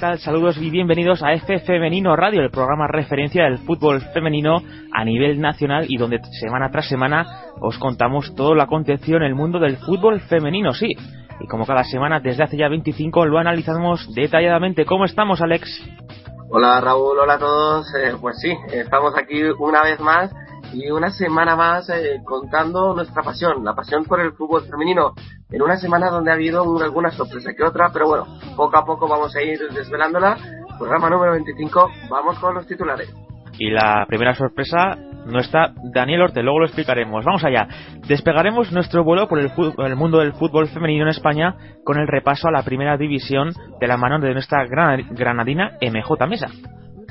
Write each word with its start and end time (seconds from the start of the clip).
tal? 0.00 0.18
Saludos 0.18 0.56
y 0.56 0.70
bienvenidos 0.70 1.22
a 1.22 1.34
F 1.34 1.58
Femenino 1.60 2.16
Radio, 2.16 2.40
el 2.40 2.50
programa 2.50 2.86
referencia 2.88 3.44
del 3.44 3.58
fútbol 3.58 4.00
femenino 4.14 4.62
a 4.94 5.04
nivel 5.04 5.38
nacional 5.38 5.84
y 5.88 5.98
donde 5.98 6.20
semana 6.40 6.70
tras 6.70 6.88
semana 6.88 7.26
os 7.60 7.78
contamos 7.78 8.34
todo 8.34 8.54
lo 8.54 8.62
acontecido 8.62 9.18
en 9.18 9.24
el 9.24 9.34
mundo 9.34 9.58
del 9.58 9.76
fútbol 9.76 10.20
femenino, 10.20 10.72
sí. 10.72 10.96
Y 11.38 11.46
como 11.46 11.66
cada 11.66 11.84
semana 11.84 12.18
desde 12.18 12.42
hace 12.42 12.56
ya 12.56 12.68
25 12.68 13.26
lo 13.26 13.38
analizamos 13.38 14.08
detalladamente. 14.14 14.86
¿Cómo 14.86 15.04
estamos, 15.04 15.42
Alex? 15.42 15.68
Hola 16.48 16.80
Raúl, 16.80 17.18
hola 17.18 17.34
a 17.34 17.38
todos. 17.38 17.86
Eh, 18.02 18.14
pues 18.18 18.40
sí, 18.40 18.56
estamos 18.72 19.14
aquí 19.18 19.42
una 19.58 19.82
vez 19.82 20.00
más 20.00 20.32
y 20.72 20.90
una 20.90 21.10
semana 21.10 21.56
más 21.56 21.88
eh, 21.90 22.20
contando 22.24 22.94
nuestra 22.94 23.22
pasión, 23.22 23.64
la 23.64 23.74
pasión 23.74 24.04
por 24.04 24.20
el 24.20 24.32
fútbol 24.32 24.62
femenino. 24.70 25.12
En 25.50 25.62
una 25.62 25.76
semana 25.76 26.10
donde 26.10 26.30
ha 26.30 26.34
habido 26.34 26.64
una, 26.64 26.84
alguna 26.84 27.10
sorpresa 27.10 27.50
que 27.56 27.64
otra, 27.64 27.90
pero 27.92 28.06
bueno, 28.08 28.26
poco 28.56 28.76
a 28.76 28.84
poco 28.84 29.08
vamos 29.08 29.34
a 29.34 29.42
ir 29.42 29.58
desvelándola. 29.74 30.36
Programa 30.78 31.10
número 31.10 31.32
25, 31.32 31.90
vamos 32.08 32.38
con 32.38 32.54
los 32.54 32.66
titulares. 32.66 33.12
Y 33.58 33.70
la 33.70 34.06
primera 34.08 34.34
sorpresa 34.34 34.96
no 35.26 35.38
está 35.38 35.74
Daniel 35.92 36.22
Orte, 36.22 36.42
luego 36.42 36.60
lo 36.60 36.66
explicaremos. 36.66 37.24
Vamos 37.24 37.44
allá. 37.44 37.68
Despegaremos 38.08 38.72
nuestro 38.72 39.04
vuelo 39.04 39.28
por 39.28 39.38
el, 39.38 39.50
fu- 39.50 39.74
el 39.82 39.96
mundo 39.96 40.18
del 40.20 40.32
fútbol 40.32 40.68
femenino 40.68 41.02
en 41.04 41.10
España 41.10 41.54
con 41.84 41.98
el 41.98 42.06
repaso 42.08 42.48
a 42.48 42.52
la 42.52 42.62
primera 42.62 42.96
división 42.96 43.52
de 43.80 43.86
la 43.86 43.98
mano 43.98 44.18
de 44.18 44.32
nuestra 44.32 44.64
gran- 44.66 45.06
granadina 45.10 45.72
MJ 45.82 46.26
Mesa. 46.26 46.46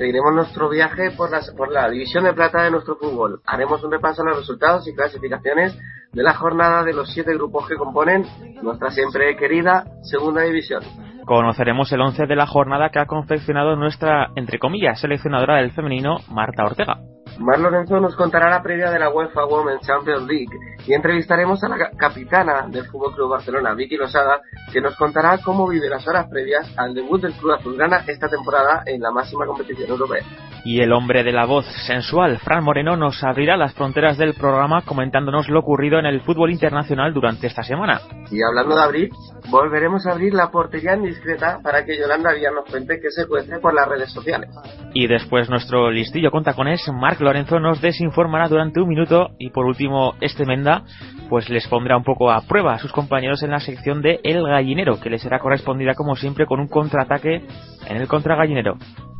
Seguiremos 0.00 0.32
nuestro 0.32 0.70
viaje 0.70 1.10
por, 1.10 1.30
las, 1.30 1.50
por 1.50 1.70
la 1.70 1.90
división 1.90 2.24
de 2.24 2.32
plata 2.32 2.62
de 2.62 2.70
nuestro 2.70 2.96
fútbol. 2.96 3.42
Haremos 3.44 3.84
un 3.84 3.92
repaso 3.92 4.22
a 4.22 4.24
los 4.30 4.38
resultados 4.38 4.88
y 4.88 4.94
clasificaciones 4.94 5.78
de 6.10 6.22
la 6.22 6.32
jornada 6.32 6.82
de 6.84 6.94
los 6.94 7.12
siete 7.12 7.34
grupos 7.34 7.68
que 7.68 7.76
componen 7.76 8.24
nuestra 8.62 8.90
siempre 8.92 9.36
querida 9.36 9.84
segunda 10.00 10.40
división. 10.40 10.82
Conoceremos 11.26 11.92
el 11.92 12.00
11 12.00 12.26
de 12.26 12.34
la 12.34 12.46
jornada 12.46 12.88
que 12.88 12.98
ha 12.98 13.04
confeccionado 13.04 13.76
nuestra, 13.76 14.30
entre 14.36 14.58
comillas, 14.58 14.98
seleccionadora 14.98 15.56
del 15.56 15.72
femenino, 15.72 16.16
Marta 16.30 16.64
Ortega. 16.64 16.96
Mar 17.40 17.58
Lorenzo 17.58 17.98
nos 18.00 18.14
contará 18.16 18.50
la 18.50 18.62
previa 18.62 18.90
de 18.90 18.98
la 18.98 19.08
UEFA 19.10 19.46
Women's 19.46 19.80
Champions 19.86 20.26
League 20.28 20.54
y 20.86 20.92
entrevistaremos 20.92 21.62
a 21.64 21.68
la 21.68 21.78
ca- 21.78 21.90
capitana 21.96 22.66
del 22.68 22.84
Fútbol 22.86 23.14
Club 23.14 23.30
Barcelona, 23.30 23.72
Vicky 23.74 23.96
Losada, 23.96 24.40
que 24.72 24.80
nos 24.82 24.94
contará 24.96 25.38
cómo 25.38 25.66
vive 25.66 25.88
las 25.88 26.06
horas 26.06 26.26
previas 26.30 26.70
al 26.76 26.94
debut 26.94 27.22
del 27.22 27.32
Club 27.32 27.52
Azulgrana 27.52 28.04
esta 28.06 28.28
temporada 28.28 28.82
en 28.84 29.00
la 29.00 29.10
máxima 29.10 29.46
competición 29.46 29.88
europea. 29.88 30.22
Y 30.62 30.82
el 30.82 30.92
hombre 30.92 31.24
de 31.24 31.32
la 31.32 31.46
voz 31.46 31.64
sensual, 31.86 32.38
Fran 32.40 32.62
Moreno, 32.62 32.94
nos 32.94 33.24
abrirá 33.24 33.56
las 33.56 33.72
fronteras 33.72 34.18
del 34.18 34.34
programa 34.34 34.82
comentándonos 34.82 35.48
lo 35.48 35.60
ocurrido 35.60 35.98
en 35.98 36.04
el 36.04 36.20
fútbol 36.20 36.50
internacional 36.50 37.14
durante 37.14 37.46
esta 37.46 37.62
semana. 37.62 37.98
Y 38.30 38.42
hablando 38.42 38.76
de 38.76 38.82
abrir, 38.82 39.10
volveremos 39.50 40.06
a 40.06 40.12
abrir 40.12 40.34
la 40.34 40.50
portería 40.50 40.94
indiscreta 40.96 41.60
para 41.62 41.86
que 41.86 41.96
Yolanda 41.98 42.34
Díaz 42.34 42.52
nos 42.54 42.66
cuente 42.70 43.00
qué 43.00 43.10
se 43.10 43.26
cuece 43.26 43.58
por 43.58 43.72
las 43.72 43.88
redes 43.88 44.12
sociales. 44.12 44.50
Y 44.92 45.06
después 45.06 45.48
nuestro 45.48 45.90
listillo 45.90 46.30
con 46.30 46.44
tacones, 46.44 46.86
Marc 46.92 47.20
Lorenzo, 47.30 47.60
nos 47.60 47.80
desinformará 47.80 48.48
durante 48.48 48.80
un 48.80 48.88
minuto. 48.88 49.28
Y 49.38 49.50
por 49.50 49.64
último, 49.64 50.14
este 50.20 50.44
Menda, 50.44 50.82
pues 51.28 51.48
les 51.48 51.68
pondrá 51.68 51.96
un 51.96 52.02
poco 52.02 52.28
a 52.32 52.40
prueba 52.40 52.74
a 52.74 52.78
sus 52.80 52.90
compañeros 52.90 53.44
en 53.44 53.52
la 53.52 53.60
sección 53.60 54.02
de 54.02 54.18
El 54.24 54.42
Gallinero, 54.42 54.98
que 54.98 55.10
les 55.10 55.22
será 55.22 55.38
correspondida 55.38 55.94
como 55.94 56.16
siempre 56.16 56.44
con 56.44 56.58
un 56.58 56.66
contraataque 56.66 57.46
en 57.86 57.96
el 57.96 58.08
contragallinero. 58.08 58.78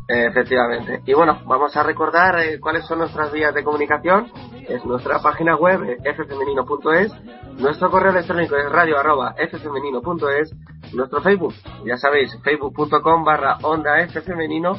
Efectivamente. 0.09 1.03
Y 1.06 1.15
bueno, 1.15 1.41
vamos 1.47 1.76
a 1.76 1.84
recordar 1.84 2.37
eh, 2.41 2.59
cuáles 2.59 2.84
son 2.84 2.98
nuestras 2.98 3.31
vías 3.31 3.54
de 3.54 3.62
comunicación. 3.62 4.27
Es 4.69 4.84
nuestra 4.84 5.21
página 5.21 5.54
web, 5.54 5.81
eh, 5.84 6.12
ffemenino.es, 6.12 7.12
nuestro 7.60 7.92
correo 7.92 8.10
electrónico 8.10 8.56
es 8.56 8.72
radio 8.72 8.98
arroba 8.98 9.37
ffemenino.es, 9.38 10.53
nuestro 10.94 11.21
Facebook, 11.21 11.54
ya 11.87 11.97
sabéis, 11.97 12.37
facebook.com 12.42 13.22
barra 13.22 13.59
onda 13.62 14.04
ffemenino, 14.09 14.77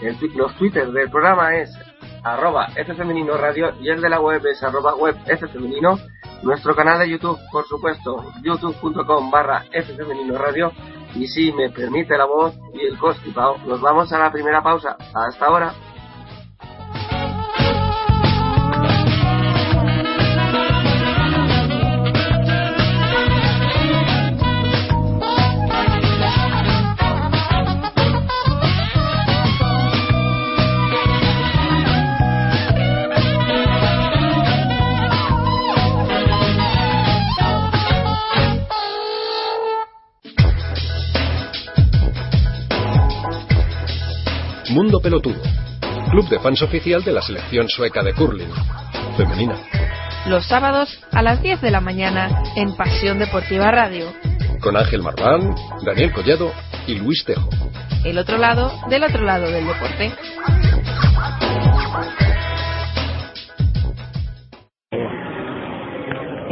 el 0.00 0.16
los 0.34 0.56
twitter 0.56 0.90
del 0.90 1.10
programa 1.10 1.56
es 1.56 1.70
arroba 2.22 2.68
ffemenino 2.74 3.36
radio 3.36 3.74
y 3.80 3.88
el 3.88 4.00
de 4.00 4.08
la 4.08 4.20
web 4.20 4.44
es 4.46 4.62
arroba 4.62 4.94
web 4.94 5.16
ffemenino, 5.24 5.98
nuestro 6.42 6.74
canal 6.74 6.98
de 6.98 7.10
YouTube, 7.10 7.38
por 7.52 7.66
supuesto, 7.66 8.32
youtube.com 8.42 9.30
barra 9.30 9.64
ffemenino 9.70 10.38
radio 10.38 10.72
y 11.14 11.26
si 11.26 11.52
me 11.52 11.70
permite 11.70 12.16
la 12.16 12.24
voz 12.24 12.54
y 12.74 12.86
el 12.86 12.98
constipado, 12.98 13.58
nos 13.66 13.80
vamos 13.80 14.12
a 14.12 14.18
la 14.18 14.30
primera 14.30 14.62
pausa. 14.62 14.96
Hasta 15.14 15.46
ahora. 15.46 15.74
Mundo 44.70 45.00
Pelotudo, 45.00 45.42
club 46.12 46.28
de 46.28 46.38
fans 46.38 46.62
oficial 46.62 47.02
de 47.02 47.10
la 47.10 47.20
selección 47.20 47.68
sueca 47.68 48.04
de 48.04 48.14
curling, 48.14 48.48
femenina. 49.16 49.56
Los 50.26 50.46
sábados 50.46 51.00
a 51.10 51.22
las 51.22 51.42
10 51.42 51.60
de 51.60 51.72
la 51.72 51.80
mañana 51.80 52.44
en 52.54 52.76
Pasión 52.76 53.18
Deportiva 53.18 53.72
Radio. 53.72 54.12
Con 54.60 54.76
Ángel 54.76 55.02
Marván, 55.02 55.56
Daniel 55.84 56.12
Collado 56.12 56.52
y 56.86 56.94
Luis 56.94 57.24
Tejo. 57.24 57.50
El 58.04 58.16
otro 58.16 58.38
lado 58.38 58.72
del 58.88 59.02
otro 59.02 59.24
lado 59.24 59.50
del 59.50 59.66
deporte. 59.66 60.12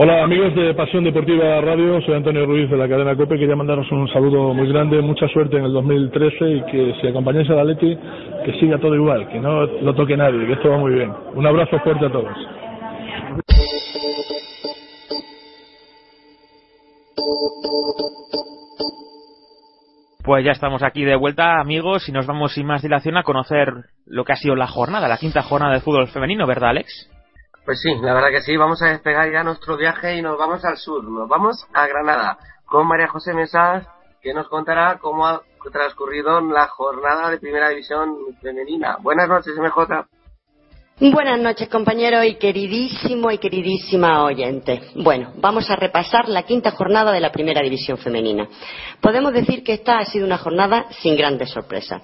Hola 0.00 0.22
amigos 0.22 0.54
de 0.54 0.74
Pasión 0.74 1.02
Deportiva 1.02 1.60
Radio, 1.60 2.00
soy 2.02 2.14
Antonio 2.14 2.46
Ruiz 2.46 2.70
de 2.70 2.76
la 2.76 2.88
cadena 2.88 3.16
COPE, 3.16 3.36
quería 3.36 3.56
mandaros 3.56 3.90
un 3.90 4.06
saludo 4.12 4.54
muy 4.54 4.68
grande, 4.68 5.02
mucha 5.02 5.26
suerte 5.26 5.56
en 5.56 5.64
el 5.64 5.72
2013 5.72 6.50
y 6.50 6.62
que 6.66 6.94
si 7.00 7.08
acompañáis 7.08 7.50
a 7.50 7.54
la 7.54 7.76
que 7.76 7.98
siga 8.60 8.78
todo 8.78 8.94
igual, 8.94 9.28
que 9.28 9.40
no 9.40 9.66
lo 9.66 9.94
toque 9.96 10.16
nadie, 10.16 10.46
que 10.46 10.52
esto 10.52 10.70
va 10.70 10.78
muy 10.78 10.94
bien. 10.94 11.12
Un 11.34 11.44
abrazo 11.44 11.80
fuerte 11.80 12.06
a 12.06 12.12
todos. 12.12 12.32
Pues 20.22 20.44
ya 20.44 20.52
estamos 20.52 20.84
aquí 20.84 21.02
de 21.02 21.16
vuelta, 21.16 21.60
amigos, 21.60 22.08
y 22.08 22.12
nos 22.12 22.24
vamos 22.24 22.52
sin 22.52 22.68
más 22.68 22.82
dilación 22.82 23.16
a 23.16 23.24
conocer 23.24 23.72
lo 24.06 24.24
que 24.24 24.32
ha 24.32 24.36
sido 24.36 24.54
la 24.54 24.68
jornada, 24.68 25.08
la 25.08 25.18
quinta 25.18 25.42
jornada 25.42 25.74
de 25.74 25.80
fútbol 25.80 26.06
femenino, 26.06 26.46
¿verdad, 26.46 26.70
Alex? 26.70 27.17
Pues 27.68 27.82
sí, 27.82 27.94
la 28.00 28.14
verdad 28.14 28.30
que 28.30 28.40
sí, 28.40 28.56
vamos 28.56 28.80
a 28.80 28.86
despegar 28.86 29.30
ya 29.30 29.44
nuestro 29.44 29.76
viaje 29.76 30.16
y 30.16 30.22
nos 30.22 30.38
vamos 30.38 30.64
al 30.64 30.78
sur, 30.78 31.04
nos 31.04 31.28
vamos 31.28 31.66
a 31.74 31.86
Granada 31.86 32.38
con 32.64 32.88
María 32.88 33.08
José 33.08 33.34
Mesas, 33.34 33.86
que 34.22 34.32
nos 34.32 34.48
contará 34.48 34.96
cómo 34.98 35.26
ha 35.26 35.42
transcurrido 35.70 36.40
la 36.40 36.66
jornada 36.68 37.28
de 37.28 37.36
primera 37.36 37.68
división 37.68 38.16
femenina. 38.40 38.96
Buenas 39.02 39.28
noches, 39.28 39.54
MJ. 39.58 40.06
Buenas 41.00 41.38
noches, 41.38 41.68
compañeros 41.68 42.24
y 42.24 42.34
queridísimo 42.34 43.30
y 43.30 43.38
queridísima 43.38 44.24
oyente. 44.24 44.80
Bueno, 44.96 45.32
vamos 45.36 45.70
a 45.70 45.76
repasar 45.76 46.28
la 46.28 46.42
quinta 46.42 46.72
jornada 46.72 47.12
de 47.12 47.20
la 47.20 47.30
Primera 47.30 47.62
División 47.62 47.98
Femenina. 47.98 48.48
Podemos 49.00 49.32
decir 49.32 49.62
que 49.62 49.74
esta 49.74 50.00
ha 50.00 50.04
sido 50.06 50.26
una 50.26 50.38
jornada 50.38 50.86
sin 51.00 51.16
grandes 51.16 51.50
sorpresas. 51.50 52.02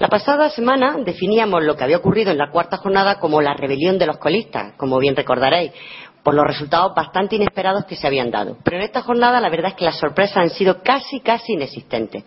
La 0.00 0.08
pasada 0.08 0.50
semana 0.50 0.96
definíamos 1.04 1.62
lo 1.62 1.76
que 1.76 1.84
había 1.84 1.98
ocurrido 1.98 2.32
en 2.32 2.38
la 2.38 2.50
cuarta 2.50 2.78
jornada 2.78 3.20
como 3.20 3.40
la 3.40 3.54
rebelión 3.54 3.96
de 3.96 4.06
los 4.06 4.18
colistas, 4.18 4.74
como 4.76 4.98
bien 4.98 5.14
recordaréis, 5.14 5.70
por 6.22 6.34
los 6.34 6.46
resultados 6.46 6.94
bastante 6.94 7.36
inesperados 7.36 7.84
que 7.84 7.96
se 7.96 8.06
habían 8.06 8.30
dado. 8.30 8.56
Pero 8.62 8.76
en 8.76 8.84
esta 8.84 9.02
jornada 9.02 9.40
la 9.40 9.48
verdad 9.48 9.70
es 9.72 9.76
que 9.76 9.84
las 9.84 9.98
sorpresas 9.98 10.36
han 10.36 10.50
sido 10.50 10.82
casi, 10.82 11.20
casi 11.20 11.54
inexistentes. 11.54 12.24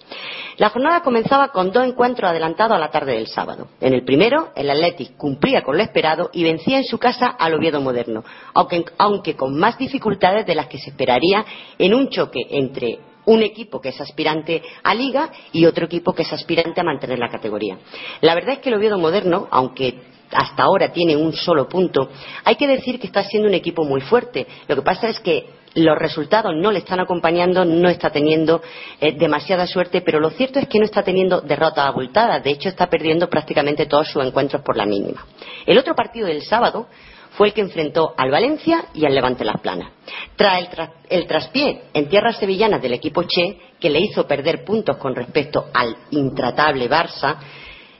La 0.57 0.69
jornada 0.69 1.01
comenzaba 1.01 1.50
con 1.50 1.71
dos 1.71 1.86
encuentros 1.86 2.30
adelantados 2.30 2.75
a 2.75 2.80
la 2.80 2.92
tarde 2.92 3.13
del 3.13 3.27
sábado. 3.27 3.68
En 3.80 3.94
el 3.94 4.03
primero, 4.03 4.51
el 4.56 4.69
Athletic 4.69 5.15
cumplía 5.18 5.63
con 5.63 5.77
lo 5.77 5.83
esperado 5.83 6.30
y 6.33 6.44
vencía 6.44 6.77
en 6.77 6.83
su 6.83 6.97
casa 6.97 7.27
al 7.27 7.53
Oviedo 7.53 7.81
Moderno, 7.81 8.24
aunque, 8.53 8.86
aunque 8.97 9.36
con 9.36 9.57
más 9.57 9.77
dificultades 9.77 10.45
de 10.45 10.56
las 10.56 10.68
que 10.68 10.80
se 10.80 10.89
esperaría 10.89 11.45
en 11.77 11.94
un 11.94 12.09
choque 12.09 12.42
entre 12.50 13.00
un 13.25 13.42
equipo 13.42 13.81
que 13.81 13.89
es 13.89 14.00
aspirante 14.00 14.62
a 14.83 14.94
liga 14.94 15.31
y 15.51 15.65
otro 15.65 15.86
equipo 15.86 16.13
que 16.13 16.24
es 16.24 16.31
aspirante 16.31 16.81
a 16.81 16.83
mantener 16.83 17.19
la 17.19 17.30
categoría. 17.30 17.77
La 18.21 18.36
verdad 18.36 18.53
es 18.53 18.59
que 18.59 18.69
el 18.69 18.75
Oviedo 18.75 19.00
Moderno, 19.00 19.47
aunque 19.51 20.00
hasta 20.31 20.63
ahora 20.63 20.92
tiene 20.92 21.16
un 21.16 21.33
solo 21.33 21.68
punto, 21.68 22.10
hay 22.44 22.56
que 22.56 22.68
decir 22.68 23.00
que 23.00 23.07
está 23.07 23.24
siendo 23.24 23.48
un 23.48 23.54
equipo 23.54 23.83
muy 23.83 24.01
fuerte. 24.01 24.48
Lo 24.68 24.75
que 24.75 24.81
pasa 24.81 25.10
es 25.10 25.19
que 25.19 25.45
los 25.75 25.98
resultados 25.98 26.54
no 26.56 26.72
le 26.72 26.80
están 26.80 27.00
acompañando, 27.00 27.66
no 27.66 27.89
está 27.89 28.10
teniendo 28.10 28.62
eh, 29.00 29.12
demasiada 29.12 29.68
suerte, 29.68 30.01
pero 30.01 30.19
lo 30.19 30.30
cierto 30.30 30.60
es 30.60 30.68
que 30.68 30.80
no 30.80 30.86
está 30.86 31.04
teniendo 31.04 31.42
derrotas 31.42 31.86
abultadas. 31.86 32.44
De 32.44 32.51
hecho, 32.51 32.69
está 32.69 32.88
perdiendo 32.88 33.30
prácticamente 33.30 33.86
todos 33.86 34.07
sus 34.07 34.24
encuentros 34.25 34.62
por 34.62 34.77
la 34.77 34.86
mínima. 34.86 35.25
El 35.66 35.77
otro 35.77 35.94
partido 35.94 36.28
del 36.28 36.44
sábado 36.44 36.88
fue 37.31 37.48
el 37.48 37.54
que 37.54 37.62
enfrentó 37.62 38.13
al 38.18 38.31
Valencia 38.31 38.86
y 38.94 39.06
al 39.06 39.13
Levante 39.13 39.44
Las 39.44 39.60
Planas. 39.60 39.92
Tras 40.38 40.62
el, 40.62 40.68
el, 41.10 41.28
traspié 41.28 41.81
en 41.94 42.07
tierras 42.07 42.38
sevillanas 42.38 42.81
del 42.81 42.94
equipo 42.94 43.24
Che, 43.24 43.60
que 43.78 43.89
le 43.89 44.00
hizo 44.00 44.25
perder 44.25 44.63
puntos 44.63 44.95
con 44.95 45.13
respecto 45.13 45.66
al 45.74 45.94
intratable 46.12 46.89
Barça, 46.89 47.36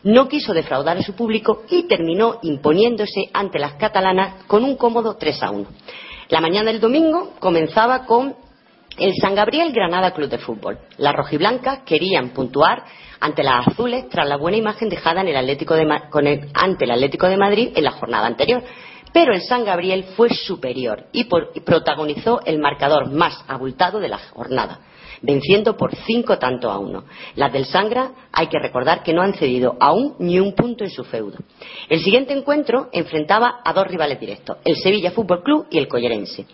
no 0.06 0.28
quiso 0.28 0.54
defraudar 0.54 0.98
a 0.98 1.04
su 1.04 1.16
público 1.16 1.64
y 1.70 1.88
terminó 1.88 2.38
imponiéndose 2.44 3.30
ante 3.34 3.58
las 3.58 3.74
catalanas 3.74 4.46
con 4.46 4.64
un 4.64 4.78
cómodo 4.78 5.18
3 5.18 5.44
a 5.44 5.52
1. 5.52 5.68
La 6.30 6.42
mañana 6.42 6.72
del 6.72 6.80
domingo 6.80 7.34
comenzaba 7.40 8.06
con 8.06 8.36
el 8.98 9.14
San 9.20 9.34
Gabriel 9.34 9.74
Granada 9.74 10.12
Club 10.12 10.30
de 10.30 10.38
Fútbol. 10.38 10.78
Las 10.98 11.16
rojiblancas 11.16 11.80
querían 11.86 12.30
puntuar 12.30 12.86
ante 13.20 13.44
las 13.44 13.68
azules 13.68 14.08
tras 14.08 14.30
la 14.30 14.38
buena 14.38 14.58
imagen 14.58 14.90
dejada 14.90 15.22
en 15.22 15.28
el 15.30 15.38
Atlético 15.38 15.74
de, 15.74 16.50
ante 16.54 16.86
el 16.86 16.92
Atlético 16.92 17.28
de 17.28 17.38
Madrid 17.38 17.72
en 17.76 17.84
la 17.84 17.92
jornada 17.92 18.28
anterior. 18.28 18.64
Pero 19.12 19.34
el 19.34 19.42
San 19.42 19.66
Gabriel 19.66 20.04
fue 20.16 20.30
superior 20.30 21.06
y 21.14 21.24
protagonizó 21.24 22.42
el 22.46 22.60
marcador 22.60 23.12
más 23.12 23.44
abultado 23.48 24.00
de 24.00 24.10
la 24.10 24.20
jornada 24.20 24.82
venciendo 25.26 25.76
por 25.76 25.96
cinco 25.96 26.38
tanto 26.38 26.70
a 26.70 26.78
uno. 26.78 27.04
Las 27.36 27.52
del 27.52 27.66
Sangra 27.66 28.12
hay 28.32 28.48
que 28.48 28.60
recordar 28.60 29.04
que 29.04 29.14
no 29.14 29.22
han 29.22 29.34
cedido 29.34 29.76
aún 29.80 30.16
ni 30.20 30.40
un 30.40 30.54
punto 30.54 30.84
en 30.84 30.90
su 30.90 31.04
feudo. 31.04 31.38
El 31.90 32.00
siguiente 32.00 32.34
encuentro 32.34 32.90
enfrentaba 32.94 33.62
a 33.64 33.74
dos 33.74 33.88
rivales 33.88 34.20
directos, 34.20 34.58
el 34.64 34.76
Sevilla 34.78 35.12
Fútbol 35.12 35.44
Club 35.44 35.68
y 35.70 35.78
el 35.78 35.88
Collerense. 35.88 36.46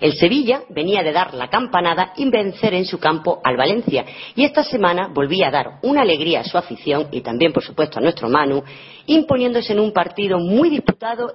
El 0.00 0.14
Sevilla 0.14 0.62
venía 0.70 1.02
de 1.02 1.12
dar 1.12 1.34
la 1.34 1.50
campanada 1.50 2.14
y 2.16 2.28
vencer 2.30 2.72
en 2.72 2.86
su 2.86 2.98
campo 2.98 3.40
al 3.44 3.58
Valencia 3.58 4.06
y 4.34 4.44
esta 4.44 4.64
semana 4.64 5.10
volvía 5.12 5.48
a 5.48 5.50
dar 5.50 5.78
una 5.82 6.00
alegría 6.00 6.40
a 6.40 6.44
su 6.44 6.56
afición 6.56 7.08
y 7.10 7.20
también, 7.20 7.52
por 7.52 7.62
supuesto, 7.62 7.98
a 7.98 8.02
nuestro 8.02 8.30
Manu, 8.30 8.62
imponiéndose 9.06 9.74
en 9.74 9.80
un 9.80 9.92
partido 9.92 10.38
muy 10.38 10.70
disputado 10.70 11.34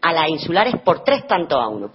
a 0.00 0.12
las 0.12 0.28
insulares 0.28 0.76
por 0.82 1.04
tres 1.04 1.26
tantos 1.26 1.58
a 1.60 1.68
uno. 1.68 1.90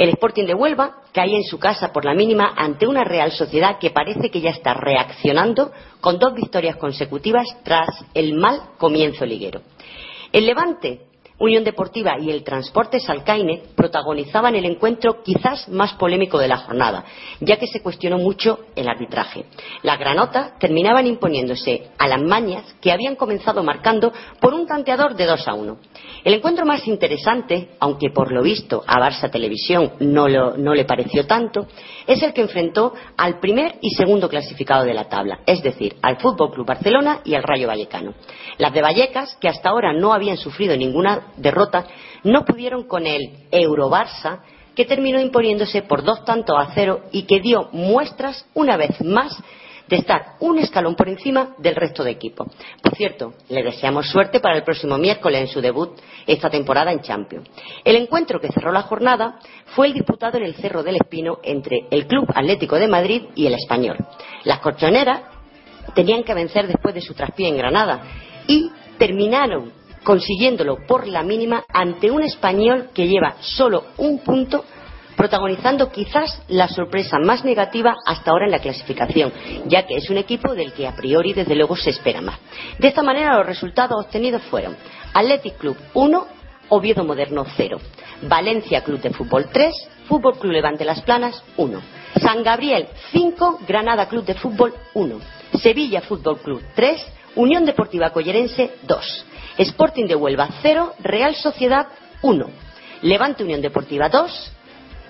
El 0.00 0.08
Sporting 0.08 0.46
de 0.46 0.54
Huelva 0.54 1.02
cae 1.12 1.36
en 1.36 1.44
su 1.44 1.58
casa 1.58 1.92
por 1.92 2.06
la 2.06 2.14
mínima 2.14 2.54
ante 2.56 2.86
una 2.86 3.04
Real 3.04 3.32
Sociedad 3.32 3.78
que 3.78 3.90
parece 3.90 4.30
que 4.30 4.40
ya 4.40 4.48
está 4.48 4.72
reaccionando 4.72 5.72
con 6.00 6.18
dos 6.18 6.32
victorias 6.32 6.76
consecutivas 6.76 7.46
tras 7.64 7.86
el 8.14 8.32
mal 8.32 8.62
comienzo 8.78 9.26
liguero. 9.26 9.60
El 10.32 10.46
Levante 10.46 11.00
Unión 11.40 11.64
Deportiva 11.64 12.18
y 12.18 12.30
el 12.30 12.44
Transporte 12.44 12.98
Salcaine 12.98 13.62
protagonizaban 13.74 14.54
el 14.54 14.64
encuentro 14.64 15.22
quizás 15.22 15.68
más 15.68 15.92
polémico 15.94 16.38
de 16.38 16.48
la 16.48 16.56
jornada, 16.56 17.04
ya 17.40 17.58
que 17.58 17.66
se 17.66 17.82
cuestionó 17.82 18.16
mucho 18.16 18.60
el 18.76 18.88
arbitraje. 18.88 19.44
Las 19.82 19.98
granotas 19.98 20.58
terminaban 20.58 21.06
imponiéndose 21.06 21.90
a 21.98 22.08
las 22.08 22.22
mañas 22.22 22.74
que 22.80 22.92
habían 22.92 23.16
comenzado 23.16 23.62
marcando 23.62 24.12
por 24.40 24.54
un 24.54 24.66
tanteador 24.66 25.14
de 25.14 25.26
2 25.26 25.48
a 25.48 25.54
1. 25.54 25.78
El 26.22 26.34
encuentro 26.34 26.66
más 26.66 26.86
interesante, 26.86 27.70
aunque 27.80 28.10
por 28.10 28.30
lo 28.30 28.42
visto 28.42 28.84
a 28.86 28.98
Barça 28.98 29.30
Televisión 29.30 29.92
no, 30.00 30.28
no 30.28 30.74
le 30.74 30.84
pareció 30.84 31.26
tanto, 31.26 31.66
es 32.06 32.22
el 32.22 32.32
que 32.32 32.42
enfrentó 32.42 32.92
al 33.16 33.40
primer 33.40 33.76
y 33.80 33.90
segundo 33.90 34.28
clasificado 34.28 34.84
de 34.84 34.94
la 34.94 35.08
tabla, 35.08 35.40
es 35.46 35.62
decir, 35.62 35.96
al 36.02 36.18
Fútbol 36.18 36.52
Club 36.52 36.66
Barcelona 36.66 37.20
y 37.24 37.34
al 37.34 37.42
Rayo 37.42 37.68
Vallecano. 37.68 38.14
Las 38.58 38.72
de 38.72 38.82
Vallecas, 38.82 39.36
que 39.40 39.48
hasta 39.48 39.70
ahora 39.70 39.92
no 39.92 40.12
habían 40.12 40.36
sufrido 40.36 40.76
ninguna 40.76 41.32
derrota, 41.36 41.86
no 42.24 42.44
pudieron 42.44 42.84
con 42.84 43.06
el 43.06 43.48
Eurobarça, 43.50 44.40
que 44.74 44.84
terminó 44.84 45.20
imponiéndose 45.20 45.82
por 45.82 46.04
dos 46.04 46.24
tantos 46.24 46.56
a 46.58 46.72
cero 46.74 47.02
y 47.12 47.22
que 47.22 47.40
dio 47.40 47.68
muestras 47.72 48.46
una 48.54 48.76
vez 48.76 49.00
más 49.02 49.36
de 49.90 49.96
estar 49.96 50.36
un 50.38 50.58
escalón 50.58 50.94
por 50.94 51.08
encima 51.08 51.54
del 51.58 51.74
resto 51.74 52.04
de 52.04 52.12
equipo. 52.12 52.46
Por 52.80 52.94
cierto, 52.94 53.34
le 53.48 53.64
deseamos 53.64 54.08
suerte 54.08 54.38
para 54.38 54.56
el 54.56 54.62
próximo 54.62 54.96
miércoles 54.96 55.40
en 55.40 55.48
su 55.48 55.60
debut 55.60 55.98
esta 56.26 56.48
temporada 56.48 56.92
en 56.92 57.00
Champions. 57.00 57.50
El 57.84 57.96
encuentro 57.96 58.40
que 58.40 58.52
cerró 58.52 58.70
la 58.70 58.82
jornada 58.82 59.40
fue 59.74 59.88
el 59.88 59.94
disputado 59.94 60.38
en 60.38 60.44
el 60.44 60.54
Cerro 60.54 60.84
del 60.84 60.96
Espino 60.96 61.38
entre 61.42 61.86
el 61.90 62.06
Club 62.06 62.30
Atlético 62.32 62.76
de 62.76 62.86
Madrid 62.86 63.22
y 63.34 63.46
el 63.46 63.54
Español. 63.54 63.96
Las 64.44 64.60
colchoneras 64.60 65.22
tenían 65.94 66.22
que 66.22 66.34
vencer 66.34 66.68
después 66.68 66.94
de 66.94 67.00
su 67.00 67.12
traspié 67.12 67.48
en 67.48 67.56
Granada 67.56 68.00
y 68.46 68.70
terminaron 68.96 69.72
consiguiéndolo 70.04 70.86
por 70.86 71.08
la 71.08 71.24
mínima 71.24 71.64
ante 71.68 72.10
un 72.10 72.22
español 72.22 72.90
que 72.94 73.08
lleva 73.08 73.36
solo 73.40 73.86
un 73.98 74.20
punto 74.20 74.64
protagonizando 75.20 75.92
quizás 75.92 76.40
la 76.48 76.66
sorpresa 76.66 77.18
más 77.18 77.44
negativa 77.44 77.94
hasta 78.06 78.30
ahora 78.30 78.46
en 78.46 78.52
la 78.52 78.58
clasificación, 78.58 79.30
ya 79.66 79.86
que 79.86 79.96
es 79.96 80.08
un 80.08 80.16
equipo 80.16 80.54
del 80.54 80.72
que 80.72 80.88
a 80.88 80.96
priori 80.96 81.34
desde 81.34 81.54
luego 81.54 81.76
se 81.76 81.90
espera 81.90 82.22
más. 82.22 82.38
De 82.78 82.88
esta 82.88 83.02
manera 83.02 83.36
los 83.36 83.44
resultados 83.44 84.02
obtenidos 84.02 84.40
fueron 84.44 84.74
Athletic 85.12 85.58
Club 85.58 85.76
1, 85.92 86.26
Oviedo 86.70 87.04
Moderno 87.04 87.44
0, 87.54 87.78
Valencia 88.22 88.82
Club 88.82 88.98
de 89.02 89.10
Fútbol 89.10 89.50
3, 89.52 89.74
Fútbol 90.08 90.38
Club 90.38 90.52
Levante 90.52 90.86
Las 90.86 91.02
Planas 91.02 91.44
1, 91.58 91.82
San 92.18 92.42
Gabriel 92.42 92.88
5, 93.12 93.60
Granada 93.68 94.08
Club 94.08 94.24
de 94.24 94.36
Fútbol 94.36 94.72
1, 94.94 95.20
Sevilla 95.60 96.00
Fútbol 96.00 96.38
Club 96.38 96.62
3, 96.74 97.06
Unión 97.34 97.66
Deportiva 97.66 98.08
Collerense 98.08 98.70
2, 98.84 99.26
Sporting 99.58 100.06
de 100.06 100.14
Huelva 100.14 100.48
0, 100.62 100.94
Real 101.00 101.34
Sociedad 101.34 101.88
1, 102.22 102.46
Levante 103.02 103.44
Unión 103.44 103.60
Deportiva 103.60 104.08
2, 104.08 104.52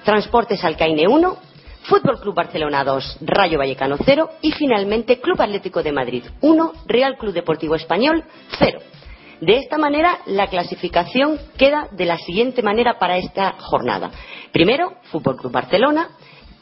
Transportes 0.05 0.63
Alcaine 0.65 1.07
1, 1.07 1.37
Fútbol 1.83 2.21
Club 2.21 2.35
Barcelona 2.35 2.85
2, 2.85 3.19
Rayo 3.23 3.59
Vallecano 3.59 3.97
0 4.05 4.31
y 4.43 4.53
finalmente 4.53 5.21
Club 5.21 5.41
Atlético 5.41 5.83
de 5.83 5.93
Madrid 5.93 6.25
1, 6.41 6.73
Real 6.87 7.17
Club 7.17 7.33
Deportivo 7.33 7.75
Español 7.75 8.25
0. 8.59 8.81
De 9.41 9.57
esta 9.57 9.79
manera, 9.79 10.19
la 10.27 10.49
clasificación 10.49 11.39
queda 11.57 11.89
de 11.93 12.05
la 12.05 12.19
siguiente 12.19 12.63
manera 12.63 12.99
para 12.99 13.17
esta 13.17 13.53
jornada. 13.59 14.11
Primero, 14.53 14.97
Fútbol 15.05 15.37
Club 15.37 15.53
Barcelona, 15.53 16.11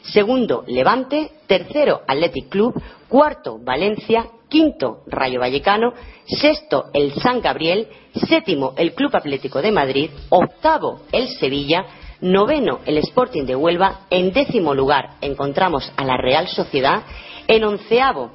segundo, 0.01 0.63
Levante, 0.65 1.31
tercero, 1.45 2.01
Athletic 2.07 2.47
Club, 2.47 2.81
cuarto, 3.09 3.59
Valencia, 3.61 4.27
quinto, 4.47 5.03
Rayo 5.07 5.39
Vallecano, 5.39 5.93
sexto, 6.25 6.85
el 6.93 7.13
San 7.15 7.41
Gabriel, 7.41 7.87
séptimo, 8.27 8.73
el 8.77 8.93
Club 8.93 9.15
Atlético 9.15 9.61
de 9.61 9.71
Madrid, 9.71 10.09
octavo, 10.29 11.01
el 11.11 11.27
Sevilla, 11.27 11.85
noveno, 12.21 12.79
el 12.85 12.97
Sporting 12.97 13.43
de 13.43 13.55
Huelva, 13.55 14.01
en 14.09 14.31
décimo 14.31 14.73
lugar 14.73 15.11
encontramos 15.21 15.91
a 15.95 16.03
la 16.03 16.17
Real 16.17 16.47
Sociedad, 16.47 17.03
en 17.47 17.63
onceavo, 17.63 18.31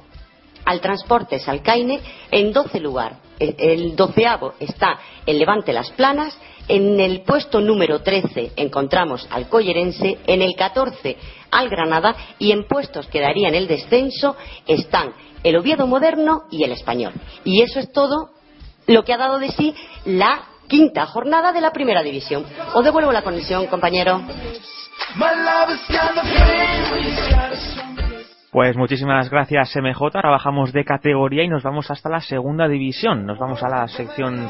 al 0.65 0.81
Transporte 0.81 1.39
Salcaine, 1.39 2.01
en 2.31 2.51
doce 2.51 2.79
lugar, 2.79 3.17
el 3.39 3.95
doceavo 3.95 4.53
está 4.59 4.97
el 5.25 5.37
Levante 5.37 5.73
Las 5.73 5.91
Planas, 5.91 6.37
en 6.67 6.99
el 6.99 7.21
puesto 7.21 7.61
número 7.61 8.01
13 8.01 8.53
encontramos 8.55 9.27
al 9.29 9.47
Collerense, 9.49 10.17
en 10.25 10.41
el 10.41 10.55
14 10.55 11.15
al 11.51 11.69
Granada. 11.69 12.15
Y 12.39 12.51
en 12.51 12.67
puestos 12.67 13.07
que 13.07 13.21
darían 13.21 13.53
el 13.53 13.67
descenso 13.67 14.35
están 14.65 15.13
el 15.43 15.57
Oviedo 15.57 15.85
Moderno 15.85 16.45
y 16.49 16.63
el 16.63 16.71
Español. 16.71 17.13
Y 17.43 17.61
eso 17.61 17.79
es 17.79 17.91
todo 17.91 18.31
lo 18.87 19.03
que 19.03 19.13
ha 19.13 19.17
dado 19.17 19.37
de 19.37 19.49
sí 19.51 19.75
la 20.05 20.45
quinta 20.67 21.05
jornada 21.05 21.51
de 21.51 21.61
la 21.61 21.71
Primera 21.71 22.03
División. 22.03 22.45
Os 22.73 22.83
devuelvo 22.83 23.11
la 23.11 23.21
conexión, 23.21 23.67
compañero. 23.67 24.21
Pues 28.51 28.77
muchísimas 28.77 29.29
gracias 29.29 29.75
MJ, 29.75 30.01
ahora 30.13 30.29
bajamos 30.29 30.71
de 30.71 30.85
categoría 30.85 31.43
y 31.43 31.49
nos 31.49 31.63
vamos 31.63 31.91
hasta 31.91 32.09
la 32.09 32.21
segunda 32.21 32.67
división, 32.69 33.25
nos 33.25 33.37
vamos 33.37 33.61
a 33.63 33.67
la 33.67 33.87
sección 33.89 34.49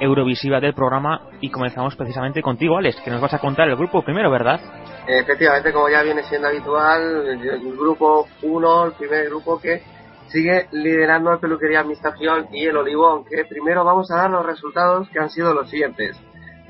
eurovisiva 0.00 0.58
del 0.60 0.74
programa 0.74 1.28
y 1.40 1.50
comenzamos 1.50 1.94
precisamente 1.94 2.42
contigo, 2.42 2.76
Alex, 2.76 3.00
que 3.00 3.10
nos 3.10 3.20
vas 3.20 3.34
a 3.34 3.38
contar 3.38 3.68
el 3.68 3.76
grupo 3.76 4.02
primero, 4.02 4.30
¿verdad? 4.30 4.60
Efectivamente, 5.06 5.72
como 5.72 5.88
ya 5.88 6.02
viene 6.02 6.24
siendo 6.24 6.48
habitual, 6.48 7.28
el 7.28 7.76
grupo 7.76 8.26
1, 8.42 8.86
el 8.86 8.92
primer 8.92 9.26
grupo 9.26 9.60
que 9.60 9.82
sigue 10.28 10.68
liderando 10.72 11.32
el 11.32 11.38
Peluquería 11.38 11.80
Administración 11.80 12.48
y 12.52 12.66
el 12.66 12.76
Olivo, 12.76 13.06
aunque 13.06 13.44
primero 13.44 13.84
vamos 13.84 14.10
a 14.10 14.16
dar 14.16 14.30
los 14.30 14.44
resultados 14.44 15.08
que 15.10 15.20
han 15.20 15.30
sido 15.30 15.54
los 15.54 15.70
siguientes. 15.70 16.16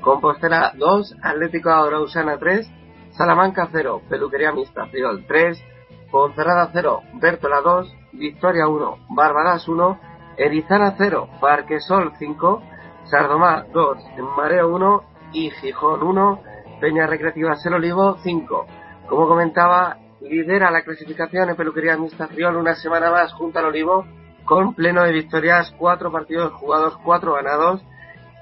Compostela 0.01 0.73
2, 0.77 1.17
Atlético 1.21 1.71
Arausana 1.71 2.37
3, 2.37 2.69
Salamanca 3.11 3.69
0, 3.71 4.01
Peluquería 4.09 4.49
Administración 4.49 5.25
3, 5.27 5.63
Ponferrada 6.11 6.69
0, 6.73 7.01
Bertola 7.15 7.61
2, 7.61 7.95
Victoria 8.13 8.67
1, 8.67 8.97
Bárbaras 9.09 9.67
1, 9.67 9.99
Erizana 10.37 10.95
0, 10.97 11.29
Parquesol 11.39 12.13
5, 12.19 12.61
Sardomá 13.05 13.65
2, 13.71 13.97
Mareo 14.37 14.69
1 14.75 15.03
y 15.33 15.49
Gijón 15.51 16.03
1, 16.03 16.41
Peña 16.79 17.07
Recreativa 17.07 17.55
Ser 17.55 17.73
Olivo 17.73 18.17
5. 18.21 18.65
Como 19.07 19.27
comentaba, 19.27 19.97
lidera 20.29 20.71
la 20.71 20.83
clasificación 20.83 21.49
en 21.49 21.55
Peluquería 21.55 21.93
Administración 21.93 22.55
una 22.55 22.75
semana 22.75 23.11
más 23.11 23.33
junto 23.33 23.59
al 23.59 23.65
Olivo 23.65 24.05
con 24.45 24.73
pleno 24.73 25.03
de 25.03 25.11
victorias, 25.11 25.73
cuatro 25.77 26.11
partidos 26.11 26.53
jugados, 26.53 26.97
cuatro 27.03 27.33
ganados. 27.33 27.81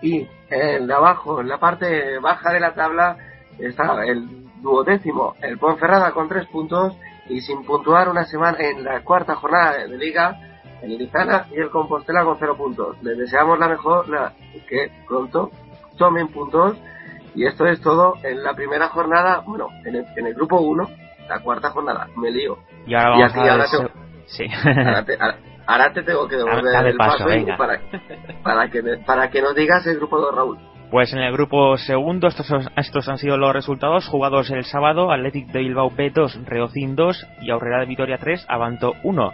Y 0.01 0.27
en 0.49 0.91
abajo, 0.91 1.39
en 1.39 1.47
la 1.47 1.59
parte 1.59 2.19
baja 2.19 2.51
de 2.51 2.59
la 2.59 2.73
tabla, 2.73 3.17
está 3.57 4.03
el 4.05 4.43
duodécimo, 4.61 5.35
el 5.41 5.57
Ponferrada 5.57 6.11
con 6.11 6.27
tres 6.27 6.45
puntos 6.47 6.95
y 7.27 7.41
sin 7.41 7.63
puntuar 7.63 8.09
una 8.09 8.25
semana 8.25 8.57
en 8.59 8.83
la 8.83 9.01
cuarta 9.01 9.35
jornada 9.35 9.77
de 9.77 9.97
liga, 9.97 10.37
el 10.81 10.91
Irizana 10.91 11.47
y 11.51 11.59
el 11.59 11.69
Compostela 11.69 12.25
con 12.25 12.37
cero 12.37 12.57
puntos. 12.57 13.01
Les 13.01 13.17
deseamos 13.17 13.57
la 13.59 13.69
mejor, 13.69 14.09
la, 14.09 14.33
que 14.67 14.91
pronto 15.07 15.51
tomen 15.97 16.27
puntos. 16.27 16.77
Y 17.35 17.45
esto 17.47 17.65
es 17.65 17.81
todo 17.81 18.15
en 18.23 18.43
la 18.43 18.53
primera 18.53 18.89
jornada, 18.89 19.41
bueno, 19.45 19.69
en 19.85 19.95
el, 19.95 20.05
en 20.17 20.27
el 20.27 20.33
grupo 20.35 20.59
1, 20.59 20.87
la 21.27 21.39
cuarta 21.39 21.69
jornada, 21.69 22.07
me 22.15 22.31
lío. 22.31 22.57
Y 22.85 22.93
ahora, 22.95 23.09
vamos 23.09 23.35
a 23.35 23.51
ahora, 23.51 23.65
te, 23.65 23.77
sí. 24.25 24.45
ahora, 25.65 25.93
te, 25.93 26.03
tengo 26.03 26.27
que 26.27 26.35
devolver 26.35 26.87
el 26.87 26.97
paso, 26.97 27.25
para, 27.57 27.81
para, 28.43 28.69
que, 28.69 28.81
para 29.05 29.29
que 29.29 29.41
nos 29.41 29.55
digas 29.55 29.85
el 29.87 29.97
grupo 29.97 30.19
2, 30.19 30.35
Raúl. 30.35 30.57
Pues 30.91 31.11
en 31.11 31.19
el 31.19 31.33
grupo 31.33 31.75
segundo, 31.77 32.27
estos, 32.27 32.47
estos 32.75 33.09
han 33.09 33.17
sido 33.17 33.35
los 33.37 33.51
resultados 33.51 34.07
jugados 34.07 34.51
el 34.51 34.63
sábado: 34.63 35.11
Athletic 35.11 35.47
de 35.47 35.59
Bilbao 35.59 35.89
B2, 35.89 36.45
Reocin 36.45 36.95
2 36.95 37.27
y 37.41 37.49
Aurrera 37.49 37.79
de 37.79 37.87
Vitoria 37.87 38.17
3, 38.19 38.45
Avanto 38.47 38.93
1. 39.03 39.31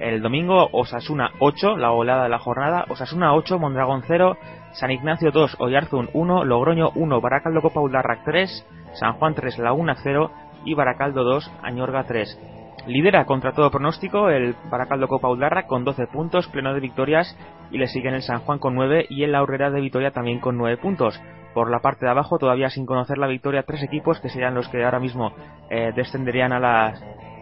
El 0.00 0.22
domingo, 0.22 0.68
Osasuna 0.72 1.32
8, 1.40 1.76
la 1.76 1.90
oleada 1.90 2.22
de 2.22 2.28
la 2.30 2.38
jornada, 2.38 2.86
Osasuna 2.88 3.34
8, 3.34 3.58
Mondragón 3.58 4.02
0, 4.06 4.36
San 4.72 4.90
Ignacio 4.90 5.30
2, 5.30 5.56
Oyarzun 5.58 6.08
1, 6.14 6.44
Logroño 6.44 6.90
1, 6.94 7.20
Baracaldo 7.20 7.60
Copa 7.60 7.80
3, 8.24 8.66
San 8.94 9.14
Juan 9.14 9.34
3, 9.34 9.58
Laguna 9.58 9.96
0 10.02 10.30
y 10.64 10.74
Baracaldo 10.74 11.24
2, 11.24 11.50
Añorga 11.62 12.04
3. 12.04 12.38
Lidera 12.86 13.26
contra 13.26 13.52
todo 13.52 13.70
pronóstico 13.70 14.30
el 14.30 14.54
Baracaldo 14.70 15.06
Copa 15.06 15.28
Uldarra 15.28 15.66
con 15.66 15.84
12 15.84 16.06
puntos, 16.06 16.48
pleno 16.48 16.72
de 16.72 16.80
victorias, 16.80 17.36
y 17.70 17.78
le 17.78 17.86
siguen 17.88 18.14
el 18.14 18.22
San 18.22 18.40
Juan 18.40 18.58
con 18.58 18.74
9 18.74 19.06
y 19.10 19.24
el 19.24 19.34
Aurrera 19.34 19.70
de 19.70 19.80
Vitoria 19.80 20.12
también 20.12 20.40
con 20.40 20.56
9 20.56 20.78
puntos. 20.78 21.20
Por 21.52 21.70
la 21.70 21.80
parte 21.80 22.06
de 22.06 22.10
abajo, 22.10 22.38
todavía 22.38 22.70
sin 22.70 22.86
conocer 22.86 23.18
la 23.18 23.26
victoria, 23.26 23.64
tres 23.64 23.82
equipos 23.82 24.20
que 24.20 24.28
serían 24.28 24.54
los 24.54 24.68
que 24.68 24.84
ahora 24.84 25.00
mismo 25.00 25.32
eh, 25.68 25.92
descenderían 25.94 26.52
a 26.52 26.60
la, 26.60 26.94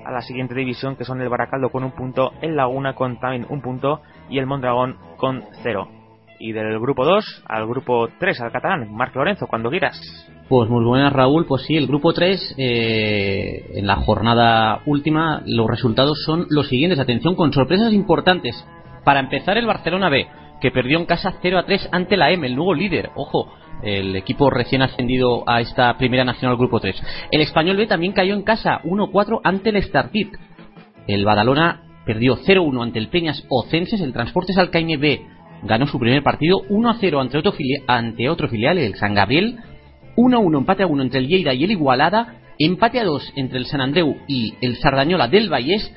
a 0.05 0.11
la 0.11 0.23
siguiente 0.23 0.55
división, 0.55 0.97
que 0.97 1.05
son 1.05 1.21
el 1.21 1.29
Baracaldo 1.29 1.71
con 1.71 1.85
un 1.85 1.93
punto, 1.93 2.33
el 2.41 2.57
Laguna 2.57 2.95
con 2.95 3.21
también 3.21 3.47
un 3.49 3.61
punto 3.61 4.01
y 4.29 4.39
el 4.39 4.47
Mondragón 4.47 4.97
con 5.19 5.45
0. 5.63 5.98
Y 6.38 6.52
del 6.52 6.78
grupo 6.78 7.04
2 7.04 7.42
al 7.47 7.66
grupo 7.66 8.09
3, 8.18 8.40
al 8.40 8.52
catalán, 8.52 8.92
Marc 8.92 9.14
Lorenzo, 9.16 9.47
cuando 9.47 9.71
quieras. 9.71 10.00
Pues 10.49 10.71
muy 10.71 10.85
buenas, 10.85 11.12
Raúl. 11.12 11.47
Pues 11.47 11.62
sí, 11.62 11.76
el 11.76 11.87
grupo 11.87 12.12
3, 12.12 12.54
eh, 12.57 13.73
en 13.75 13.87
la 13.87 13.97
jornada 13.97 14.80
última, 14.87 15.42
los 15.47 15.66
resultados 15.66 16.23
son 16.25 16.47
los 16.49 16.68
siguientes. 16.68 16.99
Atención, 16.99 17.35
con 17.35 17.52
sorpresas 17.52 17.92
importantes. 17.92 18.64
Para 19.04 19.21
empezar, 19.21 19.59
el 19.59 19.66
Barcelona 19.66 20.09
B, 20.09 20.26
que 20.61 20.71
perdió 20.71 20.99
en 20.99 21.07
casa 21.07 21.35
0 21.42 21.59
a 21.59 21.64
3 21.64 21.88
ante 21.92 22.16
la 22.16 22.30
M, 22.30 22.47
el 22.47 22.57
nuevo 22.57 22.73
líder. 22.73 23.11
Ojo, 23.16 23.52
el 23.83 24.16
equipo 24.16 24.49
recién 24.49 24.83
ascendido 24.83 25.45
a 25.47 25.61
esta 25.61 25.97
primera 25.99 26.25
nacional 26.25 26.57
grupo 26.57 26.80
3. 26.80 27.28
El 27.30 27.40
Español 27.40 27.76
B 27.76 27.87
también 27.87 28.12
cayó 28.12 28.35
en 28.35 28.42
casa 28.42 28.80
1-4 28.85 29.40
ante 29.45 29.71
el 29.71 29.83
Startit. 29.83 30.35
El 31.07 31.25
Badalona 31.25 31.83
perdió 32.07 32.37
0-1 32.37 32.83
ante 32.83 32.99
el 32.99 33.09
Peñas 33.09 33.45
Ocenses. 33.49 34.00
El 34.00 34.12
Transportes 34.12 34.57
Alcaine 34.57 34.97
B 34.97 35.26
ganó 35.62 35.87
su 35.87 35.99
primer 35.99 36.23
partido 36.23 36.62
1-0 36.69 37.21
ante 37.21 37.38
otro, 37.38 37.53
ante 37.87 38.29
otro 38.29 38.49
filial, 38.49 38.79
el 38.79 38.95
San 38.95 39.15
Gabriel. 39.15 39.59
1-1 40.17 40.59
empate 40.59 40.83
a 40.83 40.87
1 40.87 41.03
entre 41.03 41.21
el 41.21 41.29
Lleida 41.29 41.55
y 41.55 41.65
el 41.65 41.71
Igualada, 41.71 42.35
empate 42.59 42.99
a 42.99 43.05
2 43.05 43.35
entre 43.37 43.59
el 43.59 43.67
San 43.67 43.81
Andreu 43.81 44.17
y 44.27 44.55
el 44.61 44.77
Sardañola 44.77 45.29
del 45.29 45.49
Vallés 45.49 45.95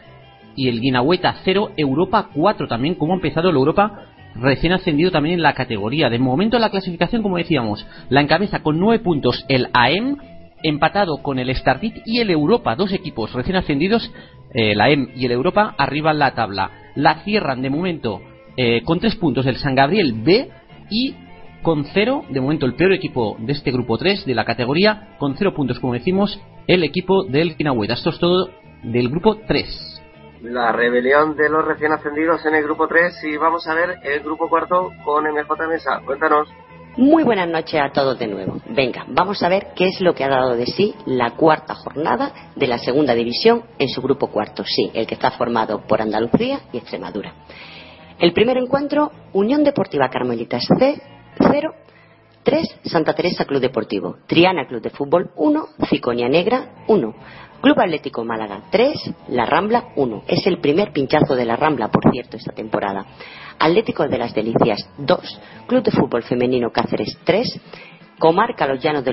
y 0.56 0.68
el 0.68 0.80
Guinahueta 0.80 1.38
0, 1.44 1.72
Europa 1.78 2.30
4 2.34 2.68
también, 2.68 2.96
como 2.96 3.14
ha 3.14 3.16
empezado 3.16 3.50
el 3.50 3.56
Europa 3.56 4.06
recién 4.36 4.74
ascendido 4.74 5.12
también 5.12 5.36
en 5.36 5.42
la 5.42 5.54
categoría. 5.54 6.10
De 6.10 6.20
momento 6.20 6.60
la 6.60 6.70
clasificación, 6.70 7.24
como 7.24 7.38
decíamos, 7.38 7.86
la 8.10 8.22
encabeza 8.22 8.62
con 8.62 8.80
9 8.80 9.04
puntos 9.04 9.44
el 9.50 9.68
AEM, 9.74 10.18
empatado 10.64 11.18
con 11.24 11.40
el 11.40 11.54
Stardit 11.56 12.04
y 12.06 12.20
el 12.20 12.30
Europa, 12.30 12.76
dos 12.76 12.94
equipos 12.94 13.34
recién 13.34 13.56
ascendidos, 13.56 14.12
el 14.54 14.80
AEM 14.80 15.10
y 15.16 15.26
el 15.26 15.32
Europa, 15.32 15.74
arriba 15.78 16.12
en 16.12 16.20
la 16.20 16.36
tabla. 16.36 16.72
La 16.96 17.24
cierran 17.24 17.62
de 17.62 17.70
momento 17.70 18.22
eh, 18.58 18.82
con 18.84 19.00
3 19.00 19.16
puntos 19.16 19.46
el 19.46 19.58
San 19.58 19.76
Gabriel 19.76 20.14
B 20.14 20.50
y 20.90 21.16
con 21.62 21.86
cero, 21.86 22.24
de 22.30 22.42
momento 22.42 22.66
el 22.66 22.76
peor 22.76 22.94
equipo 22.94 23.36
de 23.40 23.54
este 23.54 23.72
grupo 23.72 23.98
3 23.98 24.26
de 24.26 24.36
la 24.36 24.46
categoría, 24.46 25.16
con 25.20 25.36
cero 25.38 25.54
puntos, 25.54 25.80
como 25.80 25.94
decimos, 25.94 26.40
el 26.68 26.84
equipo 26.84 27.24
del 27.24 27.56
Kinahueta. 27.56 27.94
Esto 27.94 28.10
es 28.10 28.20
todo 28.20 28.50
del 28.84 29.10
grupo 29.10 29.38
3. 29.48 30.02
La 30.44 30.72
rebelión 30.72 31.36
de 31.36 31.50
los 31.50 31.64
recién 31.66 31.92
ascendidos 31.92 32.44
en 32.46 32.56
el 32.56 32.64
grupo 32.64 32.88
3 32.88 33.24
y 33.26 33.38
vamos 33.38 33.68
a 33.68 33.76
ver 33.76 34.00
el 34.04 34.22
grupo 34.22 34.50
cuarto 34.50 34.92
con 35.06 35.24
MJ 35.26 35.68
Mesa. 35.70 36.02
Cuéntanos. 36.04 36.48
Muy 36.98 37.24
buenas 37.24 37.48
noches 37.48 37.80
a 37.80 37.92
todos 37.92 38.20
de 38.20 38.28
nuevo. 38.28 38.60
Venga, 38.70 39.06
vamos 39.08 39.42
a 39.44 39.50
ver 39.50 39.68
qué 39.76 39.88
es 39.88 40.02
lo 40.02 40.14
que 40.14 40.26
ha 40.26 40.30
dado 40.30 40.58
de 40.58 40.66
sí 40.66 40.94
la 41.06 41.32
cuarta 41.36 41.74
jornada 41.74 42.34
de 42.56 42.68
la 42.68 42.80
segunda 42.80 43.14
división 43.14 43.64
en 43.80 43.88
su 43.88 44.02
grupo 44.02 44.28
cuarto. 44.28 44.64
Sí, 44.66 44.92
el 44.94 45.08
que 45.08 45.14
está 45.14 45.32
formado 45.32 45.82
por 45.88 46.02
Andalucía 46.02 46.60
y 46.74 46.80
Extremadura. 46.80 47.34
El 48.22 48.34
primer 48.34 48.56
encuentro, 48.58 49.12
Unión 49.34 49.64
Deportiva 49.64 50.08
Carmelitas 50.12 50.64
C 50.78 51.02
0. 51.40 51.74
3. 52.44 52.80
Santa 52.84 53.16
Teresa 53.16 53.46
Club 53.46 53.60
Deportivo. 53.60 54.18
Triana 54.28 54.68
Club 54.68 54.80
de 54.80 54.92
Fútbol 54.92 55.32
1. 55.36 55.66
Ciconia 55.90 56.30
Negra 56.30 56.84
1. 56.88 57.16
Club 57.62 57.80
Atlético 57.80 58.24
Málaga 58.24 58.62
3. 58.70 58.94
La 59.30 59.48
Rambla 59.48 59.86
1. 59.96 60.24
Es 60.28 60.46
el 60.46 60.60
primer 60.60 60.92
pinchazo 60.92 61.36
de 61.36 61.46
la 61.46 61.56
Rambla, 61.56 61.88
por 61.88 62.12
cierto, 62.12 62.38
esta 62.38 62.54
temporada. 62.54 63.08
Atlético 63.58 64.08
de 64.08 64.20
las 64.20 64.36
Delicias 64.36 64.88
2. 65.00 65.42
Club 65.66 65.82
de 65.82 65.92
Fútbol 65.92 66.22
Femenino 66.22 66.70
Cáceres 66.70 67.18
3. 67.24 67.60
Comarca 68.20 68.68
Los 68.68 68.84
Llanos 68.84 69.04
de 69.04 69.12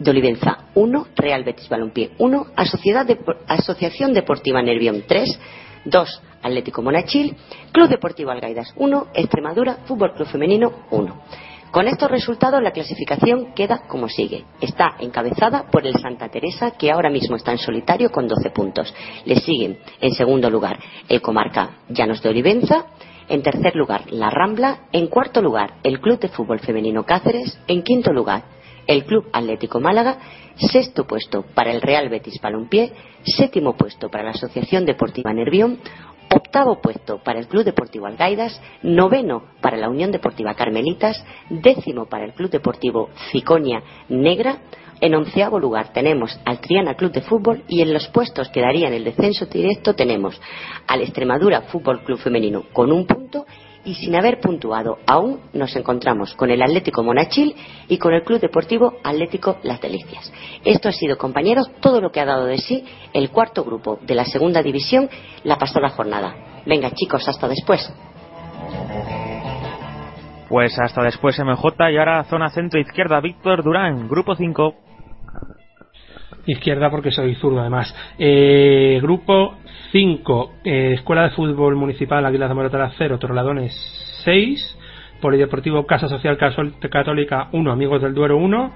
de 0.00 0.10
Olivenza 0.10 0.64
1, 0.74 1.06
Real 1.14 1.44
Betis 1.44 1.68
Balompié 1.68 2.10
1, 2.18 2.46
Asociación 2.56 4.14
Deportiva 4.14 4.62
Nervión 4.62 5.04
3, 5.06 5.38
2, 5.84 6.22
Atlético 6.42 6.82
Monachil, 6.82 7.36
Club 7.72 7.88
Deportivo 7.88 8.30
Algaidas 8.30 8.72
1, 8.76 9.08
Extremadura 9.14 9.78
Fútbol 9.86 10.12
Club 10.14 10.28
Femenino 10.28 10.72
1. 10.90 11.22
Con 11.70 11.86
estos 11.86 12.10
resultados 12.10 12.60
la 12.60 12.72
clasificación 12.72 13.54
queda 13.54 13.82
como 13.86 14.08
sigue. 14.08 14.44
Está 14.60 14.96
encabezada 14.98 15.70
por 15.70 15.86
el 15.86 15.94
Santa 16.00 16.28
Teresa 16.28 16.72
que 16.72 16.90
ahora 16.90 17.10
mismo 17.10 17.36
está 17.36 17.52
en 17.52 17.58
solitario 17.58 18.10
con 18.10 18.26
12 18.26 18.50
puntos. 18.50 18.92
Le 19.24 19.36
siguen 19.36 19.78
en 20.00 20.12
segundo 20.12 20.50
lugar 20.50 20.80
el 21.08 21.22
Comarca 21.22 21.78
Llanos 21.88 22.22
de 22.22 22.30
Olivenza, 22.30 22.86
en 23.28 23.42
tercer 23.42 23.76
lugar 23.76 24.10
la 24.10 24.30
Rambla, 24.30 24.88
en 24.90 25.06
cuarto 25.06 25.40
lugar 25.40 25.74
el 25.84 26.00
Club 26.00 26.18
de 26.18 26.28
Fútbol 26.28 26.58
Femenino 26.58 27.04
Cáceres, 27.04 27.56
en 27.68 27.82
quinto 27.84 28.12
lugar 28.12 28.42
el 28.86 29.04
Club 29.04 29.28
Atlético 29.32 29.80
Málaga, 29.80 30.18
sexto 30.56 31.06
puesto 31.06 31.44
para 31.54 31.72
el 31.72 31.80
Real 31.80 32.08
Betis 32.08 32.40
Balompié, 32.40 32.92
séptimo 33.22 33.76
puesto 33.76 34.08
para 34.08 34.24
la 34.24 34.30
Asociación 34.30 34.84
Deportiva 34.84 35.32
Nervión, 35.32 35.78
octavo 36.34 36.80
puesto 36.80 37.18
para 37.18 37.38
el 37.38 37.48
Club 37.48 37.64
Deportivo 37.64 38.06
Algaidas, 38.06 38.60
noveno 38.82 39.44
para 39.60 39.76
la 39.76 39.88
Unión 39.88 40.12
Deportiva 40.12 40.54
Carmelitas, 40.54 41.24
décimo 41.48 42.06
para 42.06 42.24
el 42.24 42.32
Club 42.32 42.50
Deportivo 42.50 43.10
Ciconia 43.30 43.82
Negra, 44.08 44.58
en 45.00 45.14
onceavo 45.14 45.58
lugar 45.58 45.92
tenemos 45.92 46.38
al 46.44 46.60
Triana 46.60 46.94
Club 46.94 47.12
de 47.12 47.22
Fútbol 47.22 47.64
y 47.68 47.80
en 47.80 47.94
los 47.94 48.08
puestos 48.08 48.50
que 48.50 48.60
darían 48.60 48.92
el 48.92 49.04
descenso 49.04 49.46
directo 49.46 49.94
tenemos 49.94 50.38
al 50.86 51.00
Extremadura 51.00 51.62
Fútbol 51.62 52.04
Club 52.04 52.18
Femenino 52.18 52.64
con 52.72 52.92
un 52.92 53.06
punto 53.06 53.46
y 53.84 53.94
sin 53.94 54.14
haber 54.14 54.40
puntuado 54.40 54.98
aún 55.06 55.40
nos 55.52 55.74
encontramos 55.76 56.34
con 56.34 56.50
el 56.50 56.62
Atlético 56.62 57.02
Monachil 57.02 57.54
y 57.88 57.98
con 57.98 58.12
el 58.12 58.22
Club 58.22 58.40
Deportivo 58.40 58.98
Atlético 59.02 59.58
Las 59.62 59.80
Delicias. 59.80 60.32
Esto 60.64 60.88
ha 60.88 60.92
sido, 60.92 61.16
compañeros, 61.16 61.70
todo 61.80 62.00
lo 62.00 62.10
que 62.10 62.20
ha 62.20 62.26
dado 62.26 62.46
de 62.46 62.58
sí 62.58 62.84
el 63.12 63.30
cuarto 63.30 63.64
grupo 63.64 63.98
de 64.02 64.14
la 64.14 64.24
segunda 64.24 64.62
división 64.62 65.08
la 65.44 65.56
pasada 65.56 65.88
jornada. 65.90 66.62
Venga, 66.66 66.90
chicos, 66.90 67.26
hasta 67.28 67.48
después. 67.48 67.92
Pues 70.48 70.76
hasta 70.80 71.02
después 71.02 71.38
MJ 71.38 71.90
y 71.92 71.96
ahora 71.96 72.24
zona 72.24 72.50
centro 72.50 72.80
izquierda 72.80 73.20
Víctor 73.20 73.62
Durán, 73.62 74.08
grupo 74.08 74.34
5. 74.34 74.89
Izquierda 76.46 76.90
porque 76.90 77.10
soy 77.10 77.34
zurdo 77.36 77.60
además. 77.60 77.94
Eh, 78.18 78.98
grupo 79.02 79.56
5, 79.92 80.52
eh, 80.64 80.92
Escuela 80.94 81.24
de 81.24 81.30
Fútbol 81.30 81.76
Municipal 81.76 82.24
Águilas 82.24 82.48
de 82.48 82.54
Moratara 82.54 82.92
0, 82.96 83.18
Torladones 83.18 83.72
6, 84.24 84.78
Polideportivo 85.20 85.86
Casa 85.86 86.08
Social 86.08 86.38
Católica 86.90 87.48
1, 87.52 87.72
Amigos 87.72 88.00
del 88.00 88.14
Duero 88.14 88.36
1, 88.38 88.72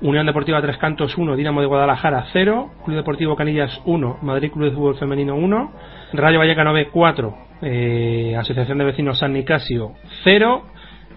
Unión 0.00 0.26
Deportiva 0.26 0.62
Tres 0.62 0.76
Cantos 0.76 1.16
1, 1.18 1.34
Dinamo 1.36 1.60
de 1.60 1.66
Guadalajara 1.66 2.26
0, 2.32 2.70
Club 2.84 2.96
Deportivo 2.96 3.34
Canillas 3.34 3.80
1, 3.84 4.18
Madrid 4.22 4.52
Club 4.52 4.66
de 4.66 4.70
Fútbol 4.72 4.96
Femenino 4.96 5.34
1, 5.34 5.72
Rayo 6.12 6.38
Vallecano 6.38 6.72
B 6.72 6.88
4, 6.88 7.34
eh, 7.62 8.36
Asociación 8.38 8.78
de 8.78 8.84
Vecinos 8.84 9.18
San 9.18 9.32
Nicasio 9.32 9.92
0, 10.22 10.62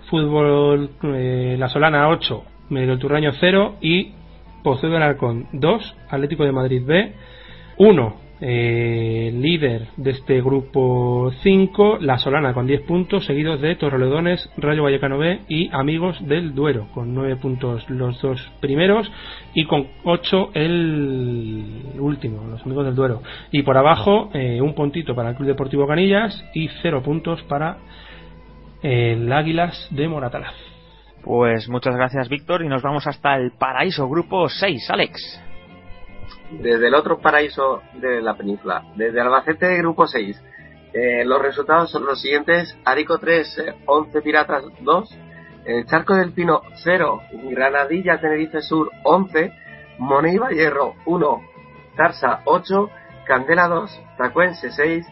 Fútbol 0.09 0.89
eh, 1.03 1.55
La 1.59 1.69
Solana 1.69 2.09
8, 2.09 2.43
Miguel 2.69 2.97
Turraño 2.97 3.31
0 3.39 3.75
y 3.81 4.13
Pozuelo 4.63 4.95
del 4.95 5.03
Arcón 5.03 5.47
2, 5.53 5.95
Atlético 6.09 6.43
de 6.43 6.51
Madrid 6.51 6.83
B 6.85 7.13
1, 7.77 8.15
eh, 8.41 9.31
líder 9.33 9.87
de 9.97 10.11
este 10.11 10.41
grupo 10.41 11.31
5, 11.41 11.99
La 12.01 12.17
Solana 12.17 12.53
con 12.53 12.65
10 12.65 12.81
puntos, 12.81 13.25
seguidos 13.25 13.61
de 13.61 13.75
Torrelodones, 13.75 14.49
Rayo 14.57 14.83
Vallecano 14.83 15.19
B 15.19 15.41
y 15.47 15.69
Amigos 15.71 16.17
del 16.27 16.55
Duero, 16.55 16.87
con 16.93 17.13
9 17.13 17.35
puntos 17.35 17.87
los 17.89 18.19
dos 18.21 18.51
primeros 18.59 19.11
y 19.53 19.65
con 19.65 19.87
8 20.03 20.51
el 20.55 21.95
último, 21.99 22.47
los 22.49 22.63
Amigos 22.65 22.85
del 22.85 22.95
Duero. 22.95 23.21
Y 23.51 23.61
por 23.61 23.77
abajo, 23.77 24.31
eh, 24.33 24.59
un 24.61 24.73
puntito 24.73 25.13
para 25.13 25.29
el 25.29 25.35
Club 25.35 25.47
Deportivo 25.47 25.87
Canillas 25.87 26.43
y 26.55 26.67
0 26.81 27.03
puntos 27.03 27.43
para 27.43 27.77
el 28.81 29.31
Águilas 29.31 29.87
de 29.91 30.07
Moratalaz. 30.07 30.70
Pues 31.23 31.69
muchas 31.69 31.95
gracias, 31.95 32.29
Víctor, 32.29 32.63
y 32.63 32.67
nos 32.67 32.81
vamos 32.81 33.05
hasta 33.05 33.35
el 33.35 33.51
Paraíso 33.51 34.09
Grupo 34.09 34.49
6, 34.49 34.89
Alex. 34.89 35.41
Desde 36.51 36.87
el 36.87 36.95
otro 36.95 37.19
paraíso 37.19 37.81
de 37.93 38.21
la 38.21 38.35
península, 38.35 38.83
desde 38.95 39.21
Albacete, 39.21 39.77
Grupo 39.77 40.07
6. 40.07 40.41
Eh, 40.93 41.23
los 41.23 41.41
resultados 41.41 41.91
son 41.91 42.05
los 42.05 42.19
siguientes: 42.19 42.75
Arico 42.83 43.19
3, 43.19 43.75
11 43.85 44.17
eh, 44.17 44.21
Piratas 44.21 44.63
2, 44.81 45.17
el 45.65 45.85
Charco 45.85 46.15
del 46.15 46.33
Pino 46.33 46.61
0, 46.83 47.21
Granadilla 47.51 48.19
Tenerife 48.19 48.61
Sur 48.61 48.89
11, 49.03 49.53
Moneiva 49.99 50.49
Hierro 50.49 50.95
1, 51.05 51.41
Tarsa 51.95 52.41
8, 52.45 52.89
Candela 53.25 53.67
2, 53.67 54.03
Tacuense 54.17 54.71
6, 54.71 55.05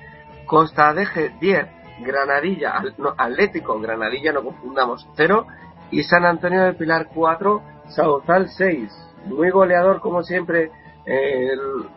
Costa 0.46 0.94
Deje 0.94 1.30
10, 1.40 1.68
Granadilla, 2.02 2.82
Atlético, 3.18 3.80
Granadilla, 3.80 4.34
no 4.34 4.44
confundamos, 4.44 5.08
0, 5.16 5.46
y 5.92 6.04
San 6.04 6.26
Antonio 6.26 6.64
del 6.64 6.76
Pilar 6.76 7.10
4, 7.14 7.62
Sauzal 7.90 8.50
6. 8.50 8.92
Muy 9.26 9.50
goleador, 9.50 10.02
como 10.02 10.24
siempre, 10.24 10.72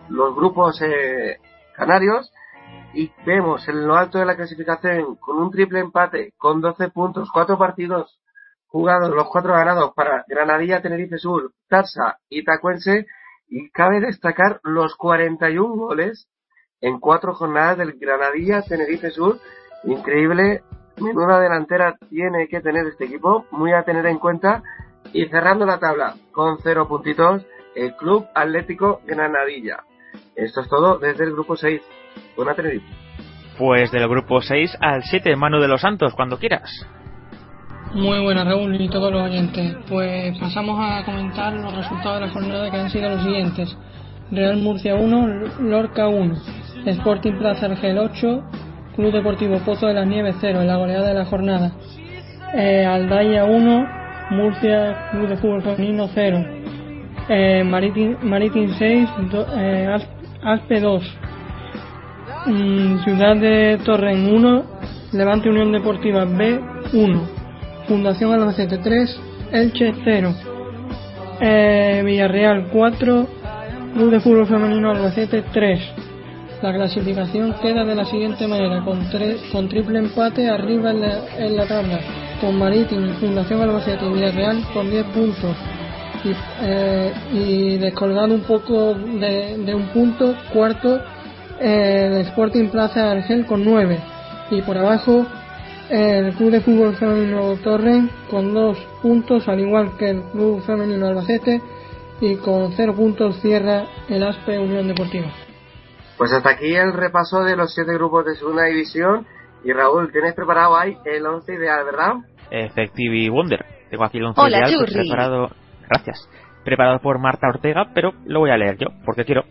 los 0.08 0.34
grupos 0.34 0.80
eh, 0.82 1.38
canarios. 1.76 2.32
Y 2.94 3.10
vemos 3.24 3.66
en 3.68 3.86
lo 3.86 3.96
alto 3.96 4.18
de 4.18 4.26
la 4.26 4.36
clasificación 4.36 5.16
con 5.16 5.38
un 5.38 5.50
triple 5.50 5.80
empate, 5.80 6.34
con 6.36 6.60
12 6.60 6.90
puntos, 6.90 7.30
4 7.32 7.56
partidos 7.58 8.20
jugados, 8.66 9.10
los 9.10 9.28
4 9.28 9.52
ganados 9.52 9.92
para 9.94 10.24
Granadilla, 10.28 10.82
Tenerife 10.82 11.18
Sur, 11.18 11.52
Tarsa 11.68 12.18
y 12.28 12.44
Tacuense. 12.44 13.06
Y 13.48 13.70
cabe 13.70 14.00
destacar 14.00 14.60
los 14.62 14.96
41 14.96 15.74
goles 15.74 16.28
en 16.80 16.98
4 16.98 17.34
jornadas 17.34 17.78
del 17.78 17.98
Granadilla, 17.98 18.62
Tenerife 18.62 19.10
Sur. 19.10 19.38
Increíble 19.84 20.62
menuda 20.98 21.40
delantera 21.40 21.96
tiene 22.08 22.48
que 22.48 22.60
tener 22.60 22.86
este 22.86 23.04
equipo, 23.06 23.46
muy 23.50 23.72
a 23.72 23.82
tener 23.82 24.06
en 24.06 24.18
cuenta. 24.18 24.62
Y 25.12 25.26
cerrando 25.26 25.66
la 25.66 25.78
tabla 25.78 26.14
con 26.32 26.58
cero 26.62 26.88
puntitos, 26.88 27.44
el 27.74 27.94
Club 27.96 28.26
Atlético 28.34 29.00
Granadilla. 29.06 29.84
Esto 30.36 30.60
es 30.62 30.68
todo 30.68 30.98
desde 30.98 31.24
el 31.24 31.32
grupo 31.32 31.56
6. 31.56 31.82
Buena 32.36 32.54
Tenerife. 32.54 32.86
Pues 33.58 33.90
del 33.90 34.08
grupo 34.08 34.40
6 34.40 34.78
al 34.80 35.02
7, 35.02 35.36
Manu 35.36 35.60
de 35.60 35.68
los 35.68 35.80
Santos, 35.80 36.14
cuando 36.14 36.38
quieras. 36.38 36.70
Muy 37.94 38.22
buenas, 38.22 38.46
Raúl 38.46 38.80
y 38.80 38.88
todos 38.88 39.12
los 39.12 39.22
oyentes. 39.22 39.76
Pues 39.88 40.38
pasamos 40.38 40.78
a 40.80 41.04
comentar 41.04 41.52
los 41.52 41.76
resultados 41.76 42.20
de 42.20 42.26
la 42.26 42.32
jornada 42.32 42.70
que 42.70 42.76
han 42.78 42.90
sido 42.90 43.10
los 43.10 43.22
siguientes: 43.22 43.76
Real 44.30 44.56
Murcia 44.56 44.94
1, 44.94 45.60
Lorca 45.60 46.08
1, 46.08 46.34
Sporting 46.86 47.36
Plaza 47.38 47.66
Argel 47.66 47.98
8, 47.98 48.42
Club 48.96 49.12
Deportivo 49.12 49.58
Pozo 49.64 49.86
de 49.86 49.94
las 49.94 50.06
Nieves 50.06 50.36
0 50.40 50.60
en 50.60 50.66
la 50.66 50.76
goleada 50.76 51.08
de 51.08 51.14
la 51.14 51.24
jornada. 51.24 51.72
Eh, 52.54 52.84
Aldaya 52.84 53.44
1, 53.44 53.88
Murcia 54.30 55.10
Club 55.10 55.28
de 55.28 55.36
Fútbol 55.36 55.62
Femenino 55.62 56.08
0. 56.14 56.44
Eh, 57.28 57.64
Maritim, 57.64 58.16
6, 58.78 59.08
eh, 59.56 59.96
Aspe 60.42 60.80
2. 60.80 61.18
Mm, 62.46 62.98
Ciudad 63.04 63.36
de 63.36 63.78
Torren 63.84 64.34
1, 64.34 64.64
Levante 65.12 65.48
Unión 65.48 65.72
Deportiva 65.72 66.24
B 66.24 66.60
1. 66.92 67.22
Fundación 67.86 68.32
Albacete 68.32 68.78
3, 68.78 69.20
Elche 69.52 69.94
0. 70.04 70.34
Eh, 71.40 72.02
Villarreal 72.04 72.68
4, 72.70 73.26
Club 73.94 74.10
de 74.10 74.20
Fútbol 74.20 74.46
Femenino 74.46 74.90
Albacete 74.90 75.42
3. 75.52 76.11
La 76.62 76.72
clasificación 76.72 77.54
queda 77.60 77.84
de 77.84 77.96
la 77.96 78.04
siguiente 78.04 78.46
manera, 78.46 78.84
con, 78.84 79.04
con 79.50 79.68
triple 79.68 79.98
empate 79.98 80.48
arriba 80.48 80.92
en 80.92 81.56
la, 81.56 81.66
tabla, 81.66 81.98
con 82.40 82.56
Marítim, 82.56 83.14
Fundación 83.14 83.62
Albacete 83.62 84.06
y 84.06 84.12
Villarreal 84.12 84.62
con 84.72 84.88
10 84.88 85.06
puntos. 85.06 85.56
Y, 86.22 86.30
eh, 86.60 87.12
un 87.34 88.40
poco 88.46 88.94
de, 88.94 89.74
un 89.74 89.88
punto, 89.88 90.36
cuarto, 90.52 91.00
el 91.58 92.18
Sporting 92.28 92.68
Plaza 92.68 93.10
Argel 93.10 93.44
con 93.44 93.64
9. 93.64 93.98
Y 94.52 94.62
por 94.62 94.78
abajo, 94.78 95.26
el 95.90 96.32
Club 96.34 96.52
de 96.52 96.60
Fútbol 96.60 96.94
Femenino 96.94 97.56
Torre 97.56 98.08
con 98.30 98.54
2 98.54 98.78
puntos, 99.02 99.48
al 99.48 99.58
igual 99.58 99.96
que 99.98 100.10
el 100.10 100.22
Club 100.30 100.62
Femenino 100.62 101.08
Albacete, 101.08 101.60
y 102.20 102.36
con 102.36 102.70
0 102.76 102.94
puntos 102.94 103.40
cierra 103.40 103.84
el 104.08 104.22
Aspe 104.22 104.60
Unión 104.60 104.86
Deportiva. 104.86 105.41
Pues 106.16 106.32
hasta 106.32 106.50
aquí 106.50 106.74
el 106.74 106.92
repaso 106.92 107.42
de 107.42 107.56
los 107.56 107.74
siete 107.74 107.94
grupos 107.94 108.24
de 108.26 108.36
segunda 108.36 108.64
división. 108.64 109.26
Y 109.64 109.72
Raúl, 109.72 110.10
tienes 110.10 110.34
preparado 110.34 110.76
ahí 110.76 110.96
el 111.04 111.24
once 111.26 111.54
ideal, 111.54 111.84
¿verdad? 111.84 112.14
Effective 112.50 113.30
Wonder. 113.30 113.64
Tengo 113.90 114.04
aquí 114.04 114.18
el 114.18 114.24
once 114.24 114.40
ideal 114.48 114.74
pues, 114.78 114.92
preparado. 114.92 115.50
Gracias. 115.88 116.28
Preparado 116.64 116.98
por 117.00 117.18
Marta 117.18 117.48
Ortega, 117.48 117.88
pero 117.94 118.12
lo 118.24 118.40
voy 118.40 118.50
a 118.50 118.56
leer 118.56 118.76
yo, 118.78 118.88
porque 119.04 119.24
quiero. 119.24 119.44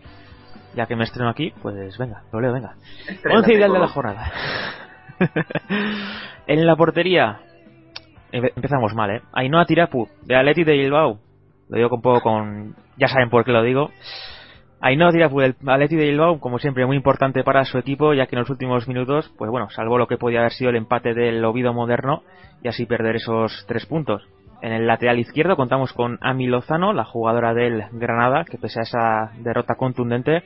Ya 0.74 0.86
que 0.86 0.96
me 0.96 1.04
estreno 1.04 1.28
aquí, 1.28 1.52
pues 1.60 1.98
venga, 1.98 2.22
lo 2.32 2.40
leo, 2.40 2.52
venga. 2.52 2.76
once 3.30 3.52
ideal 3.52 3.72
de 3.72 3.78
la 3.78 3.88
jornada. 3.88 4.32
en 6.46 6.66
la 6.66 6.76
portería. 6.76 7.40
Empezamos 8.32 8.94
mal, 8.94 9.10
¿eh? 9.10 9.22
Ainhoa 9.34 9.66
Tirapu, 9.66 10.08
de 10.22 10.34
Atleti 10.34 10.64
de 10.64 10.72
Bilbao. 10.72 11.18
Lo 11.68 11.76
digo 11.76 11.94
un 11.94 12.02
poco 12.02 12.22
con. 12.22 12.76
Ya 12.96 13.08
saben 13.08 13.28
por 13.28 13.44
qué 13.44 13.52
lo 13.52 13.62
digo. 13.62 13.90
Ainhoa 14.84 15.12
Tirapu 15.12 15.40
el 15.42 15.54
Atleti 15.64 15.94
de 15.94 16.06
Bilbao, 16.06 16.40
como 16.40 16.58
siempre, 16.58 16.84
muy 16.86 16.96
importante 16.96 17.44
para 17.44 17.64
su 17.64 17.78
equipo, 17.78 18.14
ya 18.14 18.26
que 18.26 18.34
en 18.34 18.40
los 18.40 18.50
últimos 18.50 18.88
minutos, 18.88 19.32
pues 19.38 19.48
bueno, 19.48 19.70
salvó 19.70 19.96
lo 19.96 20.08
que 20.08 20.18
podía 20.18 20.40
haber 20.40 20.50
sido 20.50 20.70
el 20.70 20.76
empate 20.76 21.14
del 21.14 21.44
Ovido 21.44 21.72
Moderno 21.72 22.24
y 22.64 22.68
así 22.68 22.84
perder 22.84 23.14
esos 23.14 23.64
tres 23.68 23.86
puntos. 23.86 24.26
En 24.60 24.72
el 24.72 24.88
lateral 24.88 25.20
izquierdo 25.20 25.54
contamos 25.54 25.92
con 25.92 26.18
Ami 26.20 26.48
Lozano, 26.48 26.92
la 26.92 27.04
jugadora 27.04 27.54
del 27.54 27.84
Granada, 27.92 28.44
que 28.44 28.58
pese 28.58 28.80
a 28.80 28.82
esa 28.82 29.30
derrota 29.38 29.76
contundente, 29.76 30.42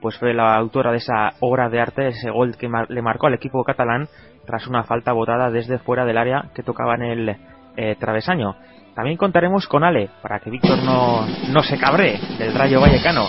pues 0.00 0.16
fue 0.18 0.34
la 0.34 0.54
autora 0.54 0.92
de 0.92 0.98
esa 0.98 1.30
obra 1.40 1.68
de 1.68 1.80
arte, 1.80 2.06
ese 2.06 2.30
gol 2.30 2.56
que 2.56 2.70
le 2.88 3.02
marcó 3.02 3.26
al 3.26 3.34
equipo 3.34 3.64
catalán 3.64 4.06
tras 4.46 4.68
una 4.68 4.84
falta 4.84 5.12
botada 5.12 5.50
desde 5.50 5.78
fuera 5.78 6.04
del 6.04 6.16
área 6.16 6.50
que 6.54 6.62
tocaba 6.62 6.94
en 6.94 7.02
el 7.02 7.36
eh, 7.76 7.96
travesaño. 7.98 8.54
También 8.94 9.16
contaremos 9.16 9.66
con 9.66 9.82
Ale, 9.82 10.10
para 10.22 10.38
que 10.38 10.50
Víctor 10.50 10.78
no, 10.84 11.26
no 11.52 11.62
se 11.64 11.76
cabre 11.76 12.20
del 12.38 12.54
Rayo 12.54 12.80
Vallecano, 12.80 13.26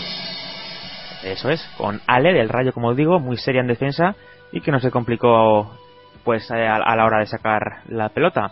eso 1.23 1.49
es, 1.49 1.61
con 1.77 2.01
Ale 2.07 2.33
del 2.33 2.49
Rayo, 2.49 2.73
como 2.73 2.93
digo, 2.93 3.19
muy 3.19 3.37
seria 3.37 3.61
en 3.61 3.67
defensa 3.67 4.15
y 4.51 4.61
que 4.61 4.71
no 4.71 4.79
se 4.79 4.91
complicó 4.91 5.71
pues 6.23 6.49
eh, 6.51 6.67
a, 6.67 6.95
la 6.95 7.05
hora 7.05 7.19
de 7.19 7.25
sacar 7.25 7.81
la 7.87 8.09
pelota. 8.09 8.51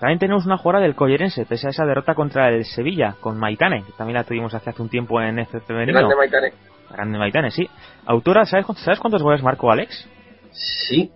También 0.00 0.18
tenemos 0.18 0.44
una 0.44 0.58
jugada 0.58 0.82
del 0.82 0.94
Collerense, 0.94 1.46
pese 1.46 1.68
a 1.68 1.70
esa 1.70 1.86
derrota 1.86 2.14
contra 2.14 2.48
el 2.50 2.64
Sevilla, 2.64 3.14
con 3.20 3.38
Maitane, 3.38 3.84
que 3.84 3.92
también 3.92 4.16
la 4.16 4.24
tuvimos 4.24 4.52
hace, 4.54 4.70
hace 4.70 4.82
un 4.82 4.88
tiempo 4.88 5.20
en 5.20 5.38
F 5.38 5.60
femenino. 5.60 5.98
Grande 5.98 6.16
Maitane. 6.16 6.52
Grande 6.90 7.18
Maitane, 7.18 7.50
sí. 7.50 7.68
Autora, 8.06 8.44
¿sabes, 8.44 8.66
¿sabes 8.78 9.00
cuántos 9.00 9.22
goles 9.22 9.42
marcó 9.42 9.70
Alex? 9.70 10.08
Sí, 10.52 11.10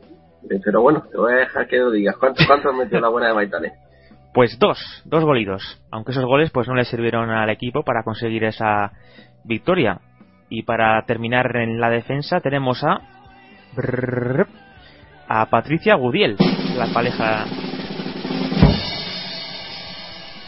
pero 0.64 0.80
bueno, 0.80 1.02
te 1.10 1.16
voy 1.16 1.32
a 1.32 1.36
dejar 1.36 1.66
que 1.66 1.76
lo 1.76 1.90
digas. 1.90 2.16
¿Cuántos, 2.16 2.46
cuántos 2.46 2.74
metió 2.74 3.00
la 3.00 3.08
buena 3.08 3.28
de 3.28 3.34
Maitane? 3.34 3.72
Pues 4.34 4.56
dos, 4.58 4.78
dos 5.04 5.24
golitos. 5.24 5.82
Aunque 5.90 6.12
esos 6.12 6.24
goles 6.24 6.50
pues 6.50 6.68
no 6.68 6.74
le 6.74 6.84
sirvieron 6.84 7.30
al 7.30 7.50
equipo 7.50 7.82
para 7.82 8.04
conseguir 8.04 8.44
esa 8.44 8.92
victoria. 9.42 10.00
Y 10.48 10.62
para 10.62 11.00
terminar 11.02 11.56
en 11.56 11.80
la 11.80 11.90
defensa 11.90 12.40
tenemos 12.40 12.82
a 12.84 13.00
a 15.28 15.46
Patricia 15.46 15.94
Gudiel, 15.94 16.36
la 16.76 16.86
pareja 16.86 17.44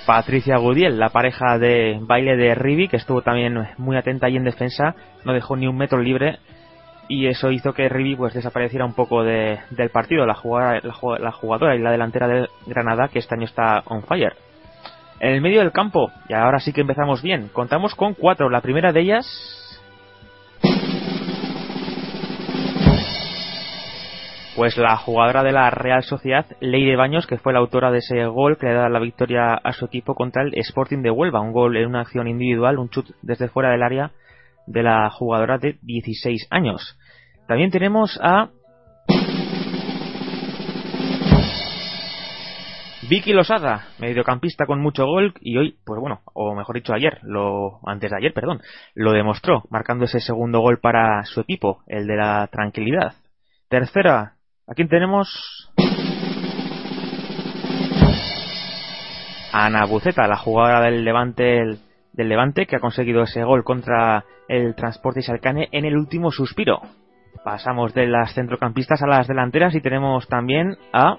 Patricia 0.06 0.56
Gudiel, 0.56 0.98
la 0.98 1.10
pareja 1.10 1.58
de 1.58 1.98
baile 2.00 2.36
de 2.36 2.54
Ribi, 2.54 2.88
que 2.88 2.96
estuvo 2.96 3.22
también 3.22 3.68
muy 3.76 3.96
atenta 3.96 4.26
ahí 4.26 4.36
en 4.36 4.44
defensa, 4.44 4.94
no 5.24 5.32
dejó 5.32 5.54
ni 5.54 5.66
un 5.68 5.76
metro 5.76 6.00
libre 6.00 6.38
y 7.06 7.26
eso 7.26 7.50
hizo 7.50 7.74
que 7.74 7.88
Ribi 7.88 8.16
pues 8.16 8.34
desapareciera 8.34 8.84
un 8.84 8.94
poco 8.94 9.22
de, 9.22 9.58
del 9.70 9.90
partido, 9.90 10.26
la 10.26 10.34
jugadora, 10.34 10.80
la, 10.82 11.32
jugadora 11.32 11.76
y 11.76 11.80
la 11.80 11.90
delantera 11.90 12.26
del 12.26 12.48
Granada, 12.66 13.08
que 13.08 13.18
este 13.18 13.34
año 13.34 13.44
está 13.44 13.82
on 13.86 14.02
fire. 14.02 14.32
En 15.18 15.34
el 15.34 15.40
medio 15.42 15.60
del 15.60 15.72
campo, 15.72 16.10
y 16.28 16.34
ahora 16.34 16.60
sí 16.60 16.72
que 16.72 16.80
empezamos 16.80 17.20
bien, 17.20 17.48
contamos 17.52 17.94
con 17.94 18.14
cuatro. 18.14 18.48
La 18.48 18.62
primera 18.62 18.92
de 18.92 19.00
ellas 19.00 19.69
pues 24.60 24.76
la 24.76 24.98
jugadora 24.98 25.42
de 25.42 25.52
la 25.52 25.70
Real 25.70 26.02
Sociedad, 26.02 26.44
Leire 26.60 26.94
Baños, 26.94 27.26
que 27.26 27.38
fue 27.38 27.54
la 27.54 27.60
autora 27.60 27.90
de 27.90 28.00
ese 28.00 28.26
gol 28.26 28.58
que 28.58 28.66
le 28.66 28.74
da 28.74 28.90
la 28.90 28.98
victoria 28.98 29.54
a 29.54 29.72
su 29.72 29.86
equipo 29.86 30.14
contra 30.14 30.42
el 30.42 30.52
Sporting 30.58 30.98
de 30.98 31.10
Huelva, 31.10 31.40
un 31.40 31.52
gol 31.52 31.78
en 31.78 31.86
una 31.86 32.02
acción 32.02 32.28
individual, 32.28 32.78
un 32.78 32.90
chut 32.90 33.08
desde 33.22 33.48
fuera 33.48 33.70
del 33.70 33.82
área 33.82 34.10
de 34.66 34.82
la 34.82 35.08
jugadora 35.08 35.56
de 35.56 35.78
16 35.80 36.48
años. 36.50 36.98
También 37.48 37.70
tenemos 37.70 38.20
a 38.22 38.50
Vicky 43.08 43.32
Losada, 43.32 43.86
mediocampista 43.98 44.66
con 44.66 44.82
mucho 44.82 45.06
gol 45.06 45.32
y 45.40 45.56
hoy, 45.56 45.78
pues 45.86 45.98
bueno, 45.98 46.20
o 46.34 46.54
mejor 46.54 46.74
dicho 46.74 46.92
ayer, 46.92 47.18
lo 47.22 47.80
antes 47.86 48.10
de 48.10 48.18
ayer, 48.18 48.34
perdón, 48.34 48.60
lo 48.94 49.12
demostró 49.12 49.62
marcando 49.70 50.04
ese 50.04 50.20
segundo 50.20 50.60
gol 50.60 50.80
para 50.80 51.24
su 51.24 51.40
equipo, 51.40 51.82
el 51.86 52.06
de 52.06 52.16
la 52.16 52.46
tranquilidad. 52.48 53.14
Tercera, 53.70 54.34
Aquí 54.70 54.86
tenemos 54.86 55.28
Ana 59.52 59.84
Buceta, 59.84 60.28
la 60.28 60.36
jugadora 60.36 60.80
del 60.80 61.04
Levante, 61.04 61.60
del 62.12 62.28
Levante 62.28 62.66
que 62.66 62.76
ha 62.76 62.80
conseguido 62.80 63.22
ese 63.22 63.42
gol 63.42 63.64
contra 63.64 64.24
el 64.46 64.76
Transporte 64.76 65.22
Salcane 65.22 65.68
en 65.72 65.86
el 65.86 65.96
último 65.96 66.30
suspiro. 66.30 66.82
Pasamos 67.44 67.94
de 67.94 68.06
las 68.06 68.32
centrocampistas 68.32 69.02
a 69.02 69.08
las 69.08 69.26
delanteras 69.26 69.74
y 69.74 69.80
tenemos 69.80 70.28
también 70.28 70.76
a 70.92 71.16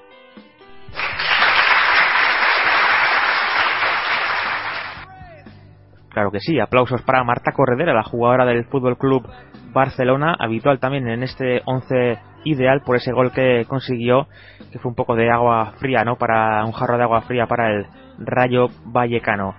Claro 6.08 6.32
que 6.32 6.40
sí, 6.40 6.58
aplausos 6.58 7.02
para 7.02 7.24
Marta 7.26 7.52
Corredera, 7.52 7.94
la 7.94 8.04
jugadora 8.04 8.46
del 8.46 8.64
Fútbol 8.66 8.98
Club 8.98 9.28
Barcelona, 9.74 10.38
habitual 10.40 10.80
también 10.80 11.10
en 11.10 11.24
este 11.24 11.62
11 11.66 12.31
ideal 12.44 12.82
por 12.82 12.96
ese 12.96 13.12
gol 13.12 13.32
que 13.32 13.66
consiguió, 13.68 14.28
que 14.72 14.80
fue 14.80 14.90
un 14.90 14.96
poco 14.96 15.16
de 15.16 15.30
agua 15.30 15.74
fría, 15.80 16.04
¿no? 16.04 16.16
Para 16.16 16.64
un 16.66 16.72
jarro 16.72 16.98
de 16.98 17.04
agua 17.04 17.22
fría 17.22 17.48
para 17.48 17.70
el 17.70 17.86
Rayo 18.20 18.68
Vallecano. 18.86 19.56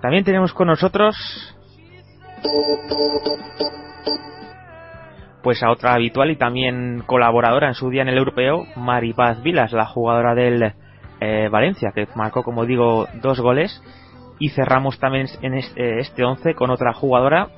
También 0.00 0.24
tenemos 0.24 0.52
con 0.52 0.68
nosotros 0.68 1.16
pues 5.42 5.62
a 5.62 5.70
otra 5.70 5.94
habitual 5.94 6.32
y 6.32 6.36
también 6.36 7.04
colaboradora 7.06 7.68
en 7.68 7.74
su 7.74 7.88
día 7.88 8.02
en 8.02 8.08
el 8.08 8.18
europeo, 8.18 8.66
Maripaz 8.74 9.42
Vilas, 9.44 9.72
la 9.72 9.86
jugadora 9.86 10.34
del 10.34 10.74
eh, 11.20 11.48
Valencia, 11.48 11.92
que 11.94 12.08
marcó, 12.16 12.42
como 12.42 12.66
digo, 12.66 13.06
dos 13.22 13.40
goles. 13.40 13.80
Y 14.40 14.48
cerramos 14.48 14.98
también 14.98 15.28
en 15.42 15.54
este, 15.54 16.00
este 16.00 16.24
11 16.24 16.54
con 16.54 16.70
otra 16.70 16.92
jugadora 16.92 17.48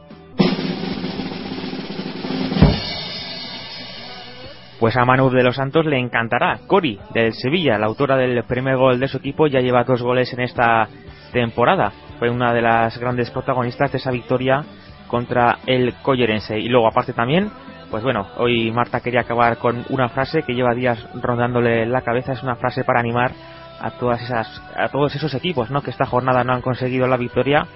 Pues 4.80 4.96
a 4.96 5.04
Manu 5.04 5.28
de 5.30 5.42
los 5.42 5.56
Santos 5.56 5.86
le 5.86 5.98
encantará. 5.98 6.60
Cori, 6.68 7.00
del 7.12 7.32
Sevilla, 7.34 7.78
la 7.78 7.86
autora 7.86 8.16
del 8.16 8.44
primer 8.44 8.76
gol 8.76 9.00
de 9.00 9.08
su 9.08 9.16
equipo, 9.16 9.48
ya 9.48 9.60
lleva 9.60 9.82
dos 9.82 10.02
goles 10.02 10.32
en 10.32 10.40
esta 10.40 10.88
temporada. 11.32 11.92
Fue 12.20 12.30
una 12.30 12.54
de 12.54 12.62
las 12.62 12.96
grandes 12.98 13.30
protagonistas 13.32 13.90
de 13.90 13.98
esa 13.98 14.12
victoria 14.12 14.64
contra 15.08 15.58
el 15.66 15.94
Collerense. 16.02 16.60
Y 16.60 16.68
luego, 16.68 16.86
aparte 16.86 17.12
también, 17.12 17.50
pues 17.90 18.04
bueno, 18.04 18.28
hoy 18.36 18.70
Marta 18.70 19.00
quería 19.00 19.22
acabar 19.22 19.56
con 19.56 19.84
una 19.88 20.10
frase 20.10 20.44
que 20.44 20.54
lleva 20.54 20.74
días 20.74 21.04
rondándole 21.20 21.84
la 21.84 22.02
cabeza. 22.02 22.32
Es 22.32 22.44
una 22.44 22.54
frase 22.54 22.84
para 22.84 23.00
animar 23.00 23.32
a 23.80 23.90
todas 23.98 24.22
esas, 24.22 24.62
a 24.76 24.88
todos 24.90 25.12
esos 25.16 25.34
equipos, 25.34 25.72
¿no? 25.72 25.82
Que 25.82 25.90
esta 25.90 26.06
jornada 26.06 26.44
no 26.44 26.52
han 26.52 26.62
conseguido 26.62 27.08
la 27.08 27.16
victoria. 27.16 27.66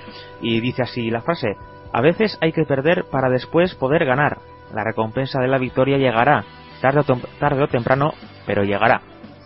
Y 0.40 0.60
dice 0.60 0.82
así 0.82 1.10
la 1.10 1.22
frase: 1.22 1.56
A 1.92 2.00
veces 2.00 2.38
hay 2.40 2.52
que 2.52 2.64
perder 2.64 3.06
para 3.10 3.28
después 3.28 3.74
poder 3.74 4.04
ganar. 4.04 4.38
La 4.72 4.84
recompensa 4.84 5.40
de 5.40 5.48
la 5.48 5.58
victoria 5.58 5.98
llegará 5.98 6.44
tarde 6.83 7.62
o, 7.62 7.68
temprano, 7.68 8.12
pero 8.47 8.64
llegará. 8.64 9.01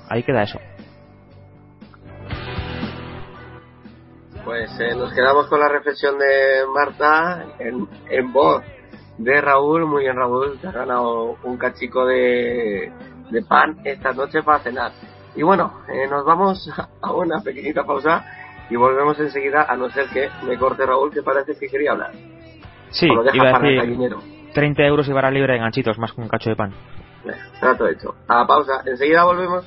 Ahí 0.09 0.23
queda 0.23 0.43
eso. 0.43 0.59
Pues 4.45 4.71
eh, 4.81 4.95
nos 4.97 5.13
quedamos 5.13 5.47
con 5.49 5.61
la 5.61 5.69
reflexión 5.69 6.19
de 6.19 6.65
Marta 6.73 7.45
en, 7.59 7.87
en 8.11 8.33
voz 8.33 8.63
de 9.19 9.41
Raúl. 9.41 9.87
Muy 9.87 10.05
bien, 10.05 10.17
Raúl, 10.17 10.59
te 10.61 10.69
has 10.69 10.75
ganado 10.75 11.37
un 11.43 11.59
cachico 11.59 12.07
de, 12.07 12.91
de 13.31 13.43
pan 13.43 13.81
esta 13.85 14.13
noche 14.13 14.43
para 14.43 14.61
cenar. 14.61 14.93
Y 15.35 15.43
bueno, 15.43 15.83
eh, 15.89 16.09
nos 16.09 16.25
vamos 16.25 16.71
a 17.03 17.13
una 17.13 17.41
pequeñita 17.43 17.85
pausa 17.85 18.25
y 18.71 18.77
volvemos 18.77 19.19
enseguida, 19.21 19.67
a 19.69 19.77
no 19.77 19.91
ser 19.91 20.07
que 20.09 20.29
me 20.47 20.57
corte 20.57 20.87
Raúl, 20.87 21.13
que 21.13 21.23
parece 21.23 21.59
que 21.59 21.69
quería 21.69 21.93
hablar. 21.93 22.13
Sí, 22.91 23.07
iba 23.07 23.51
a 23.51 23.61
decir 23.61 24.17
30 24.55 24.83
euros 24.85 25.09
y 25.09 25.13
barra 25.13 25.31
libre 25.31 25.53
de 25.53 25.59
ganchitos, 25.59 25.99
más 25.99 26.13
que 26.13 26.21
un 26.23 26.29
cacho 26.29 26.49
de 26.49 26.57
pan. 26.57 26.73
Trato 27.61 27.89
hecho. 27.89 28.15
A 28.29 28.47
pausa. 28.47 28.83
Enseguida 28.85 29.25
volvemos. 29.25 29.65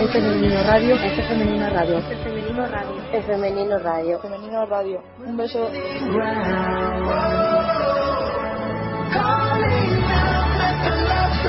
Es 0.00 0.10
femenino 0.12 0.62
radio, 0.64 0.94
es 0.94 1.28
femenino 1.28 1.70
radio, 1.70 1.98
es 1.98 2.04
femenino 2.22 2.66
radio, 2.66 3.02
es 3.12 3.24
femenino 3.24 3.78
radio, 3.78 4.18
femenino 4.18 4.66
radio. 4.66 5.02
Un 5.24 5.36
beso. 5.36 5.70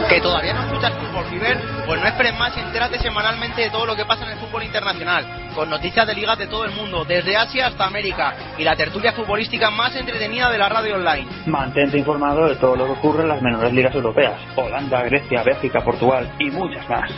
Que 0.10 0.22
todavía 0.22 0.54
no 0.54 0.64
escuchas 0.64 0.94
Fútbol 0.94 1.26
Fiber, 1.26 1.58
pues 1.86 2.02
no 2.02 2.08
esperes 2.08 2.38
más 2.38 2.56
y 2.58 2.60
entérate 2.60 3.00
semanalmente 3.00 3.62
de 3.62 3.70
todo 3.70 3.86
lo 3.86 3.96
que 3.96 4.06
pasa 4.06 4.26
en 4.26 4.32
el 4.32 4.38
fútbol 4.38 4.64
internacional, 4.64 5.26
con 5.56 5.70
noticias 5.70 6.08
de 6.08 6.16
ligas 6.16 6.38
de 6.38 6.48
todo 6.48 6.66
el 6.66 6.72
mundo, 6.72 7.06
desde 7.06 7.38
Asia 7.38 7.68
hasta 7.68 7.86
América, 7.86 8.34
y 8.58 8.64
la 8.64 8.76
tertulia 8.76 9.14
futbolística 9.14 9.70
más 9.70 9.96
entretenida 9.96 10.50
de 10.50 10.58
la 10.58 10.70
radio 10.70 10.96
online. 10.96 11.28
Mantente 11.46 11.98
informado 11.98 12.48
de 12.48 12.56
todo 12.56 12.76
lo 12.76 12.86
que 12.86 12.92
ocurre 12.92 13.24
en 13.24 13.30
las 13.30 13.42
menores 13.42 13.74
ligas 13.74 13.94
europeas, 13.94 14.40
Holanda, 14.56 15.04
Grecia, 15.04 15.44
Bélgica, 15.44 15.82
Portugal 15.82 16.32
y 16.40 16.50
muchas 16.50 16.88
más. 16.90 17.12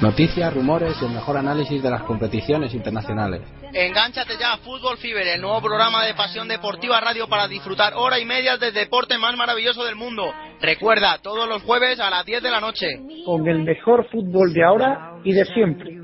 Noticias, 0.00 0.52
rumores 0.52 0.94
y 1.00 1.06
el 1.06 1.12
mejor 1.12 1.38
análisis 1.38 1.82
de 1.82 1.90
las 1.90 2.02
competiciones 2.02 2.74
internacionales. 2.74 3.40
Engánchate 3.72 4.34
ya 4.38 4.52
a 4.52 4.58
Fútbol 4.58 4.98
Fiber, 4.98 5.26
el 5.26 5.40
nuevo 5.40 5.62
programa 5.62 6.04
de 6.04 6.12
Pasión 6.12 6.46
Deportiva 6.48 7.00
Radio 7.00 7.26
para 7.28 7.48
disfrutar 7.48 7.94
hora 7.94 8.20
y 8.20 8.26
media 8.26 8.58
del 8.58 8.74
deporte 8.74 9.16
más 9.16 9.34
maravilloso 9.36 9.84
del 9.84 9.96
mundo. 9.96 10.30
Recuerda, 10.60 11.18
todos 11.22 11.48
los 11.48 11.62
jueves 11.62 11.98
a 11.98 12.10
las 12.10 12.26
10 12.26 12.42
de 12.42 12.50
la 12.50 12.60
noche. 12.60 12.86
Con 13.24 13.48
el 13.48 13.62
mejor 13.62 14.06
fútbol 14.10 14.52
de 14.52 14.64
ahora 14.64 15.14
y 15.24 15.32
de 15.32 15.44
siempre. 15.46 15.96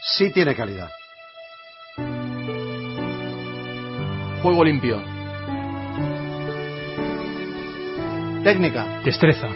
Sí 0.00 0.32
tiene 0.32 0.56
calidad. 0.56 0.90
Juego 4.42 4.64
limpio 4.64 5.17
Técnica. 8.42 9.00
Destreza. 9.04 9.48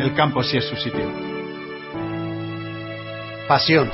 El 0.00 0.12
campo 0.14 0.42
sí 0.42 0.56
es 0.56 0.68
su 0.68 0.76
sitio. 0.76 1.08
Pasión. 3.46 3.90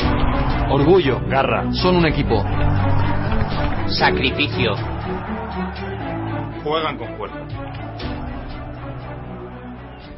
Orgullo. 0.71 1.21
Garra. 1.29 1.71
Son 1.73 1.97
un 1.97 2.07
equipo. 2.07 2.43
Sacrificio. 3.89 4.75
Juegan 6.65 6.97
con 6.97 7.17
cuerpo. 7.17 7.39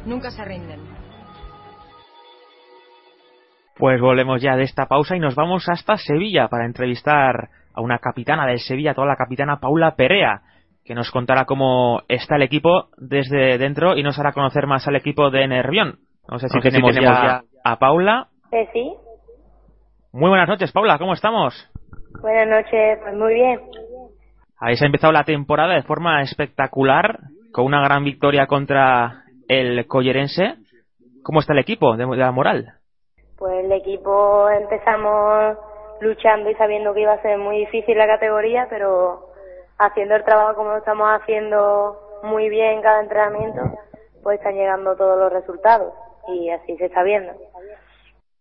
Nunca 0.05 0.31
se 0.31 0.45
rinden. 0.45 0.79
Pues 3.75 3.99
volvemos 3.99 4.41
ya 4.41 4.55
de 4.55 4.63
esta 4.63 4.85
pausa 4.85 5.15
y 5.15 5.19
nos 5.19 5.35
vamos 5.35 5.67
hasta 5.67 5.97
Sevilla 5.97 6.47
para 6.47 6.65
entrevistar 6.65 7.49
a 7.73 7.81
una 7.81 7.99
capitana 7.99 8.45
del 8.45 8.59
Sevilla, 8.59 8.93
toda 8.93 9.07
la 9.07 9.15
capitana 9.15 9.59
Paula 9.59 9.95
Perea, 9.95 10.41
que 10.83 10.95
nos 10.95 11.11
contará 11.11 11.45
cómo 11.45 12.01
está 12.07 12.35
el 12.35 12.43
equipo 12.43 12.89
desde 12.97 13.57
dentro 13.57 13.95
y 13.97 14.03
nos 14.03 14.19
hará 14.19 14.33
conocer 14.33 14.67
más 14.67 14.87
al 14.87 14.95
equipo 14.95 15.29
de 15.29 15.47
Nervión. 15.47 15.99
No 16.29 16.39
sé 16.39 16.47
si, 16.49 16.59
tenemos, 16.59 16.95
ya, 16.95 17.43
a 17.63 17.79
Paula. 17.79 18.27
Eh, 18.51 18.69
sí. 18.73 18.93
Muy 20.11 20.29
buenas 20.29 20.47
noches, 20.47 20.71
Paula, 20.71 20.97
¿cómo 20.97 21.13
estamos? 21.13 21.69
Buenas 22.21 22.47
noches, 22.47 22.99
pues 23.01 23.15
muy 23.15 23.33
bien. 23.33 23.59
Ahí 24.59 24.77
se 24.77 24.85
ha 24.85 24.87
empezado 24.87 25.11
la 25.11 25.23
temporada 25.23 25.73
de 25.73 25.83
forma 25.83 26.21
espectacular, 26.21 27.19
con 27.51 27.65
una 27.65 27.83
gran 27.83 28.03
victoria 28.03 28.47
contra 28.47 29.23
el 29.47 29.85
Collerense. 29.87 30.55
¿Cómo 31.23 31.39
está 31.39 31.53
el 31.53 31.59
equipo 31.59 31.97
de, 31.97 32.05
la 32.05 32.31
moral? 32.31 32.73
Pues 33.37 33.65
el 33.65 33.71
equipo 33.71 34.49
empezamos 34.49 35.57
luchando 36.01 36.49
y 36.49 36.55
sabiendo 36.55 36.93
que 36.93 37.01
iba 37.01 37.13
a 37.13 37.21
ser 37.21 37.37
muy 37.37 37.59
difícil 37.59 37.97
la 37.97 38.07
categoría, 38.07 38.67
pero 38.69 39.29
haciendo 39.77 40.15
el 40.15 40.23
trabajo 40.23 40.55
como 40.55 40.75
estamos 40.77 41.07
haciendo 41.09 41.97
muy 42.23 42.49
bien 42.49 42.81
cada 42.81 43.01
entrenamiento, 43.01 43.61
pues 44.21 44.39
están 44.39 44.55
llegando 44.55 44.95
todos 44.95 45.17
los 45.17 45.31
resultados 45.31 45.93
y 46.27 46.49
así 46.49 46.77
se 46.77 46.85
está 46.85 47.03
viendo. 47.03 47.33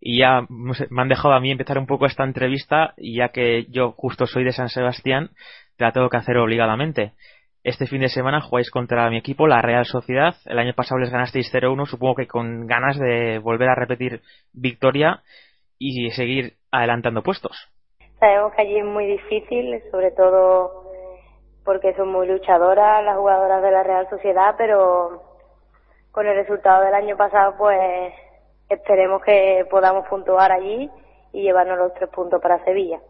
Y 0.00 0.18
ya 0.18 0.44
me 0.48 1.02
han 1.02 1.08
dejado 1.08 1.34
a 1.34 1.40
mí 1.40 1.52
empezar 1.52 1.78
un 1.78 1.86
poco 1.86 2.06
esta 2.06 2.24
entrevista, 2.24 2.92
y 2.96 3.18
ya 3.18 3.28
que 3.28 3.66
yo 3.66 3.92
justo 3.92 4.26
soy 4.26 4.42
de 4.42 4.50
San 4.52 4.68
Sebastián, 4.68 5.30
te 5.76 5.84
la 5.84 5.92
tengo 5.92 6.08
que 6.08 6.16
hacer 6.16 6.36
obligadamente. 6.38 7.12
Este 7.62 7.86
fin 7.86 8.00
de 8.00 8.08
semana 8.08 8.40
jugáis 8.40 8.72
contra 8.72 9.08
mi 9.10 9.18
equipo, 9.18 9.46
la 9.46 9.62
Real 9.62 9.84
Sociedad. 9.84 10.34
El 10.46 10.58
año 10.58 10.74
pasado 10.74 10.98
les 10.98 11.10
ganasteis 11.10 11.52
0-1, 11.54 11.86
supongo 11.86 12.16
que 12.16 12.26
con 12.26 12.66
ganas 12.66 12.98
de 12.98 13.38
volver 13.38 13.68
a 13.68 13.76
repetir 13.76 14.22
victoria 14.52 15.22
y 15.78 16.10
seguir 16.10 16.54
adelantando 16.72 17.22
puestos. 17.22 17.56
Sabemos 18.18 18.52
que 18.54 18.62
allí 18.62 18.78
es 18.78 18.84
muy 18.84 19.06
difícil, 19.06 19.82
sobre 19.90 20.10
todo 20.12 20.82
porque 21.64 21.94
son 21.94 22.10
muy 22.10 22.26
luchadoras 22.26 23.04
las 23.04 23.16
jugadoras 23.16 23.62
de 23.62 23.70
la 23.70 23.82
Real 23.82 24.08
Sociedad, 24.10 24.54
pero 24.58 25.22
con 26.10 26.26
el 26.26 26.34
resultado 26.34 26.84
del 26.84 26.94
año 26.94 27.16
pasado, 27.16 27.54
pues 27.56 28.12
esperemos 28.68 29.22
que 29.22 29.66
podamos 29.70 30.06
puntuar 30.08 30.50
allí 30.50 30.90
y 31.32 31.42
llevarnos 31.42 31.78
los 31.78 31.94
tres 31.94 32.10
puntos 32.10 32.40
para 32.40 32.64
Sevilla. 32.64 33.00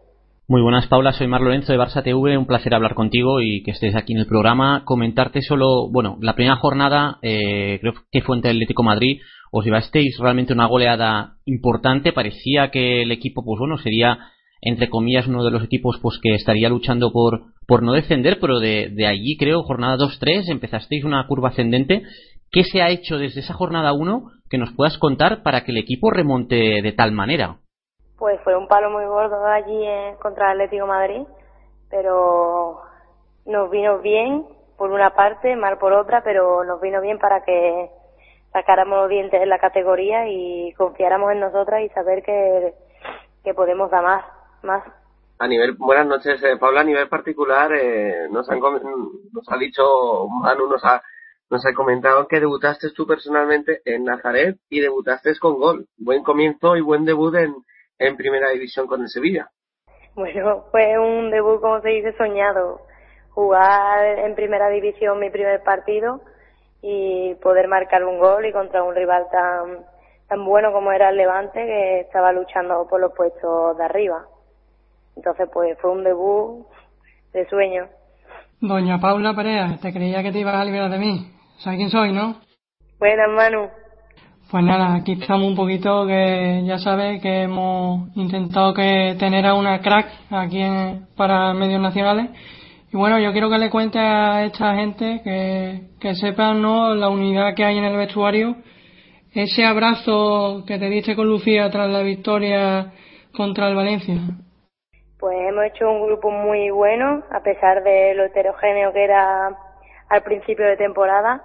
Muy 0.45 0.61
buenas, 0.61 0.87
Paula. 0.87 1.13
Soy 1.13 1.27
Mar 1.27 1.39
Lorenzo 1.39 1.71
de 1.71 1.79
Barça 1.79 2.03
TV. 2.03 2.37
Un 2.37 2.45
placer 2.45 2.75
hablar 2.75 2.95
contigo 2.95 3.39
y 3.39 3.63
que 3.63 3.71
estés 3.71 3.95
aquí 3.95 4.11
en 4.11 4.19
el 4.19 4.25
programa. 4.25 4.83
Comentarte 4.83 5.41
solo, 5.41 5.89
bueno, 5.89 6.17
la 6.19 6.35
primera 6.35 6.57
jornada, 6.57 7.17
eh, 7.21 7.77
creo 7.79 7.93
que 8.11 8.21
fue 8.21 8.35
ante 8.35 8.49
el 8.49 8.57
Atlético 8.57 8.83
Madrid. 8.83 9.21
Os 9.53 9.63
llevasteis 9.63 10.17
realmente 10.19 10.51
una 10.51 10.65
goleada 10.65 11.37
importante. 11.45 12.11
Parecía 12.11 12.71
que 12.71 13.03
el 13.03 13.13
equipo, 13.13 13.45
pues 13.45 13.57
bueno, 13.57 13.77
sería, 13.77 14.19
entre 14.59 14.89
comillas, 14.89 15.27
uno 15.27 15.45
de 15.45 15.51
los 15.51 15.63
equipos 15.63 15.97
pues 16.01 16.19
que 16.21 16.35
estaría 16.35 16.67
luchando 16.67 17.13
por, 17.13 17.43
por 17.65 17.81
no 17.81 17.93
descender, 17.93 18.39
pero 18.41 18.59
de, 18.59 18.89
de 18.89 19.07
allí, 19.07 19.37
creo, 19.37 19.63
jornada 19.63 19.95
2-3, 19.95 20.49
empezasteis 20.49 21.05
una 21.05 21.25
curva 21.25 21.49
ascendente. 21.49 22.03
¿Qué 22.51 22.65
se 22.65 22.81
ha 22.81 22.89
hecho 22.89 23.17
desde 23.17 23.39
esa 23.39 23.53
jornada 23.53 23.93
1 23.93 24.29
que 24.49 24.57
nos 24.57 24.73
puedas 24.73 24.97
contar 24.97 25.41
para 25.41 25.63
que 25.63 25.71
el 25.71 25.77
equipo 25.77 26.11
remonte 26.11 26.81
de 26.81 26.91
tal 26.91 27.13
manera? 27.13 27.62
Pues 28.23 28.39
fue 28.45 28.55
un 28.55 28.69
palo 28.69 28.89
muy 28.89 29.03
gordo 29.03 29.45
allí 29.45 29.85
contra 30.21 30.45
el 30.45 30.61
Atlético 30.61 30.87
Madrid, 30.87 31.27
pero 31.89 32.79
nos 33.45 33.69
vino 33.69 33.99
bien 33.99 34.45
por 34.77 34.91
una 34.91 35.13
parte, 35.13 35.57
mal 35.57 35.77
por 35.77 35.91
otra, 35.91 36.23
pero 36.23 36.63
nos 36.63 36.79
vino 36.79 37.01
bien 37.01 37.19
para 37.19 37.43
que 37.43 37.89
sacáramos 38.53 38.97
los 38.97 39.09
dientes 39.09 39.41
en 39.41 39.49
la 39.49 39.59
categoría 39.59 40.29
y 40.29 40.71
confiáramos 40.77 41.33
en 41.33 41.41
nosotras 41.41 41.81
y 41.81 41.89
saber 41.89 42.23
que, 42.23 42.73
que 43.43 43.53
podemos 43.53 43.91
dar 43.91 44.03
más, 44.03 44.25
más. 44.61 44.83
A 45.39 45.45
nivel, 45.45 45.73
buenas 45.73 46.07
noches, 46.07 46.41
eh, 46.43 46.55
Paula, 46.57 46.79
a 46.79 46.85
nivel 46.85 47.09
particular, 47.09 47.73
eh, 47.73 48.29
nos, 48.31 48.49
han, 48.49 48.61
nos 48.61 49.51
ha 49.51 49.57
dicho 49.57 50.29
Manu, 50.29 50.69
nos 50.69 50.85
ha, 50.85 51.01
nos 51.49 51.65
ha 51.65 51.73
comentado 51.73 52.25
que 52.29 52.39
debutaste 52.39 52.91
tú 52.91 53.05
personalmente 53.05 53.81
en 53.83 54.05
Nazaret 54.05 54.55
y 54.69 54.79
debutaste 54.79 55.37
con 55.39 55.59
gol. 55.59 55.87
Buen 55.97 56.23
comienzo 56.23 56.77
y 56.77 56.81
buen 56.81 57.03
debut 57.03 57.35
en, 57.35 57.53
en 57.99 58.15
primera 58.15 58.49
división 58.49 58.87
con 58.87 59.01
el 59.01 59.09
Sevilla. 59.09 59.49
Bueno, 60.15 60.65
fue 60.71 60.97
un 60.99 61.31
debut, 61.31 61.59
como 61.61 61.81
se 61.81 61.89
dice, 61.89 62.13
soñado. 62.17 62.81
Jugar 63.31 64.19
en 64.19 64.35
primera 64.35 64.69
división 64.69 65.19
mi 65.19 65.31
primer 65.31 65.63
partido 65.63 66.21
y 66.81 67.33
poder 67.35 67.67
marcar 67.67 68.03
un 68.03 68.19
gol 68.19 68.45
y 68.45 68.51
contra 68.51 68.83
un 68.83 68.93
rival 68.93 69.25
tan, 69.31 69.85
tan 70.27 70.45
bueno 70.45 70.71
como 70.71 70.91
era 70.91 71.09
el 71.09 71.17
Levante 71.17 71.65
que 71.65 71.99
estaba 72.01 72.31
luchando 72.31 72.87
por 72.87 72.99
los 72.99 73.13
puestos 73.13 73.77
de 73.77 73.83
arriba. 73.85 74.27
Entonces, 75.15 75.49
pues 75.51 75.77
fue 75.79 75.91
un 75.91 76.03
debut 76.03 76.67
de 77.33 77.47
sueño. 77.49 77.87
Doña 78.59 78.99
Paula 78.99 79.33
Perea, 79.33 79.77
te 79.81 79.91
creía 79.91 80.21
que 80.21 80.31
te 80.31 80.39
ibas 80.39 80.55
a 80.55 80.65
liberar 80.65 80.89
de 80.89 80.97
mí. 80.97 81.31
¿Sabes 81.57 81.77
quién 81.77 81.89
soy, 81.89 82.13
no? 82.13 82.35
Buenas, 82.99 83.29
Manu. 83.29 83.69
Pues 84.53 84.65
nada, 84.65 84.93
aquí 84.93 85.13
estamos 85.13 85.47
un 85.47 85.55
poquito 85.55 86.05
que 86.05 86.61
ya 86.63 86.77
sabes 86.77 87.19
que 87.23 87.41
hemos 87.41 88.15
intentado 88.15 88.71
que 88.71 89.15
tener 89.17 89.47
a 89.47 89.55
una 89.55 89.81
crack 89.81 90.05
aquí 90.29 90.61
en, 90.61 91.07
para 91.17 91.55
medios 91.55 91.81
nacionales. 91.81 92.29
Y 92.91 92.95
bueno, 92.95 93.17
yo 93.17 93.31
quiero 93.31 93.49
que 93.49 93.57
le 93.57 93.71
cuente 93.71 93.97
a 93.97 94.45
esta 94.45 94.75
gente 94.75 95.21
que, 95.23 95.87
que 95.99 96.13
sepan 96.13 96.61
¿no? 96.61 96.93
la 96.93 97.09
unidad 97.09 97.55
que 97.55 97.65
hay 97.65 97.79
en 97.79 97.83
el 97.83 97.97
vestuario, 97.97 98.57
ese 99.33 99.65
abrazo 99.65 100.63
que 100.67 100.77
te 100.77 100.87
diste 100.87 101.15
con 101.15 101.27
Lucía 101.27 101.71
tras 101.71 101.89
la 101.89 102.03
victoria 102.03 102.93
contra 103.35 103.69
el 103.69 103.75
Valencia. 103.75 104.17
Pues 105.19 105.35
hemos 105.49 105.65
hecho 105.65 105.89
un 105.89 106.05
grupo 106.05 106.29
muy 106.29 106.69
bueno, 106.69 107.23
a 107.31 107.41
pesar 107.41 107.81
de 107.81 108.13
lo 108.13 108.25
heterogéneo 108.25 108.93
que 108.93 109.03
era 109.03 109.47
al 110.09 110.21
principio 110.21 110.63
de 110.67 110.77
temporada. 110.77 111.41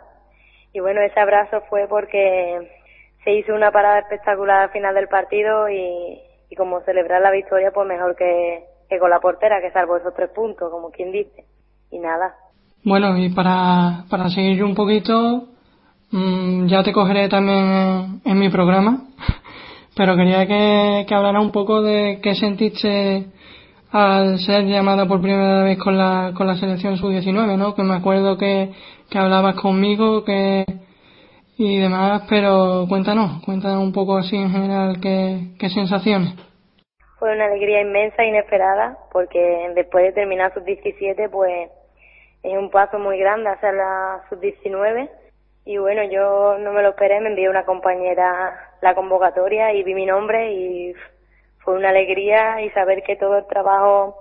Y 0.74 0.80
bueno, 0.80 1.00
ese 1.00 1.18
abrazo 1.18 1.62
fue 1.70 1.88
porque 1.88 2.77
se 3.24 3.32
hizo 3.32 3.54
una 3.54 3.70
parada 3.70 4.00
espectacular 4.00 4.62
al 4.62 4.70
final 4.70 4.94
del 4.94 5.08
partido 5.08 5.68
y, 5.68 6.20
como 6.56 6.80
celebrar 6.80 7.20
la 7.20 7.30
victoria, 7.30 7.70
pues 7.72 7.86
mejor 7.86 8.16
que, 8.16 8.64
con 8.98 9.10
la 9.10 9.20
portera, 9.20 9.60
que 9.60 9.70
salvo 9.70 9.96
esos 9.96 10.14
tres 10.14 10.30
puntos, 10.30 10.70
como 10.70 10.90
quien 10.90 11.12
dice. 11.12 11.44
Y 11.90 11.98
nada. 11.98 12.34
Bueno, 12.84 13.16
y 13.18 13.30
para, 13.30 14.04
para 14.10 14.30
seguir 14.30 14.62
un 14.64 14.74
poquito, 14.74 15.48
mm, 16.10 16.66
ya 16.66 16.82
te 16.82 16.92
cogeré 16.92 17.28
también 17.28 18.20
en, 18.24 18.38
mi 18.38 18.48
programa, 18.50 19.04
pero 19.96 20.16
quería 20.16 20.46
que, 20.46 21.04
que 21.08 21.14
hablara 21.14 21.40
un 21.40 21.52
poco 21.52 21.82
de 21.82 22.20
qué 22.22 22.34
sentiste 22.34 23.26
al 23.90 24.38
ser 24.38 24.66
llamada 24.66 25.06
por 25.06 25.20
primera 25.20 25.64
vez 25.64 25.78
con 25.78 25.96
la, 25.96 26.32
con 26.34 26.46
la 26.46 26.56
selección 26.56 26.96
sub-19, 26.98 27.56
¿no? 27.56 27.74
Que 27.74 27.82
me 27.82 27.94
acuerdo 27.94 28.36
que, 28.36 28.70
que 29.10 29.18
hablabas 29.18 29.54
conmigo, 29.56 30.24
que, 30.24 30.64
y 31.58 31.80
demás, 31.80 32.22
pero 32.30 32.86
cuéntanos, 32.88 33.42
cuéntanos 33.44 33.82
un 33.82 33.92
poco 33.92 34.16
así 34.16 34.36
en 34.36 34.50
general 34.50 35.00
qué, 35.02 35.56
qué 35.58 35.68
sensaciones. 35.68 36.34
Fue 37.18 37.34
una 37.34 37.46
alegría 37.46 37.80
inmensa, 37.80 38.24
inesperada, 38.24 38.96
porque 39.10 39.72
después 39.74 40.04
de 40.04 40.12
terminar 40.12 40.54
sub-17, 40.54 41.28
pues 41.30 41.68
es 42.44 42.56
un 42.56 42.70
paso 42.70 43.00
muy 43.00 43.18
grande 43.18 43.50
hacia 43.50 43.72
la 43.72 44.22
sub-19. 44.30 45.10
Y 45.64 45.78
bueno, 45.78 46.04
yo 46.04 46.58
no 46.58 46.72
me 46.72 46.82
lo 46.82 46.90
esperé, 46.90 47.20
me 47.20 47.30
envió 47.30 47.50
una 47.50 47.64
compañera 47.64 48.54
la 48.80 48.94
convocatoria 48.94 49.72
y 49.74 49.82
vi 49.82 49.94
mi 49.94 50.06
nombre 50.06 50.52
y 50.52 50.94
fue 51.64 51.74
una 51.74 51.88
alegría 51.88 52.62
y 52.62 52.70
saber 52.70 53.02
que 53.02 53.16
todo 53.16 53.36
el 53.36 53.46
trabajo 53.46 54.16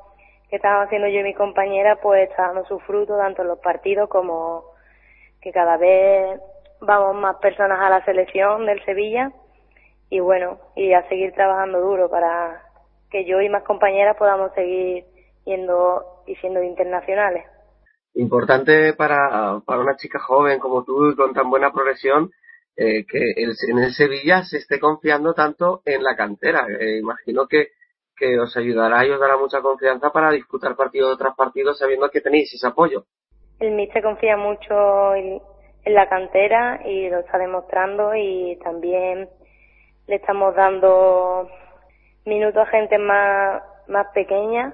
que 0.49 0.55
estaba 0.55 0.83
haciendo 0.83 1.07
yo 1.07 1.19
y 1.19 1.23
mi 1.23 1.33
compañera 1.35 1.97
pues 2.01 2.29
está 2.29 2.47
dando 2.47 2.65
su 2.65 2.79
fruto 2.79 3.15
tanto 3.17 3.43
en 3.43 3.49
los 3.49 3.59
partidos 3.59 4.09
como 4.09 4.63
que 5.41 5.51
cada 5.51 5.77
vez 5.77 6.39
vamos 6.81 7.15
más 7.15 7.37
personas 7.37 7.79
a 7.79 7.89
la 7.89 8.05
selección 8.05 8.65
del 8.65 8.83
Sevilla 8.85 9.31
y 10.09 10.19
bueno, 10.19 10.59
y 10.75 10.93
a 10.93 11.07
seguir 11.09 11.33
trabajando 11.33 11.81
duro 11.81 12.09
para 12.09 12.61
que 13.09 13.25
yo 13.25 13.41
y 13.41 13.49
más 13.49 13.63
compañeras 13.63 14.15
podamos 14.17 14.53
seguir 14.53 15.05
yendo 15.45 16.23
y 16.25 16.35
siendo 16.35 16.61
internacionales. 16.61 17.45
Importante 18.13 18.93
para, 18.93 19.61
para 19.65 19.81
una 19.81 19.95
chica 19.95 20.19
joven 20.19 20.59
como 20.59 20.83
tú 20.83 21.11
y 21.11 21.15
con 21.15 21.33
tan 21.33 21.49
buena 21.49 21.71
progresión 21.71 22.31
eh, 22.75 23.05
que 23.05 23.19
el, 23.35 23.53
en 23.69 23.79
el 23.79 23.91
Sevilla 23.91 24.43
se 24.43 24.57
esté 24.57 24.79
confiando 24.79 25.33
tanto 25.33 25.81
en 25.85 26.03
la 26.03 26.15
cantera. 26.15 26.67
Eh, 26.79 26.99
imagino 26.99 27.47
que, 27.47 27.69
que 28.15 28.39
os 28.39 28.55
ayudará 28.57 29.05
y 29.05 29.11
os 29.11 29.19
dará 29.19 29.37
mucha 29.37 29.61
confianza 29.61 30.11
para 30.11 30.31
disputar 30.31 30.75
partido 30.75 31.15
tras 31.17 31.35
partido 31.35 31.73
sabiendo 31.73 32.09
que 32.09 32.21
tenéis 32.21 32.53
ese 32.53 32.67
apoyo. 32.67 33.05
El 33.59 33.71
Mister 33.71 34.03
confía 34.03 34.37
mucho 34.37 35.15
en, 35.15 35.41
en 35.87 35.93
la 35.93 36.09
cantera 36.09 36.81
y 36.85 37.09
lo 37.09 37.19
está 37.19 37.37
demostrando 37.37 38.13
y 38.13 38.59
también 38.61 39.29
le 40.07 40.15
estamos 40.15 40.53
dando 40.53 41.49
minutos 42.25 42.61
a 42.67 42.71
gente 42.71 42.97
más, 42.97 43.63
más 43.87 44.07
pequeña 44.13 44.73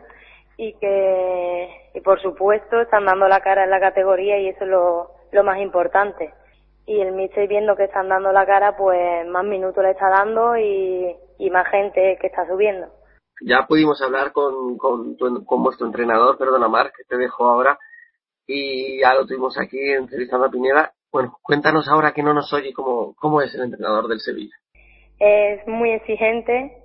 y 0.57 0.73
que, 0.73 1.69
y 1.93 2.01
por 2.01 2.19
supuesto, 2.19 2.81
están 2.81 3.05
dando 3.05 3.27
la 3.27 3.41
cara 3.41 3.63
en 3.63 3.69
la 3.69 3.79
categoría 3.79 4.39
y 4.39 4.49
eso 4.49 4.63
es 4.63 4.71
lo, 4.71 5.11
lo 5.31 5.43
más 5.43 5.59
importante. 5.59 6.33
Y 6.87 6.99
el 6.99 7.11
Mister 7.11 7.47
viendo 7.47 7.75
que 7.75 7.83
están 7.83 8.09
dando 8.09 8.31
la 8.31 8.47
cara, 8.47 8.75
pues 8.75 9.27
más 9.27 9.45
minutos 9.45 9.83
le 9.83 9.91
está 9.91 10.09
dando 10.09 10.57
y, 10.57 11.15
y 11.37 11.49
más 11.51 11.67
gente 11.69 12.17
que 12.19 12.27
está 12.27 12.47
subiendo. 12.47 12.87
Ya 13.41 13.67
pudimos 13.67 14.01
hablar 14.01 14.31
con, 14.31 14.79
con, 14.79 15.15
con 15.15 15.63
vuestro 15.63 15.85
entrenador, 15.85 16.39
perdona 16.39 16.67
Mar, 16.67 16.91
que 16.91 17.03
te 17.03 17.17
dejo 17.17 17.45
ahora, 17.45 17.77
y 18.47 18.99
ya 18.99 19.13
lo 19.13 19.27
tuvimos 19.27 19.59
aquí 19.59 19.91
entrevistando 19.91 20.47
a 20.47 20.49
Pineda 20.49 20.91
bueno, 21.13 21.37
cuéntanos 21.43 21.87
ahora 21.87 22.11
que 22.11 22.23
no 22.23 22.33
nos 22.33 22.51
oye 22.53 22.73
cómo, 22.73 23.13
cómo 23.15 23.41
es 23.41 23.53
el 23.53 23.61
entrenador 23.61 24.07
del 24.07 24.19
Sevilla. 24.19 24.55
Es 25.19 25.65
muy 25.67 25.91
exigente, 25.91 26.75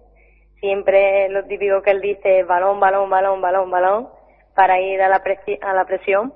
siempre 0.60 1.30
lo 1.30 1.46
típico 1.46 1.80
que 1.80 1.92
él 1.92 2.02
dice 2.02 2.44
balón, 2.44 2.78
balón, 2.78 3.08
balón, 3.08 3.40
balón, 3.40 3.70
balón, 3.70 4.08
para 4.54 4.78
ir 4.80 5.00
a 5.00 5.08
la, 5.08 5.22
a 5.62 5.72
la 5.72 5.84
presión. 5.86 6.34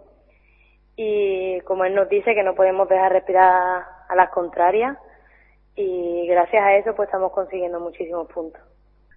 Y 0.96 1.61
como 1.61 1.85
él 1.85 1.94
nos 1.94 2.09
dice 2.09 2.35
que 2.35 2.42
no 2.42 2.55
podemos 2.55 2.88
dejar 2.88 3.12
respirar 3.12 3.85
a 4.09 4.14
las 4.16 4.31
contrarias, 4.31 4.96
y 5.76 6.26
gracias 6.26 6.62
a 6.62 6.74
eso 6.76 6.94
pues 6.94 7.09
estamos 7.09 7.33
consiguiendo 7.33 7.78
muchísimos 7.78 8.26
puntos. 8.33 8.62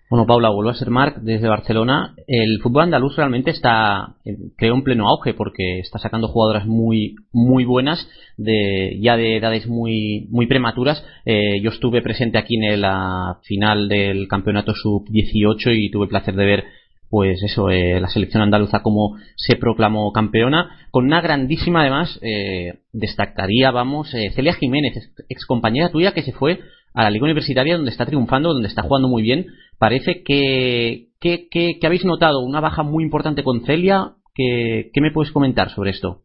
Bueno, 0.07 0.27
Paula, 0.27 0.49
vuelvo 0.49 0.69
a 0.69 0.75
ser 0.75 0.91
Marc 0.91 1.17
desde 1.21 1.47
Barcelona. 1.47 2.13
El 2.27 2.59
fútbol 2.61 2.83
andaluz 2.83 3.15
realmente 3.15 3.49
está, 3.49 4.15
eh, 4.23 4.37
creo, 4.55 4.75
en 4.75 4.83
pleno 4.83 5.09
auge 5.09 5.33
porque 5.33 5.79
está 5.79 5.97
sacando 5.97 6.27
jugadoras 6.27 6.67
muy, 6.67 7.15
muy 7.31 7.65
buenas, 7.65 8.07
de, 8.37 8.99
ya 9.01 9.17
de 9.17 9.37
edades 9.37 9.67
muy, 9.67 10.27
muy 10.29 10.45
prematuras. 10.45 11.03
Eh, 11.25 11.59
yo 11.61 11.71
estuve 11.71 12.03
presente 12.03 12.37
aquí 12.37 12.55
en 12.55 12.81
la 12.81 13.39
final 13.43 13.89
del 13.89 14.27
campeonato 14.27 14.73
sub-18 14.75 15.73
y 15.75 15.89
tuve 15.89 16.03
el 16.03 16.09
placer 16.09 16.35
de 16.35 16.45
ver 16.45 16.63
pues 17.09 17.41
eso, 17.43 17.69
eh, 17.69 17.99
la 17.99 18.09
selección 18.09 18.43
andaluza 18.43 18.81
como 18.81 19.15
se 19.35 19.55
proclamó 19.55 20.11
campeona, 20.11 20.87
con 20.91 21.05
una 21.05 21.21
grandísima 21.21 21.81
además, 21.81 22.19
eh, 22.21 22.79
destacaría, 22.91 23.71
vamos, 23.71 24.13
eh, 24.13 24.31
Celia 24.35 24.53
Jiménez, 24.53 25.13
ex 25.29 25.45
compañera 25.45 25.91
tuya 25.91 26.13
que 26.13 26.23
se 26.23 26.33
fue 26.33 26.59
a 26.95 27.03
la 27.03 27.09
Liga 27.09 27.25
Universitaria 27.25 27.75
donde 27.75 27.91
está 27.91 28.05
triunfando, 28.05 28.53
donde 28.53 28.69
está 28.69 28.81
jugando 28.81 29.07
muy 29.07 29.21
bien. 29.21 29.47
Parece 29.77 30.23
que, 30.23 31.09
que, 31.19 31.49
que, 31.49 31.77
habéis 31.85 32.05
notado 32.05 32.39
una 32.39 32.61
baja 32.61 32.83
muy 32.83 33.03
importante 33.03 33.43
con 33.43 33.65
Celia. 33.65 34.13
¿Qué, 34.33 34.89
¿Qué 34.93 35.01
me 35.01 35.11
puedes 35.11 35.31
comentar 35.31 35.69
sobre 35.69 35.91
esto? 35.91 36.21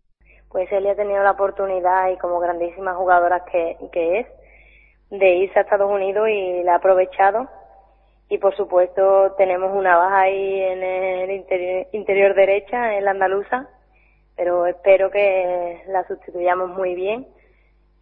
Pues 0.48 0.68
Celia 0.68 0.92
ha 0.92 0.96
tenido 0.96 1.22
la 1.22 1.32
oportunidad 1.32 2.10
y 2.12 2.18
como 2.18 2.38
grandísima 2.38 2.94
jugadora 2.94 3.44
que, 3.50 3.76
que 3.92 4.20
es, 4.20 4.26
de 5.10 5.36
irse 5.36 5.58
a 5.58 5.62
Estados 5.62 5.90
Unidos 5.90 6.28
y 6.28 6.62
la 6.62 6.74
ha 6.74 6.76
aprovechado 6.76 7.48
y 8.28 8.38
por 8.38 8.56
supuesto 8.56 9.34
tenemos 9.36 9.72
una 9.76 9.96
baja 9.96 10.20
ahí 10.22 10.60
en 10.60 10.82
el 10.84 11.30
interior, 11.32 11.86
interior 11.92 12.34
derecha, 12.34 12.96
en 12.96 13.04
la 13.04 13.10
andaluza, 13.10 13.68
pero 14.36 14.66
espero 14.66 15.10
que 15.10 15.82
la 15.88 16.06
sustituyamos 16.06 16.70
muy 16.70 16.94
bien 16.94 17.26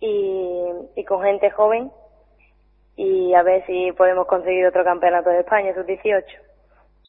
y 0.00 1.04
con 1.06 1.22
gente 1.22 1.50
joven 1.50 1.90
y 2.98 3.32
a 3.32 3.44
ver 3.44 3.64
si 3.64 3.92
podemos 3.92 4.26
conseguir 4.26 4.66
otro 4.66 4.82
campeonato 4.82 5.30
de 5.30 5.40
España, 5.40 5.72
sus 5.72 5.86
18. 5.86 6.26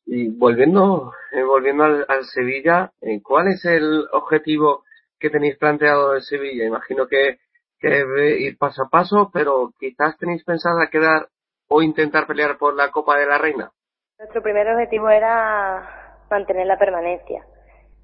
Y 0.05 0.29
volviendo, 0.29 1.11
eh, 1.31 1.41
volviendo 1.41 1.83
al, 1.83 2.23
Sevilla, 2.25 2.91
eh, 3.01 3.19
¿cuál 3.23 3.47
es 3.47 3.65
el 3.65 4.05
objetivo 4.11 4.83
que 5.19 5.31
tenéis 5.31 5.57
planteado 5.57 6.13
en 6.13 6.21
Sevilla? 6.21 6.65
Imagino 6.65 7.07
que, 7.07 7.39
que 7.79 8.05
ir 8.39 8.55
paso 8.59 8.83
a 8.83 8.89
paso, 8.89 9.31
pero 9.33 9.71
quizás 9.79 10.15
tenéis 10.19 10.43
pensado 10.43 10.77
quedar 10.91 11.27
o 11.67 11.81
intentar 11.81 12.27
pelear 12.27 12.59
por 12.59 12.75
la 12.75 12.91
Copa 12.91 13.17
de 13.17 13.25
la 13.25 13.39
Reina? 13.39 13.71
Nuestro 14.19 14.43
primer 14.43 14.67
objetivo 14.69 15.09
era 15.09 16.23
mantener 16.29 16.67
la 16.67 16.77
permanencia, 16.77 17.43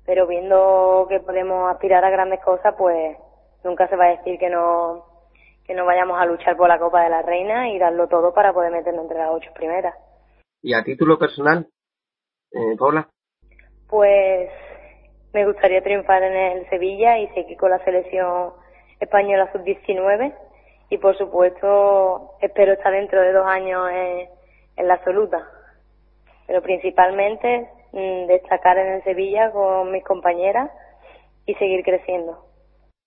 pero 0.07 0.25
viendo 0.25 1.05
que 1.07 1.19
podemos 1.19 1.71
aspirar 1.71 2.03
a 2.03 2.09
grandes 2.09 2.39
cosas, 2.43 2.73
pues 2.79 3.15
nunca 3.63 3.87
se 3.87 3.95
va 3.95 4.05
a 4.05 4.17
decir 4.17 4.39
que 4.39 4.49
no 4.49 5.14
que 5.65 5.73
no 5.73 5.85
vayamos 5.85 6.19
a 6.19 6.25
luchar 6.25 6.55
por 6.55 6.67
la 6.67 6.79
Copa 6.79 7.03
de 7.03 7.09
la 7.09 7.21
Reina 7.21 7.69
y 7.69 7.79
darlo 7.79 8.07
todo 8.07 8.33
para 8.33 8.53
poder 8.53 8.71
meternos 8.71 9.03
entre 9.03 9.17
las 9.17 9.31
ocho 9.31 9.51
primeras. 9.53 9.95
¿Y 10.61 10.73
a 10.73 10.83
título 10.83 11.17
personal, 11.17 11.67
eh, 12.51 12.75
Paula? 12.77 13.09
Pues 13.87 14.49
me 15.33 15.45
gustaría 15.45 15.83
triunfar 15.83 16.23
en 16.23 16.33
el 16.33 16.69
Sevilla 16.69 17.17
y 17.19 17.27
seguir 17.29 17.57
con 17.57 17.71
la 17.71 17.83
selección 17.83 18.53
española 18.99 19.51
sub-19 19.51 20.33
y 20.89 20.97
por 20.97 21.17
supuesto 21.17 22.31
espero 22.41 22.73
estar 22.73 22.91
dentro 22.93 23.21
de 23.21 23.33
dos 23.33 23.45
años 23.45 23.89
en, 23.91 24.87
la 24.87 24.95
absoluta. 24.95 25.47
Pero 26.47 26.61
principalmente 26.61 27.69
mm, 27.91 28.27
destacar 28.27 28.77
en 28.77 28.93
el 28.93 29.03
Sevilla 29.03 29.51
con 29.51 29.91
mis 29.91 30.03
compañeras 30.03 30.69
y 31.45 31.53
seguir 31.55 31.83
creciendo. 31.83 32.45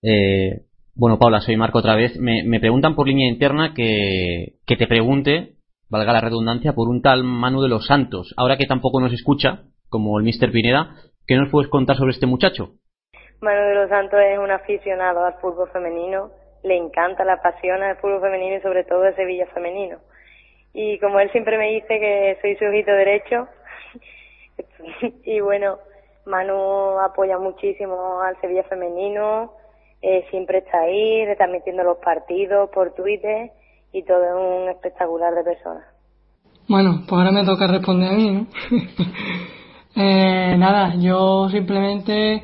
Eh, 0.02 0.67
bueno, 0.98 1.18
Paula, 1.18 1.40
soy 1.40 1.56
Marco 1.56 1.78
otra 1.78 1.94
vez. 1.96 2.18
Me, 2.20 2.60
preguntan 2.60 2.94
por 2.94 3.06
línea 3.06 3.28
interna 3.28 3.72
que, 3.74 4.56
que, 4.66 4.76
te 4.76 4.86
pregunte, 4.86 5.54
valga 5.88 6.12
la 6.12 6.20
redundancia, 6.20 6.74
por 6.74 6.88
un 6.88 7.00
tal 7.00 7.24
Manu 7.24 7.62
de 7.62 7.68
los 7.68 7.86
Santos. 7.86 8.34
Ahora 8.36 8.58
que 8.58 8.66
tampoco 8.66 9.00
nos 9.00 9.12
escucha, 9.12 9.62
como 9.88 10.18
el 10.18 10.24
Mister 10.24 10.50
Pineda, 10.50 10.90
¿qué 11.26 11.36
nos 11.36 11.50
puedes 11.50 11.70
contar 11.70 11.96
sobre 11.96 12.10
este 12.10 12.26
muchacho? 12.26 12.74
Manu 13.40 13.68
de 13.68 13.74
los 13.74 13.88
Santos 13.88 14.20
es 14.20 14.38
un 14.38 14.50
aficionado 14.50 15.24
al 15.24 15.34
fútbol 15.40 15.70
femenino 15.72 16.30
le 16.62 16.76
encanta, 16.76 17.24
la 17.24 17.34
apasiona 17.34 17.90
el 17.90 17.96
fútbol 17.96 18.20
femenino 18.20 18.56
y 18.56 18.60
sobre 18.60 18.84
todo 18.84 19.04
el 19.04 19.16
Sevilla 19.16 19.46
femenino. 19.46 19.98
Y 20.72 20.98
como 20.98 21.20
él 21.20 21.30
siempre 21.32 21.58
me 21.58 21.68
dice 21.68 21.98
que 21.98 22.38
soy 22.40 22.56
su 22.56 22.64
ojito 22.64 22.92
derecho, 22.92 23.48
y 25.24 25.40
bueno, 25.40 25.78
Manu 26.26 26.98
apoya 27.00 27.38
muchísimo 27.38 28.20
al 28.20 28.38
Sevilla 28.40 28.64
femenino, 28.64 29.52
eh, 30.02 30.24
siempre 30.30 30.58
está 30.58 30.80
ahí, 30.80 31.24
retransmitiendo 31.26 31.82
los 31.82 31.98
partidos 31.98 32.70
por 32.70 32.94
Twitter 32.94 33.50
y 33.92 34.02
todo 34.04 34.22
es 34.24 34.62
un 34.62 34.68
espectacular 34.68 35.34
de 35.34 35.44
persona. 35.44 35.84
Bueno, 36.68 37.02
pues 37.08 37.18
ahora 37.18 37.32
me 37.32 37.44
toca 37.44 37.66
responder 37.66 38.10
a 38.10 38.14
mí, 38.14 38.30
¿no? 38.30 38.46
eh, 39.96 40.56
nada, 40.58 40.94
yo 40.96 41.48
simplemente 41.50 42.42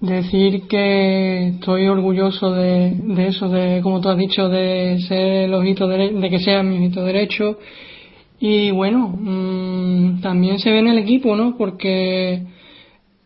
decir 0.00 0.66
que 0.66 1.48
estoy 1.48 1.86
orgulloso 1.86 2.52
de, 2.52 2.92
de, 2.94 3.26
eso, 3.28 3.48
de 3.48 3.80
como 3.82 4.00
tú 4.00 4.10
has 4.10 4.18
dicho, 4.18 4.48
de 4.48 4.98
ser 5.08 5.50
el 5.50 6.20
de 6.20 6.30
que 6.30 6.40
sea 6.40 6.62
mi 6.62 6.76
ojito 6.76 7.04
derecho. 7.04 7.58
Y 8.38 8.72
bueno, 8.72 9.14
mm, 9.16 10.20
también 10.20 10.58
se 10.58 10.70
ve 10.70 10.80
en 10.80 10.88
el 10.88 10.98
equipo, 10.98 11.36
¿no? 11.36 11.56
Porque 11.56 12.42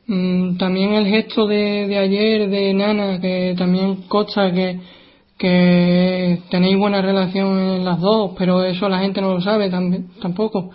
también 0.07 0.95
el 0.95 1.07
gesto 1.07 1.47
de, 1.47 1.87
de 1.87 1.99
ayer 1.99 2.49
de 2.49 2.75
Nana, 2.75 3.21
que 3.21 3.55
también 3.59 4.03
consta 4.09 4.53
que, 4.53 4.79
que 5.39 6.39
tenéis 6.51 6.79
buena 6.79 7.03
relación 7.03 7.59
en 7.59 7.85
las 7.85 8.01
dos, 8.01 8.33
pero 8.39 8.63
eso 8.63 8.89
la 8.89 9.01
gente 9.01 9.21
no 9.21 9.35
lo 9.35 9.41
sabe 9.41 9.71
tampoco. 10.21 10.71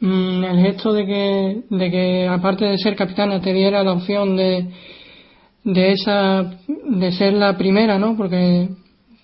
Mm, 0.00 0.44
el 0.44 0.58
gesto 0.60 0.92
de 0.92 1.06
que, 1.06 1.62
de 1.68 1.90
que 1.90 2.28
aparte 2.28 2.64
de 2.64 2.78
ser 2.78 2.96
capitana 2.96 3.40
te 3.40 3.52
diera 3.52 3.82
la 3.82 3.92
opción 3.92 4.36
de 4.36 4.68
de 5.64 5.92
esa 5.92 6.42
de 6.68 7.12
ser 7.12 7.34
la 7.34 7.56
primera, 7.56 7.98
¿no? 7.98 8.16
Porque 8.16 8.68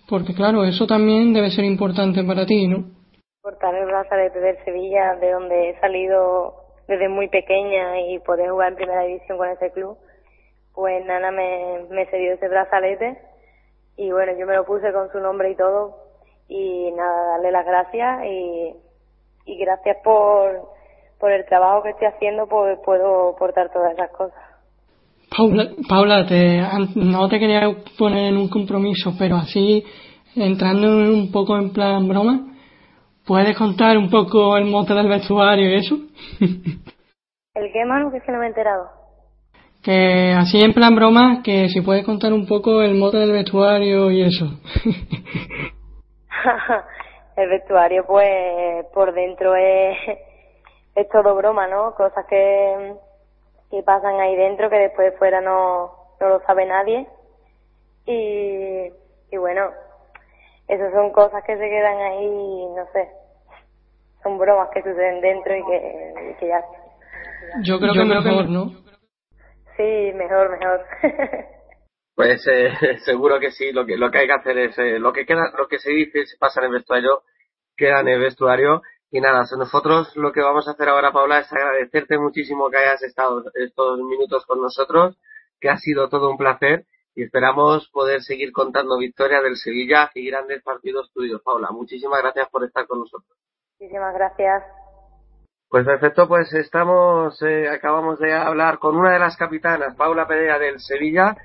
porque 0.09 0.35
claro, 0.35 0.65
eso 0.65 0.87
también 0.87 1.33
debe 1.33 1.51
ser 1.51 1.65
importante 1.65 2.23
para 2.25 2.47
ti, 2.47 2.69
¿no? 2.69 2.85
Portar 3.43 3.75
el 3.75 3.87
brazalete 3.87 4.39
del 4.41 4.57
Sevilla, 4.65 5.17
de 5.17 5.33
donde 5.33 5.71
he 5.71 5.81
salido 5.81 6.55
desde 6.89 7.09
muy 7.09 7.29
pequeña 7.29 8.01
y 8.01 8.19
poder 8.21 8.51
jugar 8.51 8.71
en 8.71 8.77
primera 8.77 9.03
división 9.03 9.39
con 9.39 9.49
ese 9.49 9.71
club, 9.73 9.97
pues 10.75 11.05
Nana 11.05 11.31
me, 11.31 11.87
me 11.91 12.07
cedió 12.07 12.35
ese 12.35 12.49
brazalete 12.49 13.19
y 13.97 14.11
bueno, 14.11 14.33
yo 14.39 14.47
me 14.47 14.55
lo 14.55 14.65
puse 14.65 14.93
con 14.93 15.11
su 15.11 15.19
nombre 15.19 15.51
y 15.51 15.57
todo 15.57 15.97
y 16.49 16.93
nada, 16.93 17.33
darle 17.33 17.51
las 17.51 17.67
gracias 17.67 18.25
y, 18.25 18.75
y 19.47 19.59
gracias 19.59 19.97
por, 20.05 20.69
por 21.19 21.33
el 21.33 21.45
trabajo 21.47 21.83
que 21.83 21.91
estoy 21.91 22.09
haciendo, 22.09 22.47
pues 22.47 22.79
puedo 22.85 23.35
portar 23.37 23.73
todas 23.73 23.93
esas 23.93 24.11
cosas. 24.11 24.39
Paula, 25.37 25.71
Paula 25.89 26.27
te, 26.27 26.63
no 26.95 27.29
te 27.29 27.39
quería 27.39 27.69
poner 27.99 28.27
en 28.27 28.37
un 28.37 28.49
compromiso, 28.49 29.13
pero 29.19 29.37
así, 29.37 29.85
entrando 30.37 30.87
un 30.89 31.33
poco 31.33 31.57
en 31.57 31.73
plan 31.73 32.07
broma, 32.07 32.56
¿puedes 33.27 33.57
contar 33.57 33.99
un 33.99 34.11
poco 34.11 34.57
el 34.57 34.67
mote 34.67 34.95
del 34.95 35.09
vestuario 35.09 35.71
y 35.71 35.75
eso? 35.75 35.97
¿El 37.55 37.73
qué, 37.73 37.85
mano? 37.85 38.11
Que 38.11 38.21
se 38.21 38.33
no 38.33 38.39
me 38.39 38.45
he 38.45 38.49
enterado. 38.49 38.91
Que 39.83 40.35
así 40.37 40.63
en 40.63 40.75
plan 40.75 40.95
broma, 40.95 41.43
que 41.43 41.69
si 41.69 41.81
puedes 41.81 42.05
contar 42.05 42.33
un 42.33 42.47
poco 42.47 42.83
el 42.83 42.97
mote 42.97 43.19
del 43.19 43.33
vestuario 43.33 44.11
y 44.11 44.23
eso. 44.23 44.47
el 47.37 47.49
vestuario, 47.49 48.05
pues, 48.07 48.87
por 48.93 49.15
dentro 49.15 49.55
es, 49.55 49.97
es 50.95 51.09
todo 51.09 51.35
broma, 51.37 51.67
¿no? 51.67 51.95
Cosas 51.95 52.27
que 52.29 52.97
que 53.71 53.83
pasan 53.83 54.21
ahí 54.21 54.37
dentro 54.37 54.71
que 54.71 54.77
después 54.77 55.13
de 55.13 55.19
fuera 55.19 55.41
no, 55.41 55.91
no 56.21 56.29
lo 56.29 56.41
sabe 56.47 56.67
nadie. 56.67 57.07
Y, 58.07 58.93
y 59.31 59.37
bueno, 59.37 59.71
esas 60.69 60.93
son 60.93 61.11
cosas 61.11 61.43
que 61.45 61.57
se 61.57 61.69
quedan 61.69 61.99
ahí, 61.99 62.67
no 62.77 62.87
sé, 62.93 63.11
son 64.27 64.39
bromas 64.39 64.69
que 64.75 64.83
suceden 64.83 65.21
dentro 65.21 65.57
y 65.57 65.65
que, 65.65 66.37
que 66.41 66.49
ya. 66.49 66.61
Yo 67.63 67.79
creo 67.79 67.93
que 67.93 68.05
mejor, 68.05 68.49
¿no? 68.49 68.71
Sí, 69.77 70.13
mejor, 70.15 70.51
mejor. 70.59 70.81
pues 72.17 72.45
eh, 72.49 72.73
seguro 73.05 73.39
que 73.39 73.53
sí. 73.53 73.73
Lo 73.73 73.87
que 73.87 73.97
lo 73.97 74.11
que 74.11 74.19
hay 74.19 74.27
que 74.27 74.33
hacer 74.33 74.59
es 74.59 74.79
eh, 74.79 74.99
lo 74.99 75.13
que 75.13 75.27
queda, 75.27 75.53
lo 75.57 75.69
que 75.69 75.79
se 75.79 75.91
dice, 75.91 76.27
se 76.27 76.37
pasa 76.39 76.61
en 76.61 76.67
el 76.67 76.73
vestuario, 76.73 77.23
queda 77.77 78.01
en 78.01 78.09
el 78.09 78.21
vestuario 78.21 78.83
y 79.13 79.21
nada, 79.21 79.45
nosotros 79.57 80.17
lo 80.17 80.33
que 80.33 80.41
vamos 80.41 80.67
a 80.67 80.73
hacer 80.73 80.89
ahora, 80.89 81.13
Paula, 81.13 81.39
es 81.39 81.53
agradecerte 81.53 82.19
muchísimo 82.19 82.69
que 82.69 82.79
hayas 82.79 83.03
estado 83.05 83.45
estos 83.55 84.01
minutos 84.01 84.45
con 84.47 84.61
nosotros, 84.61 85.17
que 85.61 85.69
ha 85.69 85.77
sido 85.77 86.09
todo 86.09 86.29
un 86.29 86.37
placer 86.37 86.87
y 87.15 87.23
esperamos 87.23 87.89
poder 87.91 88.23
seguir 88.23 88.53
contando 88.53 88.99
victorias 88.99 89.45
del 89.45 89.57
Sevilla 89.57 90.11
y 90.15 90.27
grandes 90.27 90.61
partidos 90.63 91.13
tuyos, 91.13 91.41
Paula. 91.43 91.69
Muchísimas 91.71 92.21
gracias 92.21 92.49
por 92.51 92.65
estar 92.65 92.87
con 92.89 92.99
nosotros. 92.99 93.39
Muchísimas 93.79 94.15
gracias. 94.15 94.63
Pues 95.69 95.85
perfecto, 95.85 96.27
pues 96.29 96.51
estamos, 96.55 97.43
eh, 97.43 97.69
acabamos 97.69 98.19
de 98.19 98.33
hablar 98.33 98.79
con 98.79 98.97
una 98.97 99.11
de 99.11 99.19
las 99.19 99.37
capitanas, 99.37 99.95
Paula 99.97 100.27
Pereira 100.27 100.59
del 100.59 100.81
Sevilla, 100.81 101.37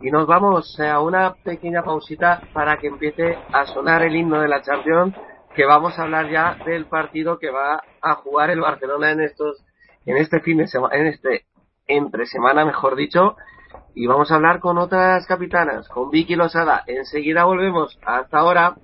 Y 0.00 0.10
nos 0.10 0.26
vamos 0.26 0.78
a 0.80 1.00
una 1.00 1.34
pequeña 1.44 1.82
pausita 1.82 2.42
para 2.52 2.76
que 2.76 2.88
empiece 2.88 3.38
a 3.52 3.64
sonar 3.64 4.02
el 4.02 4.14
himno 4.14 4.40
de 4.40 4.48
la 4.48 4.60
Champions, 4.60 5.14
que 5.54 5.64
vamos 5.64 5.98
a 5.98 6.02
hablar 6.02 6.28
ya 6.28 6.56
del 6.66 6.86
partido 6.86 7.38
que 7.38 7.50
va 7.50 7.82
a 8.02 8.14
jugar 8.16 8.50
el 8.50 8.60
Barcelona 8.60 9.12
en 9.12 9.20
estos, 9.20 9.64
en 10.04 10.16
este 10.16 10.40
fin 10.40 10.58
de 10.58 10.66
semana, 10.66 10.94
en 10.96 11.06
este 11.06 11.46
entre 11.86 12.26
semana, 12.26 12.64
mejor 12.64 12.96
dicho, 12.96 13.36
y 13.94 14.06
vamos 14.06 14.30
a 14.30 14.36
hablar 14.36 14.60
con 14.60 14.78
otras 14.78 15.26
capitanas, 15.26 15.88
con 15.88 16.10
Vicky 16.10 16.36
Losada. 16.36 16.82
Enseguida 16.86 17.44
volvemos. 17.44 17.98
Hasta 18.04 18.38
ahora. 18.38 18.76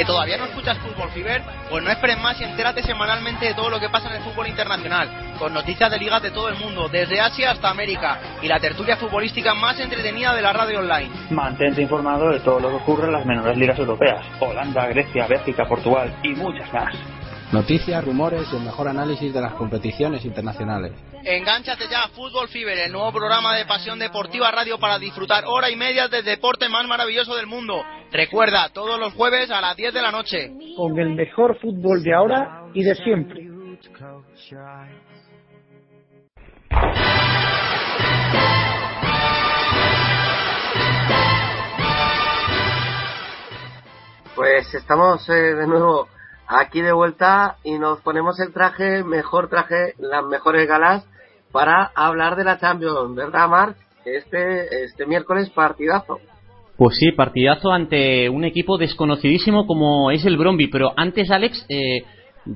Que 0.00 0.06
todavía 0.06 0.38
no 0.38 0.46
escuchas 0.46 0.78
Fútbol 0.78 1.10
Fiber, 1.10 1.42
pues 1.68 1.84
no 1.84 1.90
esperes 1.90 2.18
más 2.18 2.40
y 2.40 2.44
entérate 2.44 2.82
semanalmente 2.82 3.44
de 3.44 3.52
todo 3.52 3.68
lo 3.68 3.78
que 3.78 3.90
pasa 3.90 4.08
en 4.08 4.14
el 4.16 4.22
fútbol 4.22 4.46
internacional, 4.46 5.34
con 5.38 5.52
noticias 5.52 5.90
de 5.90 5.98
ligas 5.98 6.22
de 6.22 6.30
todo 6.30 6.48
el 6.48 6.56
mundo, 6.56 6.88
desde 6.88 7.20
Asia 7.20 7.50
hasta 7.50 7.68
América, 7.68 8.18
y 8.40 8.48
la 8.48 8.58
tertulia 8.58 8.96
futbolística 8.96 9.52
más 9.52 9.78
entretenida 9.78 10.34
de 10.34 10.40
la 10.40 10.54
radio 10.54 10.78
online. 10.78 11.10
Mantente 11.28 11.82
informado 11.82 12.30
de 12.30 12.40
todo 12.40 12.60
lo 12.60 12.70
que 12.70 12.76
ocurre 12.76 13.08
en 13.08 13.12
las 13.12 13.26
menores 13.26 13.58
ligas 13.58 13.78
europeas, 13.78 14.24
Holanda, 14.40 14.86
Grecia, 14.86 15.26
Bélgica, 15.26 15.66
Portugal 15.66 16.16
y 16.22 16.30
muchas 16.30 16.72
más. 16.72 16.94
Noticias, 17.52 18.04
rumores 18.04 18.46
y 18.52 18.56
el 18.56 18.62
mejor 18.62 18.86
análisis 18.86 19.34
de 19.34 19.40
las 19.40 19.54
competiciones 19.54 20.24
internacionales. 20.24 20.92
Engánchate 21.24 21.88
ya 21.90 22.04
a 22.04 22.08
Fútbol 22.10 22.46
Fiber, 22.46 22.78
el 22.78 22.92
nuevo 22.92 23.10
programa 23.10 23.56
de 23.56 23.64
Pasión 23.66 23.98
Deportiva 23.98 24.52
Radio 24.52 24.78
para 24.78 25.00
disfrutar 25.00 25.42
hora 25.48 25.68
y 25.68 25.74
media 25.74 26.06
del 26.06 26.24
deporte 26.24 26.68
más 26.68 26.86
maravilloso 26.86 27.34
del 27.34 27.48
mundo. 27.48 27.82
Recuerda, 28.12 28.68
todos 28.68 29.00
los 29.00 29.14
jueves 29.14 29.50
a 29.50 29.60
las 29.60 29.76
10 29.76 29.92
de 29.92 30.00
la 30.00 30.12
noche. 30.12 30.52
Con 30.76 30.96
el 30.96 31.10
mejor 31.16 31.58
fútbol 31.58 32.04
de 32.04 32.14
ahora 32.14 32.66
y 32.72 32.84
de 32.84 32.94
siempre. 32.94 33.48
Pues 44.36 44.72
estamos 44.72 45.28
eh, 45.28 45.32
de 45.32 45.66
nuevo 45.66 46.08
aquí 46.50 46.80
de 46.80 46.92
vuelta 46.92 47.56
y 47.62 47.78
nos 47.78 48.00
ponemos 48.00 48.38
el 48.40 48.52
traje, 48.52 49.04
mejor 49.04 49.48
traje, 49.48 49.94
las 49.98 50.24
mejores 50.24 50.66
galas 50.66 51.06
para 51.52 51.90
hablar 51.94 52.36
de 52.36 52.44
la 52.44 52.58
Champions, 52.58 53.14
¿verdad, 53.14 53.48
Marc? 53.48 53.76
Este, 54.04 54.84
este 54.84 55.06
miércoles 55.06 55.50
partidazo. 55.50 56.18
Pues 56.76 56.96
sí, 56.96 57.12
partidazo 57.12 57.70
ante 57.70 58.28
un 58.30 58.44
equipo 58.44 58.78
desconocidísimo 58.78 59.66
como 59.66 60.10
es 60.10 60.24
el 60.24 60.38
Bromby. 60.38 60.68
Pero 60.68 60.92
antes, 60.96 61.30
Alex, 61.30 61.66
eh, 61.68 62.04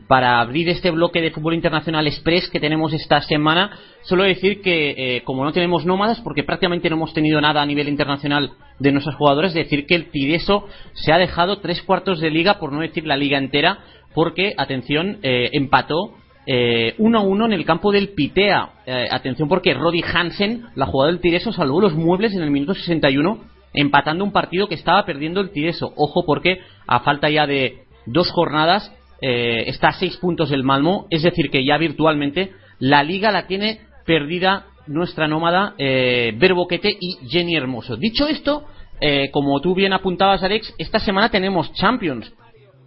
para 0.09 0.41
abrir 0.41 0.69
este 0.69 0.91
bloque 0.91 1.21
de 1.21 1.31
fútbol 1.31 1.55
internacional 1.55 2.07
express 2.07 2.49
que 2.49 2.61
tenemos 2.61 2.93
esta 2.93 3.21
semana, 3.21 3.79
solo 4.03 4.25
decir 4.25 4.61
que 4.63 5.17
eh, 5.17 5.23
como 5.25 5.45
no 5.45 5.53
tenemos 5.53 5.85
nómadas, 5.85 6.21
porque 6.21 6.43
prácticamente 6.43 6.89
no 6.89 6.97
hemos 6.97 7.13
tenido 7.13 7.41
nada 7.41 7.63
a 7.63 7.67
nivel 7.67 7.89
internacional 7.89 8.53
de 8.79 8.93
nuestras 8.93 9.17
jugadoras, 9.17 9.55
decir 9.55 9.87
que 9.87 9.95
el 9.95 10.11
Tideso 10.11 10.67
se 10.95 11.13
ha 11.13 11.19
dejado 11.19 11.59
tres 11.59 11.83
cuartos 11.83 12.21
de 12.21 12.31
liga, 12.31 12.59
por 12.59 12.73
no 12.73 12.81
decir 12.81 13.07
la 13.07 13.17
liga 13.17 13.39
entera, 13.39 13.79
porque, 14.15 14.55
atención, 14.57 15.19
eh, 15.23 15.51
empató 15.53 16.15
eh, 16.47 16.95
1 16.99 17.19
a 17.19 17.23
1 17.23 17.47
en 17.47 17.53
el 17.53 17.65
campo 17.65 17.91
del 17.91 18.11
Pitea. 18.11 18.71
Eh, 18.87 19.09
atención 19.11 19.49
porque 19.49 19.75
Roddy 19.75 20.03
Hansen, 20.03 20.67
la 20.75 20.87
jugadora 20.87 21.13
del 21.13 21.21
Tideso, 21.21 21.53
salvó 21.53 21.81
los 21.81 21.95
muebles 21.95 22.35
en 22.35 22.43
el 22.43 22.51
minuto 22.51 22.75
61 22.75 23.55
empatando 23.77 24.23
un 24.23 24.31
partido 24.31 24.69
que 24.69 24.77
estaba 24.77 25.05
perdiendo 25.05 25.41
el 25.41 25.51
Tideso. 25.51 25.93
Ojo 25.97 26.25
porque 26.25 26.61
a 26.87 27.01
falta 27.01 27.29
ya 27.29 27.47
de 27.47 27.85
dos 28.07 28.31
jornadas 28.31 28.93
eh, 29.27 29.71
está 29.71 29.89
a 29.89 29.93
seis 29.95 30.19
puntos 30.19 30.53
el 30.53 30.65
Malmo, 30.65 31.07
es 31.09 31.23
decir 31.23 31.51
que 31.51 31.65
ya 31.65 31.79
virtualmente 31.79 32.53
la 32.79 33.03
liga 33.03 33.33
la 33.33 33.47
tiene 33.47 33.81
perdida 34.05 34.67
nuestra 34.87 35.27
nómada 35.27 35.75
eh, 35.79 36.35
Berboquete 36.37 36.95
y 37.01 37.27
Jenny 37.27 37.57
Hermoso. 37.57 37.97
Dicho 37.97 38.29
esto, 38.29 38.65
eh, 39.01 39.31
como 39.31 39.59
tú 39.63 39.75
bien 39.75 39.95
apuntabas 39.95 40.43
Alex, 40.43 40.75
esta 40.77 40.99
semana 40.99 41.31
tenemos 41.31 41.73
Champions. 41.73 42.35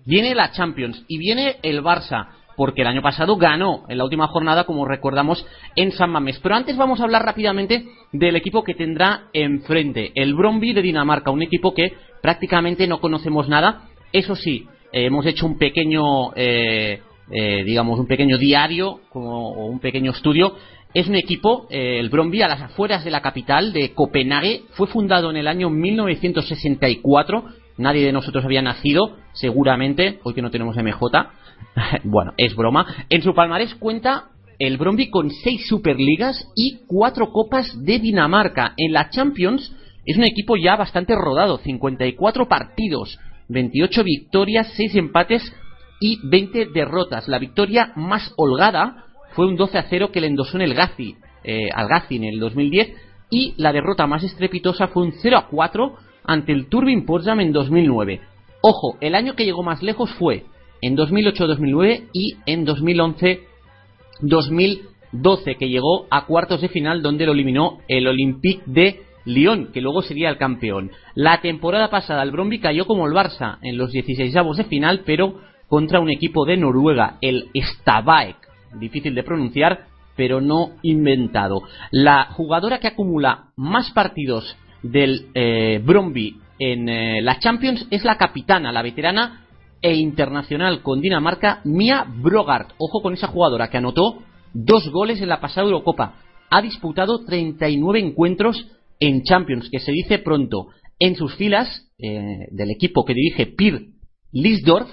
Viene 0.05 0.35
la 0.35 0.51
Champions 0.51 1.03
y 1.07 1.17
viene 1.17 1.55
el 1.63 1.81
Barça 1.81 2.27
porque 2.55 2.81
el 2.81 2.87
año 2.87 3.01
pasado 3.01 3.35
ganó 3.37 3.85
en 3.89 3.97
la 3.97 4.03
última 4.03 4.27
jornada, 4.27 4.65
como 4.65 4.85
recordamos, 4.85 5.43
en 5.75 5.91
San 5.91 6.11
Mamés. 6.11 6.39
Pero 6.43 6.53
antes 6.53 6.77
vamos 6.77 6.99
a 6.99 7.03
hablar 7.03 7.23
rápidamente 7.23 7.87
del 8.11 8.35
equipo 8.35 8.63
que 8.63 8.75
tendrá 8.75 9.23
enfrente, 9.33 10.11
el 10.13 10.35
Bromby 10.35 10.73
de 10.73 10.83
Dinamarca, 10.83 11.31
un 11.31 11.41
equipo 11.41 11.73
que 11.73 11.93
prácticamente 12.21 12.85
no 12.85 12.99
conocemos 12.99 13.49
nada. 13.49 13.85
Eso 14.11 14.35
sí, 14.35 14.67
hemos 14.91 15.25
hecho 15.25 15.45
un 15.45 15.57
pequeño, 15.57 16.33
eh, 16.35 17.01
eh, 17.31 17.63
digamos, 17.65 17.99
un 17.99 18.07
pequeño 18.07 18.37
diario 18.37 19.01
como, 19.09 19.51
o 19.51 19.65
un 19.65 19.79
pequeño 19.79 20.11
estudio. 20.11 20.55
Es 20.93 21.07
un 21.07 21.15
equipo, 21.15 21.67
eh, 21.69 21.99
el 21.99 22.09
Bromby, 22.09 22.41
a 22.41 22.47
las 22.47 22.61
afueras 22.61 23.03
de 23.03 23.11
la 23.11 23.21
capital 23.21 23.73
de 23.73 23.93
Copenhague. 23.93 24.63
Fue 24.71 24.87
fundado 24.87 25.29
en 25.29 25.37
el 25.37 25.47
año 25.47 25.69
1964. 25.69 27.43
Nadie 27.77 28.05
de 28.05 28.11
nosotros 28.11 28.43
había 28.43 28.61
nacido, 28.61 29.17
seguramente, 29.33 30.19
hoy 30.23 30.33
que 30.33 30.41
no 30.41 30.49
tenemos 30.49 30.75
MJ. 30.75 31.29
bueno, 32.03 32.33
es 32.37 32.55
broma. 32.55 33.05
En 33.09 33.21
su 33.21 33.33
palmarés 33.35 33.75
cuenta 33.75 34.29
el 34.59 34.77
Bromby 34.77 35.09
con 35.09 35.29
seis 35.29 35.67
Superligas 35.67 36.47
y 36.55 36.79
cuatro 36.87 37.31
Copas 37.31 37.83
de 37.83 37.99
Dinamarca. 37.99 38.73
En 38.77 38.93
la 38.93 39.09
Champions 39.09 39.71
es 40.05 40.17
un 40.17 40.23
equipo 40.23 40.55
ya 40.55 40.75
bastante 40.75 41.13
rodado, 41.15 41.57
54 41.57 42.47
partidos, 42.47 43.19
28 43.49 44.03
victorias, 44.03 44.71
6 44.75 44.95
empates 44.95 45.53
y 45.99 46.19
20 46.23 46.67
derrotas. 46.73 47.27
La 47.27 47.39
victoria 47.39 47.91
más 47.95 48.33
holgada 48.37 49.05
fue 49.31 49.47
un 49.47 49.55
12 49.55 49.77
a 49.77 49.85
0 49.89 50.11
que 50.11 50.21
le 50.21 50.27
endosó 50.27 50.57
en 50.57 50.63
el 50.63 50.73
Gazi, 50.73 51.15
eh, 51.43 51.69
al 51.73 51.87
Gazi 51.87 52.17
en 52.17 52.25
el 52.25 52.39
2010 52.39 52.93
y 53.29 53.53
la 53.57 53.73
derrota 53.73 54.07
más 54.07 54.23
estrepitosa 54.23 54.87
fue 54.87 55.03
un 55.03 55.11
0 55.13 55.37
a 55.37 55.47
4 55.47 55.95
ante 56.23 56.51
el 56.51 56.67
Turbin 56.67 57.05
Potsdam 57.05 57.41
en 57.41 57.53
2009. 57.53 58.21
Ojo, 58.61 58.97
el 59.01 59.13
año 59.15 59.35
que 59.35 59.45
llegó 59.45 59.63
más 59.63 59.83
lejos 59.83 60.11
fue 60.13 60.45
en 60.81 60.97
2008-2009 60.97 62.09
y 62.13 62.37
en 62.45 62.65
2011-2012, 62.65 65.57
que 65.57 65.69
llegó 65.69 66.07
a 66.09 66.25
cuartos 66.25 66.61
de 66.61 66.69
final 66.69 67.01
donde 67.01 67.25
lo 67.25 67.33
eliminó 67.33 67.79
el 67.87 68.07
Olympique 68.07 68.63
de 68.65 69.01
Lyon, 69.27 69.67
que 69.73 69.81
luego 69.81 70.01
sería 70.01 70.29
el 70.29 70.37
campeón. 70.37 70.91
La 71.13 71.41
temporada 71.41 71.89
pasada 71.89 72.23
el 72.23 72.31
Bromby 72.31 72.59
cayó 72.59 72.87
como 72.87 73.05
el 73.05 73.13
Barça 73.13 73.57
en 73.61 73.77
los 73.77 73.91
16 73.91 74.33
de 74.33 74.63
final, 74.63 75.01
pero 75.05 75.35
contra 75.67 75.99
un 75.99 76.09
equipo 76.09 76.45
de 76.45 76.57
Noruega, 76.57 77.17
el 77.21 77.49
Stabæk, 77.53 78.37
difícil 78.79 79.13
de 79.13 79.23
pronunciar, 79.23 79.85
pero 80.15 80.39
no 80.41 80.71
inventado. 80.81 81.61
La 81.91 82.25
jugadora 82.31 82.79
que 82.79 82.87
acumula 82.87 83.49
más 83.57 83.91
partidos 83.91 84.55
del 84.81 85.27
eh, 85.33 85.81
Bromby 85.83 86.39
en 86.57 86.89
eh, 86.89 87.21
la 87.21 87.37
Champions 87.39 87.85
es 87.91 88.03
la 88.03 88.17
capitana, 88.17 88.71
la 88.71 88.81
veterana 88.81 89.45
e 89.81 89.93
internacional 89.95 90.81
con 90.81 91.01
Dinamarca, 91.01 91.61
Mia 91.65 92.05
Brogard. 92.07 92.67
Ojo 92.77 93.01
con 93.01 93.13
esa 93.13 93.27
jugadora 93.27 93.69
que 93.69 93.77
anotó 93.77 94.19
dos 94.53 94.89
goles 94.89 95.21
en 95.21 95.29
la 95.29 95.41
pasada 95.41 95.65
Eurocopa. 95.65 96.13
Ha 96.49 96.61
disputado 96.61 97.25
39 97.25 97.99
encuentros 97.99 98.65
en 98.99 99.23
Champions, 99.23 99.69
que 99.69 99.79
se 99.79 99.91
dice 99.91 100.19
pronto. 100.19 100.67
En 100.99 101.15
sus 101.15 101.35
filas 101.35 101.87
eh, 101.99 102.47
del 102.51 102.71
equipo 102.71 103.05
que 103.05 103.13
dirige 103.13 103.45
Pir 103.45 103.89
Lisdorf, 104.31 104.89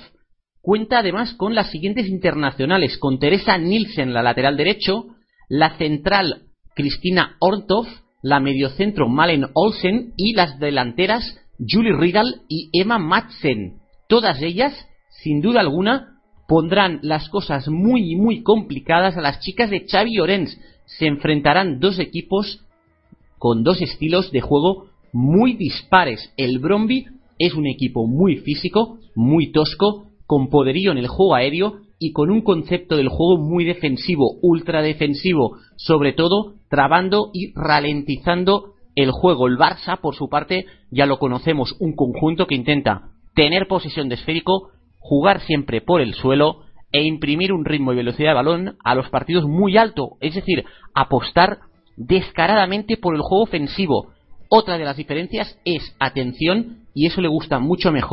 cuenta 0.60 0.98
además 0.98 1.34
con 1.34 1.54
las 1.54 1.70
siguientes 1.70 2.08
internacionales, 2.08 2.98
con 2.98 3.18
Teresa 3.18 3.58
Nielsen, 3.58 4.12
la 4.12 4.22
lateral 4.22 4.56
derecho, 4.56 5.06
la 5.48 5.76
central 5.76 6.44
Cristina 6.74 7.36
Ortov, 7.40 7.86
la 8.22 8.40
mediocentro 8.40 9.08
Malen 9.08 9.46
Olsen 9.54 10.14
y 10.16 10.34
las 10.34 10.58
delanteras 10.58 11.38
Julie 11.58 11.92
Riddle 11.92 12.40
y 12.48 12.70
Emma 12.72 12.98
Madsen. 12.98 13.80
Todas 14.08 14.40
ellas, 14.42 14.72
sin 15.22 15.40
duda 15.40 15.60
alguna, 15.60 16.20
pondrán 16.48 17.00
las 17.02 17.28
cosas 17.28 17.68
muy, 17.68 18.16
muy 18.16 18.42
complicadas 18.42 19.16
a 19.16 19.20
las 19.20 19.40
chicas 19.40 19.70
de 19.70 19.86
Xavi 19.86 20.18
Orenz. 20.18 20.58
Se 20.86 21.06
enfrentarán 21.06 21.80
dos 21.80 21.98
equipos 21.98 22.63
con 23.38 23.62
dos 23.64 23.80
estilos 23.80 24.30
de 24.32 24.40
juego 24.40 24.86
muy 25.12 25.54
dispares. 25.54 26.32
El 26.36 26.58
Bromby 26.58 27.06
es 27.38 27.54
un 27.54 27.66
equipo 27.66 28.06
muy 28.06 28.36
físico, 28.36 28.98
muy 29.14 29.52
tosco, 29.52 30.06
con 30.26 30.48
poderío 30.48 30.92
en 30.92 30.98
el 30.98 31.08
juego 31.08 31.34
aéreo 31.34 31.80
y 31.98 32.12
con 32.12 32.30
un 32.30 32.42
concepto 32.42 32.96
del 32.96 33.08
juego 33.08 33.38
muy 33.38 33.64
defensivo, 33.64 34.36
ultra 34.42 34.82
defensivo, 34.82 35.58
sobre 35.76 36.12
todo 36.12 36.54
trabando 36.68 37.30
y 37.32 37.52
ralentizando 37.54 38.74
el 38.94 39.10
juego. 39.10 39.46
El 39.46 39.58
Barça, 39.58 40.00
por 40.00 40.14
su 40.14 40.28
parte, 40.28 40.66
ya 40.90 41.06
lo 41.06 41.18
conocemos, 41.18 41.76
un 41.80 41.94
conjunto 41.94 42.46
que 42.46 42.54
intenta 42.54 43.10
tener 43.34 43.66
posesión 43.68 44.08
de 44.08 44.16
esférico, 44.16 44.70
jugar 44.98 45.40
siempre 45.40 45.80
por 45.80 46.00
el 46.00 46.14
suelo 46.14 46.62
e 46.92 47.02
imprimir 47.02 47.52
un 47.52 47.64
ritmo 47.64 47.92
y 47.92 47.96
velocidad 47.96 48.30
de 48.30 48.34
balón 48.34 48.76
a 48.84 48.94
los 48.94 49.08
partidos 49.10 49.44
muy 49.44 49.76
alto, 49.76 50.16
es 50.20 50.34
decir, 50.34 50.64
apostar 50.94 51.58
descaradamente 51.96 52.96
por 52.96 53.14
el 53.14 53.22
juego 53.22 53.44
ofensivo. 53.44 54.12
Otra 54.48 54.78
de 54.78 54.84
las 54.84 54.96
diferencias 54.96 55.58
es, 55.64 55.94
atención, 55.98 56.86
y 56.94 57.06
eso 57.06 57.20
le 57.20 57.28
gusta 57.28 57.58
mucho 57.58 57.88
a 57.88 57.92
MJ, 57.92 58.12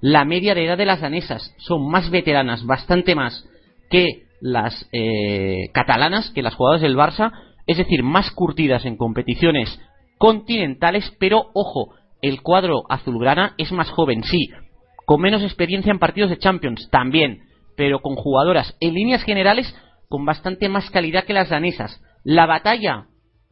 la 0.00 0.24
media 0.24 0.54
de 0.54 0.64
edad 0.64 0.78
de 0.78 0.86
las 0.86 1.00
danesas. 1.00 1.54
Son 1.58 1.90
más 1.90 2.10
veteranas, 2.10 2.64
bastante 2.64 3.14
más 3.14 3.46
que 3.90 4.24
las 4.40 4.88
eh, 4.92 5.68
catalanas, 5.72 6.30
que 6.30 6.42
las 6.42 6.54
jugadoras 6.54 6.82
del 6.82 6.96
Barça, 6.96 7.32
es 7.66 7.76
decir, 7.76 8.02
más 8.02 8.30
curtidas 8.30 8.84
en 8.84 8.96
competiciones 8.96 9.80
continentales, 10.18 11.12
pero 11.18 11.46
ojo, 11.54 11.94
el 12.20 12.42
cuadro 12.42 12.82
azulgrana 12.88 13.54
es 13.56 13.72
más 13.72 13.88
joven, 13.90 14.22
sí, 14.22 14.50
con 15.06 15.20
menos 15.20 15.42
experiencia 15.42 15.90
en 15.90 15.98
partidos 15.98 16.30
de 16.30 16.38
Champions, 16.38 16.88
también, 16.90 17.42
pero 17.76 18.00
con 18.00 18.16
jugadoras 18.16 18.76
en 18.80 18.94
líneas 18.94 19.22
generales 19.22 19.74
con 20.08 20.24
bastante 20.24 20.68
más 20.68 20.90
calidad 20.90 21.24
que 21.24 21.32
las 21.32 21.48
danesas. 21.48 22.02
La 22.24 22.44
batalla, 22.44 23.06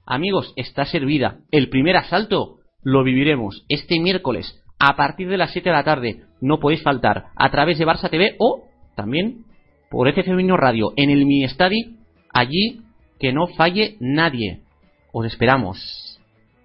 amigos, 0.09 0.53
está 0.57 0.85
servida. 0.87 1.39
El 1.51 1.69
primer 1.69 1.97
asalto 1.97 2.59
lo 2.83 3.05
viviremos 3.05 3.65
este 3.69 4.01
miércoles 4.01 4.63
a 4.79 4.97
partir 4.97 5.29
de 5.29 5.37
las 5.37 5.53
7 5.53 5.69
de 5.69 5.75
la 5.75 5.85
tarde. 5.85 6.25
No 6.41 6.59
podéis 6.59 6.83
faltar 6.83 7.27
a 7.37 7.51
través 7.51 7.79
de 7.79 7.87
Barça 7.87 8.09
TV 8.11 8.37
o 8.39 8.65
también 8.97 9.45
por 9.91 10.09
FC 10.09 10.31
Radio 10.57 10.93
en 10.97 11.11
el 11.11 11.27
mini 11.27 11.47
allí 12.33 12.81
que 13.19 13.33
no 13.33 13.49
falle 13.49 13.97
nadie. 14.01 14.63
Os 15.13 15.27
esperamos. 15.27 16.21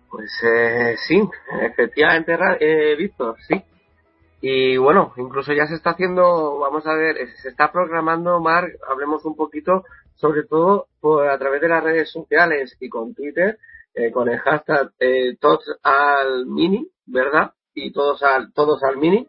Pues 0.10 0.32
eh, 0.44 0.96
sí, 1.08 1.22
efectivamente, 1.62 2.38
eh, 2.60 2.96
Víctor, 2.96 3.36
sí. 3.48 3.62
Y 4.41 4.78
bueno, 4.78 5.14
incluso 5.18 5.54
ya 5.54 5.66
se 5.66 5.76
está 5.76 5.91
haciendo, 5.91 6.60
vamos 6.60 6.86
a 6.86 6.94
ver, 6.94 7.16
se 7.41 7.50
está 7.50 7.72
programando, 7.72 8.39
Mark, 8.41 8.68
hablemos 8.91 9.24
un 9.26 9.36
poquito, 9.36 9.86
sobre 10.16 10.43
todo 10.43 10.88
por, 10.99 11.28
a 11.28 11.38
través 11.38 11.61
de 11.61 11.70
las 11.70 11.84
redes 11.84 12.11
sociales 12.11 12.76
y 12.80 12.89
con 12.89 13.14
Twitter, 13.14 13.57
eh, 13.93 14.11
con 14.11 14.30
el 14.30 14.39
hashtag 14.39 14.91
eh, 14.99 15.36
todos 15.39 15.64
al 15.84 16.45
mini, 16.47 16.88
¿verdad? 17.05 17.51
Y 17.74 17.91
todos 17.91 18.24
al, 18.24 18.53
todos 18.53 18.82
al 18.84 18.97
mini, 18.97 19.28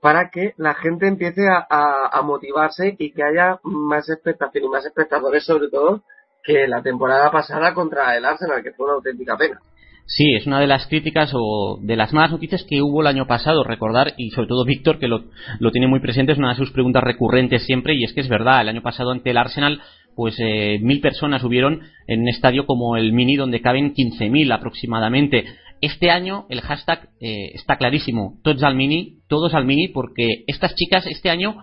para 0.00 0.30
que 0.30 0.54
la 0.56 0.74
gente 0.74 1.06
empiece 1.06 1.42
a, 1.48 1.66
a, 2.10 2.22
motivarse 2.22 2.96
y 2.98 3.12
que 3.12 3.22
haya 3.22 3.60
más 3.62 4.08
expectación 4.10 4.64
y 4.64 4.68
más 4.68 4.84
espectadores, 4.84 5.44
sobre 5.44 5.68
todo, 5.68 6.02
que 6.42 6.66
la 6.66 6.82
temporada 6.82 7.30
pasada 7.30 7.72
contra 7.72 8.16
el 8.16 8.24
Arsenal, 8.24 8.62
que 8.62 8.72
fue 8.72 8.86
una 8.86 8.96
auténtica 8.96 9.36
pena. 9.36 9.60
Sí, 10.06 10.34
es 10.34 10.46
una 10.46 10.60
de 10.60 10.66
las 10.66 10.86
críticas 10.88 11.30
o 11.34 11.78
de 11.80 11.96
las 11.96 12.12
malas 12.12 12.32
noticias 12.32 12.66
que 12.68 12.82
hubo 12.82 13.00
el 13.00 13.06
año 13.06 13.26
pasado, 13.26 13.62
recordar, 13.62 14.14
y 14.16 14.30
sobre 14.30 14.48
todo 14.48 14.64
Víctor, 14.64 14.98
que 14.98 15.08
lo, 15.08 15.24
lo 15.60 15.70
tiene 15.70 15.86
muy 15.86 16.00
presente, 16.00 16.32
es 16.32 16.38
una 16.38 16.50
de 16.50 16.56
sus 16.56 16.72
preguntas 16.72 17.04
recurrentes 17.04 17.64
siempre, 17.64 17.94
y 17.94 18.04
es 18.04 18.12
que 18.12 18.20
es 18.20 18.28
verdad, 18.28 18.60
el 18.60 18.68
año 18.68 18.82
pasado 18.82 19.12
ante 19.12 19.30
el 19.30 19.38
Arsenal, 19.38 19.80
pues 20.14 20.36
eh, 20.38 20.78
mil 20.80 21.00
personas 21.00 21.44
hubieron 21.44 21.80
en 22.06 22.22
un 22.22 22.28
estadio 22.28 22.66
como 22.66 22.96
el 22.96 23.12
Mini, 23.12 23.36
donde 23.36 23.60
caben 23.60 23.94
15.000 23.94 24.52
aproximadamente. 24.52 25.44
Este 25.80 26.10
año 26.10 26.46
el 26.48 26.60
hashtag 26.60 27.08
eh, 27.20 27.50
está 27.54 27.76
clarísimo, 27.76 28.38
todos 28.42 28.62
al 28.62 28.76
Mini, 28.76 29.18
todos 29.28 29.54
al 29.54 29.64
Mini, 29.64 29.88
porque 29.88 30.44
estas 30.46 30.74
chicas 30.74 31.06
este 31.06 31.30
año 31.30 31.56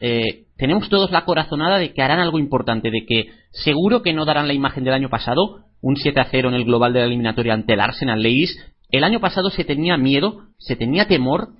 eh, 0.00 0.46
tenemos 0.56 0.88
todos 0.88 1.10
la 1.10 1.24
corazonada 1.24 1.78
de 1.78 1.92
que 1.92 2.02
harán 2.02 2.18
algo 2.18 2.38
importante, 2.38 2.90
de 2.90 3.06
que 3.06 3.28
seguro 3.50 4.02
que 4.02 4.12
no 4.12 4.24
darán 4.24 4.48
la 4.48 4.54
imagen 4.54 4.84
del 4.84 4.94
año 4.94 5.08
pasado, 5.08 5.64
un 5.80 5.96
7 5.96 6.20
a 6.20 6.26
0 6.30 6.48
en 6.48 6.54
el 6.54 6.64
global 6.64 6.92
de 6.92 7.00
la 7.00 7.06
eliminatoria 7.06 7.54
ante 7.54 7.74
el 7.74 7.80
Arsenal 7.80 8.22
Leis. 8.22 8.58
El 8.90 9.04
año 9.04 9.20
pasado 9.20 9.50
se 9.50 9.64
tenía 9.64 9.96
miedo, 9.96 10.48
se 10.58 10.76
tenía 10.76 11.08
temor, 11.08 11.50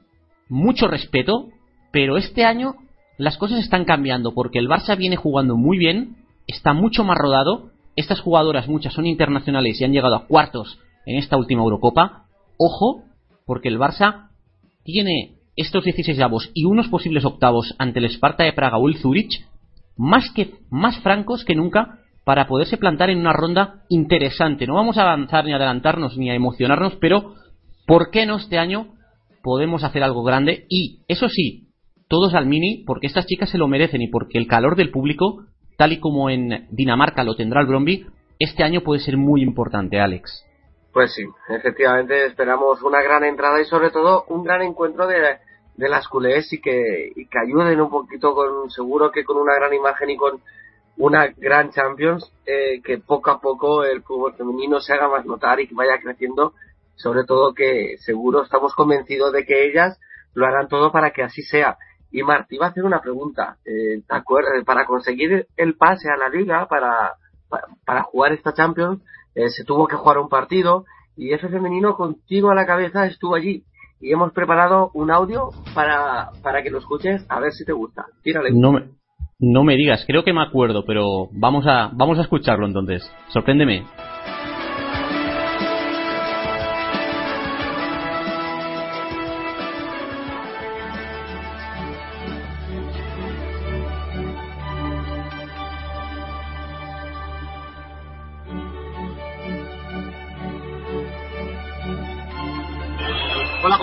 mucho 0.48 0.88
respeto, 0.88 1.48
pero 1.92 2.18
este 2.18 2.44
año 2.44 2.74
las 3.16 3.36
cosas 3.36 3.60
están 3.60 3.84
cambiando 3.84 4.34
porque 4.34 4.58
el 4.58 4.68
Barça 4.68 4.96
viene 4.96 5.16
jugando 5.16 5.56
muy 5.56 5.78
bien, 5.78 6.16
está 6.52 6.72
mucho 6.72 7.04
más 7.04 7.18
rodado, 7.18 7.70
estas 7.96 8.20
jugadoras 8.20 8.68
muchas 8.68 8.92
son 8.92 9.06
internacionales 9.06 9.80
y 9.80 9.84
han 9.84 9.92
llegado 9.92 10.14
a 10.14 10.26
cuartos 10.26 10.78
en 11.06 11.16
esta 11.16 11.36
última 11.36 11.62
Eurocopa. 11.62 12.26
Ojo, 12.58 13.02
porque 13.44 13.68
el 13.68 13.78
Barça 13.78 14.28
tiene 14.84 15.36
estos 15.56 15.84
16 15.84 16.18
avos 16.20 16.50
y 16.54 16.64
unos 16.64 16.88
posibles 16.88 17.24
octavos 17.24 17.74
ante 17.78 17.98
el 17.98 18.06
Sparta 18.06 18.44
de 18.44 18.52
Praga 18.52 18.78
o 18.78 18.88
el 18.88 18.96
Zurich 18.96 19.44
más 19.96 20.30
que 20.30 20.54
más 20.70 20.98
francos 21.00 21.44
que 21.44 21.54
nunca 21.54 21.98
para 22.24 22.46
poderse 22.46 22.76
plantar 22.76 23.10
en 23.10 23.18
una 23.18 23.32
ronda 23.32 23.82
interesante. 23.88 24.66
No 24.66 24.74
vamos 24.74 24.96
a 24.96 25.02
avanzar 25.02 25.44
ni 25.44 25.52
a 25.52 25.56
adelantarnos 25.56 26.16
ni 26.16 26.30
a 26.30 26.34
emocionarnos, 26.34 26.96
pero 27.00 27.34
¿por 27.86 28.10
qué 28.10 28.26
no 28.26 28.36
este 28.36 28.58
año 28.58 28.94
podemos 29.42 29.82
hacer 29.84 30.02
algo 30.02 30.22
grande? 30.22 30.66
Y 30.68 31.00
eso 31.08 31.28
sí, 31.28 31.68
todos 32.08 32.34
al 32.34 32.46
mini, 32.46 32.84
porque 32.86 33.06
estas 33.06 33.26
chicas 33.26 33.50
se 33.50 33.58
lo 33.58 33.68
merecen 33.68 34.02
y 34.02 34.08
porque 34.08 34.38
el 34.38 34.46
calor 34.46 34.76
del 34.76 34.90
público, 34.90 35.46
tal 35.82 35.94
y 35.94 35.98
como 35.98 36.30
en 36.30 36.68
Dinamarca 36.70 37.24
lo 37.24 37.34
tendrá 37.34 37.60
el 37.60 37.66
Bromby, 37.66 38.06
este 38.38 38.62
año 38.62 38.82
puede 38.82 39.00
ser 39.00 39.16
muy 39.16 39.42
importante, 39.42 39.98
Alex. 39.98 40.46
Pues 40.92 41.12
sí, 41.12 41.24
efectivamente 41.48 42.24
esperamos 42.24 42.80
una 42.82 43.02
gran 43.02 43.24
entrada 43.24 43.60
y 43.60 43.64
sobre 43.64 43.90
todo 43.90 44.24
un 44.28 44.44
gran 44.44 44.62
encuentro 44.62 45.08
de, 45.08 45.18
las 45.76 46.06
culés 46.06 46.52
y 46.52 46.60
que, 46.60 47.10
y 47.16 47.26
que 47.26 47.36
ayuden 47.36 47.80
un 47.80 47.90
poquito 47.90 48.32
con, 48.32 48.70
seguro 48.70 49.10
que 49.10 49.24
con 49.24 49.38
una 49.38 49.56
gran 49.56 49.74
imagen 49.74 50.10
y 50.10 50.16
con 50.16 50.40
una 50.98 51.26
gran 51.36 51.72
Champions, 51.72 52.32
eh, 52.46 52.80
que 52.84 52.98
poco 52.98 53.32
a 53.32 53.40
poco 53.40 53.82
el 53.82 54.02
fútbol 54.02 54.36
femenino 54.36 54.78
se 54.78 54.92
haga 54.92 55.08
más 55.08 55.26
notar 55.26 55.58
y 55.58 55.66
que 55.66 55.74
vaya 55.74 55.98
creciendo, 56.00 56.54
sobre 56.94 57.24
todo 57.24 57.54
que 57.54 57.96
seguro 57.98 58.44
estamos 58.44 58.72
convencidos 58.76 59.32
de 59.32 59.44
que 59.44 59.66
ellas 59.66 59.98
lo 60.32 60.46
harán 60.46 60.68
todo 60.68 60.92
para 60.92 61.10
que 61.10 61.24
así 61.24 61.42
sea. 61.42 61.76
Y 62.12 62.22
Martí 62.22 62.56
iba 62.56 62.66
a 62.66 62.68
hacer 62.70 62.84
una 62.84 63.00
pregunta, 63.00 63.56
eh, 63.64 64.02
para 64.64 64.84
conseguir 64.84 65.46
el 65.56 65.74
pase 65.76 66.08
a 66.10 66.16
la 66.16 66.28
liga, 66.28 66.66
para, 66.68 67.14
para, 67.84 68.02
jugar 68.02 68.32
esta 68.32 68.52
Champions, 68.52 69.02
eh, 69.34 69.48
se 69.48 69.64
tuvo 69.64 69.86
que 69.88 69.96
jugar 69.96 70.18
un 70.18 70.28
partido 70.28 70.84
y 71.16 71.32
ese 71.32 71.48
femenino 71.48 71.96
contigo 71.96 72.50
a 72.50 72.54
la 72.54 72.66
cabeza 72.66 73.06
estuvo 73.06 73.34
allí 73.34 73.64
y 74.00 74.12
hemos 74.12 74.32
preparado 74.32 74.90
un 74.94 75.10
audio 75.10 75.50
para, 75.74 76.30
para 76.42 76.62
que 76.62 76.70
lo 76.70 76.78
escuches 76.78 77.24
a 77.28 77.40
ver 77.40 77.52
si 77.52 77.64
te 77.64 77.72
gusta. 77.72 78.06
Tírale. 78.22 78.50
No 78.52 78.72
me, 78.72 78.90
no 79.38 79.64
me 79.64 79.76
digas, 79.76 80.04
creo 80.06 80.24
que 80.24 80.32
me 80.32 80.42
acuerdo, 80.42 80.84
pero 80.84 81.28
vamos 81.32 81.64
a, 81.66 81.90
vamos 81.94 82.18
a 82.18 82.22
escucharlo 82.22 82.66
entonces. 82.66 83.02
Sorpréndeme. 83.28 83.84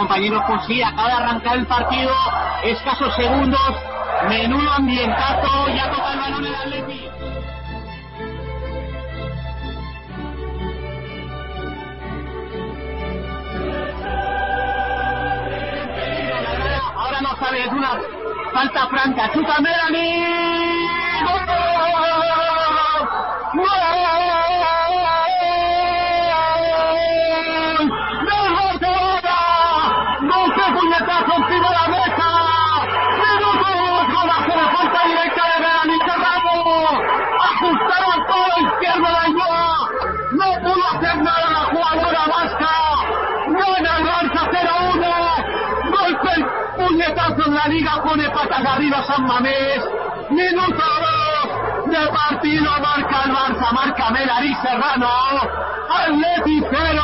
Compañeros, 0.09 0.41
sí, 0.65 0.81
acaba 0.81 1.07
de 1.07 1.13
arrancar 1.13 1.57
el 1.57 1.67
partido, 1.67 2.11
escasos 2.63 3.15
segundos, 3.15 3.59
Menudo 4.27 4.71
ambientazo, 4.71 5.67
ya 5.69 5.91
toca 5.91 6.13
el 6.13 6.19
balón 6.19 6.45
el 6.45 6.55
Atleti. 6.55 7.07
Ahora 16.97 17.21
no 17.21 17.37
sabe, 17.37 17.61
es 17.61 17.71
una 17.71 17.91
falta 18.51 18.87
franca. 18.87 19.31
Chuta 19.31 19.61
Melanie. 19.61 20.25
¡Gol! 23.53 24.38
La 47.59 47.67
liga 47.67 48.01
pone 48.03 48.29
patas 48.29 48.65
arriba 48.65 49.03
San 49.03 49.25
Mamés. 49.25 49.83
Minuto 50.29 50.83
2 51.83 51.91
de 51.91 52.07
partido 52.07 52.71
marca 52.79 53.23
el 53.25 53.31
Barça, 53.31 53.71
marca 53.73 54.09
Melari 54.11 54.53
Serrano. 54.55 55.09
Atleti 55.89 56.63
0, 56.69 57.01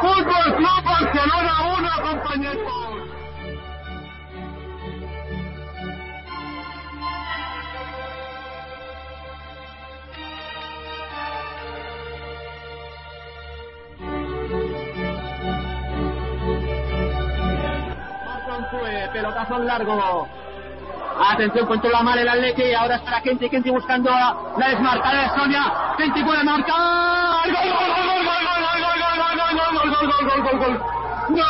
Fútbol 0.00 0.56
Club 0.56 0.84
Barcelona 0.84 1.54
1, 1.78 1.90
compañeros. 2.08 2.95
Pelotazo 19.12 19.58
largo. 19.58 20.28
Atención, 21.18 21.66
controla 21.66 22.02
mal 22.02 22.18
el 22.18 22.28
Atleti. 22.28 22.74
Ahora 22.74 22.96
está 22.96 23.20
Kenty. 23.22 23.48
Kenty 23.48 23.70
buscando 23.70 24.10
la 24.10 24.68
desmarcada 24.68 25.22
de 25.22 25.28
Sonia. 25.30 25.72
Kenty 25.96 26.22
puede 26.22 26.44
marcar. 26.44 26.76
¡Gol, 26.76 27.52
gol, 27.54 27.68
gol, 27.70 27.88
gol, 27.96 28.06
gol, 28.06 28.26
gol, 28.26 28.66
gol, 28.66 29.06
gol, 29.36 29.68
gol, 29.72 29.90
gol, 29.90 30.06
gol, 30.10 30.24
gol, 30.26 30.40
gol, 30.42 30.58
gol! 30.58 30.74
¡Gol! 31.28 31.42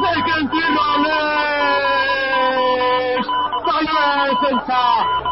¡De 0.00 0.10
Kenty 0.24 0.60
Robles! 0.60 1.91
¡Falló 4.02 4.16
la 4.16 4.24
defensa! 4.24 4.80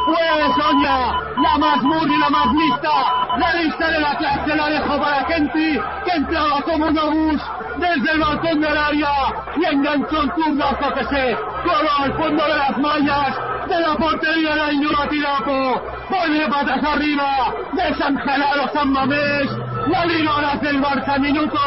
¡Fue 0.07 0.63
Sonia! 0.63 1.21
La 1.43 1.59
más 1.59 1.83
murri, 1.83 2.17
la 2.19 2.31
más 2.31 2.55
lista. 2.55 2.91
La 3.37 3.53
lista 3.55 3.89
de 3.89 4.01
la 4.01 4.17
clase 4.17 4.57
la 4.57 4.69
dejó 4.69 5.01
para 5.01 5.27
Kenty. 5.27 5.81
Que 6.05 6.17
entraba 6.17 6.63
como 6.63 6.87
un 6.87 6.99
obús 6.99 7.43
desde 7.79 8.13
el 8.13 8.21
balcón 8.21 8.61
del 8.61 8.77
área 8.77 9.11
y 9.57 9.65
enganchó 9.65 10.23
el 10.23 10.33
turno 10.35 10.65
a 10.65 10.75
CPC. 10.75 11.39
Coló 11.65 11.91
al 11.99 12.13
fondo 12.15 12.45
de 12.45 12.57
las 12.57 12.79
mallas 12.79 13.39
de 13.69 13.81
la 13.81 13.95
portería 13.97 14.55
de 14.55 14.63
Ainhoa 14.63 15.09
Tirapo. 15.09 15.83
Pone 16.09 16.49
patas 16.49 16.85
arriba 16.85 17.55
de 17.73 17.95
San 18.73 18.93
Mamés. 18.93 19.51
La 19.89 20.05
liga 20.05 20.31
ahora 20.31 20.53
hace 20.53 20.69
el 20.69 20.81
Barça 20.81 21.19
minuto 21.19 21.59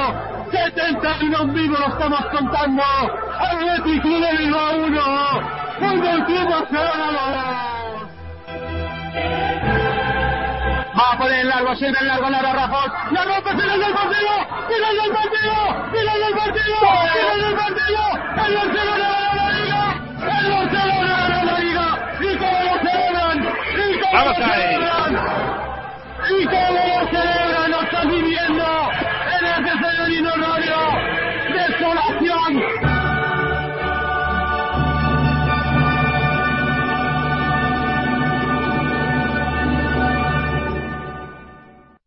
71 0.51 1.41
en 1.41 1.53
vivo 1.53 1.75
lo 1.77 1.87
estamos 1.87 2.25
contando. 2.27 2.83
Atlético 3.39 4.09
de 4.09 4.37
Bilbao 4.37 4.85
1. 4.85 5.62
Barcelona 5.79 7.07
2. 7.13 8.13
Va 10.97 11.11
a 11.11 11.17
poner 11.17 11.39
el 11.39 11.47
largo, 11.47 11.75
siempre 11.75 12.01
el 12.01 12.07
largo, 12.07 12.29
Lara 12.29 12.53
Rafón. 12.53 12.91
La 13.11 13.23
rompe, 13.25 13.49
final 13.49 13.79
del 13.79 13.93
partido. 13.93 14.31
Final 14.69 14.97
del 15.01 15.11
partido. 15.11 15.53
Final 15.91 16.19
del 16.19 16.33
partido. 16.35 16.75
Final 17.13 17.39
del 17.41 17.55
partido. 17.55 18.01
El 18.45 18.53
Barcelona 18.55 19.07
gana 19.09 19.33
la 19.35 19.47
liga. 19.57 19.83
El 20.39 20.51
Barcelona 20.51 21.13
gana 21.17 21.43
la 21.43 21.59
liga. 21.59 21.87
Y 22.21 22.37
cómo 22.37 22.59
lo 22.63 22.75
celebran. 22.79 23.37
Y 23.73 23.99
cómo 23.99 24.19
lo 24.23 24.33
celebran. 24.35 25.11
Y 26.29 26.45
cómo 26.45 26.81
lo 26.87 26.99
celebran. 27.07 27.71
Lo 27.71 27.81
estás 27.81 28.05
viviendo 28.07 28.65
en 29.39 29.45
este 29.45 29.71
femenino 29.79 30.31
radio. 30.35 30.77
Desolación. 31.53 32.92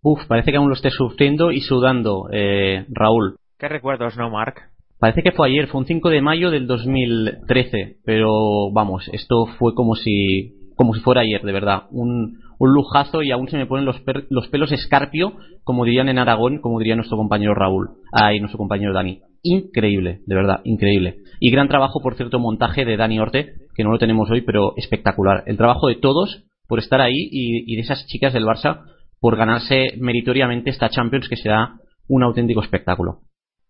Uf, 0.09 0.25
parece 0.29 0.53
que 0.53 0.57
aún 0.57 0.69
lo 0.69 0.75
esté 0.77 0.91
sufriendo 0.91 1.51
y 1.51 1.63
sudando, 1.63 2.29
eh, 2.31 2.87
Raúl. 2.91 3.39
¿Qué 3.59 3.69
recuerdos, 3.69 4.17
no, 4.17 4.31
Mark? 4.31 4.55
Parece 5.01 5.25
que 5.25 5.33
fue 5.33 5.49
ayer, 5.49 5.67
fue 5.67 5.81
un 5.81 5.87
5 5.89 6.11
de 6.11 6.21
mayo 6.23 6.53
del 6.53 6.69
2013, 6.69 7.97
pero 8.05 8.71
vamos, 8.73 9.11
esto 9.13 9.47
fue 9.59 9.75
como 9.75 9.97
si, 9.97 10.55
como 10.77 10.95
si 10.95 11.01
fuera 11.01 11.23
ayer, 11.23 11.43
de 11.43 11.51
verdad. 11.51 11.87
Un, 11.91 12.39
un 12.57 12.73
lujazo 12.73 13.25
y 13.25 13.33
aún 13.33 13.49
se 13.49 13.57
me 13.57 13.67
ponen 13.67 13.85
los, 13.85 13.99
per- 14.03 14.29
los 14.31 14.47
pelos 14.47 14.71
escarpio, 14.71 15.33
como 15.65 15.85
dirían 15.85 16.09
en 16.09 16.19
Aragón, 16.19 16.61
como 16.61 16.79
diría 16.79 16.95
nuestro 16.95 17.17
compañero 17.17 17.55
Raúl, 17.57 17.89
ah, 18.13 18.33
y 18.33 18.39
nuestro 18.39 18.59
compañero 18.59 18.93
Dani. 18.95 19.23
Increíble, 19.43 20.21
de 20.25 20.35
verdad, 20.37 20.61
increíble. 20.63 21.17
Y 21.41 21.51
gran 21.51 21.67
trabajo, 21.67 22.01
por 22.01 22.15
cierto, 22.15 22.39
montaje 22.39 22.85
de 22.85 22.97
Dani 22.97 23.19
Orte, 23.19 23.55
que 23.75 23.83
no 23.83 23.91
lo 23.91 23.99
tenemos 23.99 24.31
hoy, 24.31 24.43
pero 24.43 24.73
espectacular. 24.77 25.43
El 25.47 25.57
trabajo 25.57 25.89
de 25.89 25.97
todos 25.97 26.45
por 26.69 26.79
estar 26.79 27.01
ahí 27.01 27.29
y, 27.33 27.73
y 27.73 27.75
de 27.75 27.83
esas 27.83 28.07
chicas 28.07 28.33
del 28.33 28.45
Barça 28.45 28.83
por 29.27 29.37
ganarse 29.37 29.89
meritoriamente 29.99 30.71
esta 30.71 30.89
Champions 30.89 31.29
que 31.29 31.35
será 31.35 31.81
un 32.07 32.23
auténtico 32.23 32.63
espectáculo. 32.63 33.23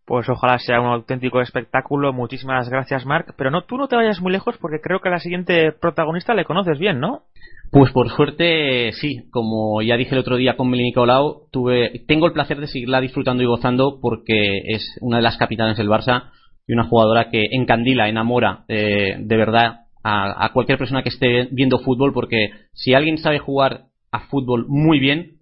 Pues 0.04 0.28
ojalá 0.28 0.58
sea 0.58 0.82
un 0.82 0.88
auténtico 0.88 1.40
espectáculo. 1.40 2.12
Muchísimas 2.12 2.68
gracias, 2.68 3.06
Mark. 3.06 3.32
Pero 3.38 3.50
no, 3.50 3.62
tú 3.62 3.78
no 3.78 3.88
te 3.88 3.96
vayas 3.96 4.20
muy 4.20 4.32
lejos 4.32 4.58
porque 4.60 4.82
creo 4.82 5.00
que 5.00 5.08
a 5.08 5.12
la 5.12 5.18
siguiente 5.18 5.72
protagonista 5.72 6.34
le 6.34 6.44
conoces 6.44 6.78
bien, 6.78 7.00
¿no? 7.00 7.22
Pues 7.70 7.90
por 7.90 8.10
suerte, 8.10 8.92
sí, 9.00 9.30
como 9.30 9.80
ya 9.80 9.96
dije 9.96 10.14
el 10.14 10.20
otro 10.20 10.36
día 10.36 10.58
con 10.58 10.68
Melanie 10.68 10.90
Nicolau, 10.90 11.48
tuve, 11.50 12.04
tengo 12.06 12.26
el 12.26 12.34
placer 12.34 12.60
de 12.60 12.66
seguirla 12.66 13.00
disfrutando 13.00 13.42
y 13.42 13.46
gozando 13.46 13.98
porque 14.02 14.58
es 14.66 14.98
una 15.00 15.16
de 15.16 15.22
las 15.22 15.38
capitanes 15.38 15.78
del 15.78 15.88
Barça 15.88 16.32
y 16.66 16.74
una 16.74 16.84
jugadora 16.84 17.30
que 17.30 17.46
encandila, 17.50 18.10
enamora 18.10 18.66
eh, 18.68 19.16
de 19.18 19.36
verdad 19.38 19.86
a, 20.04 20.44
a 20.44 20.52
cualquier 20.52 20.76
persona 20.76 21.02
que 21.02 21.08
esté 21.08 21.48
viendo 21.50 21.78
fútbol 21.78 22.12
porque 22.12 22.50
si 22.74 22.92
alguien 22.92 23.16
sabe 23.16 23.38
jugar 23.38 23.84
a 24.12 24.20
fútbol 24.28 24.66
muy 24.68 25.00
bien 25.00 25.35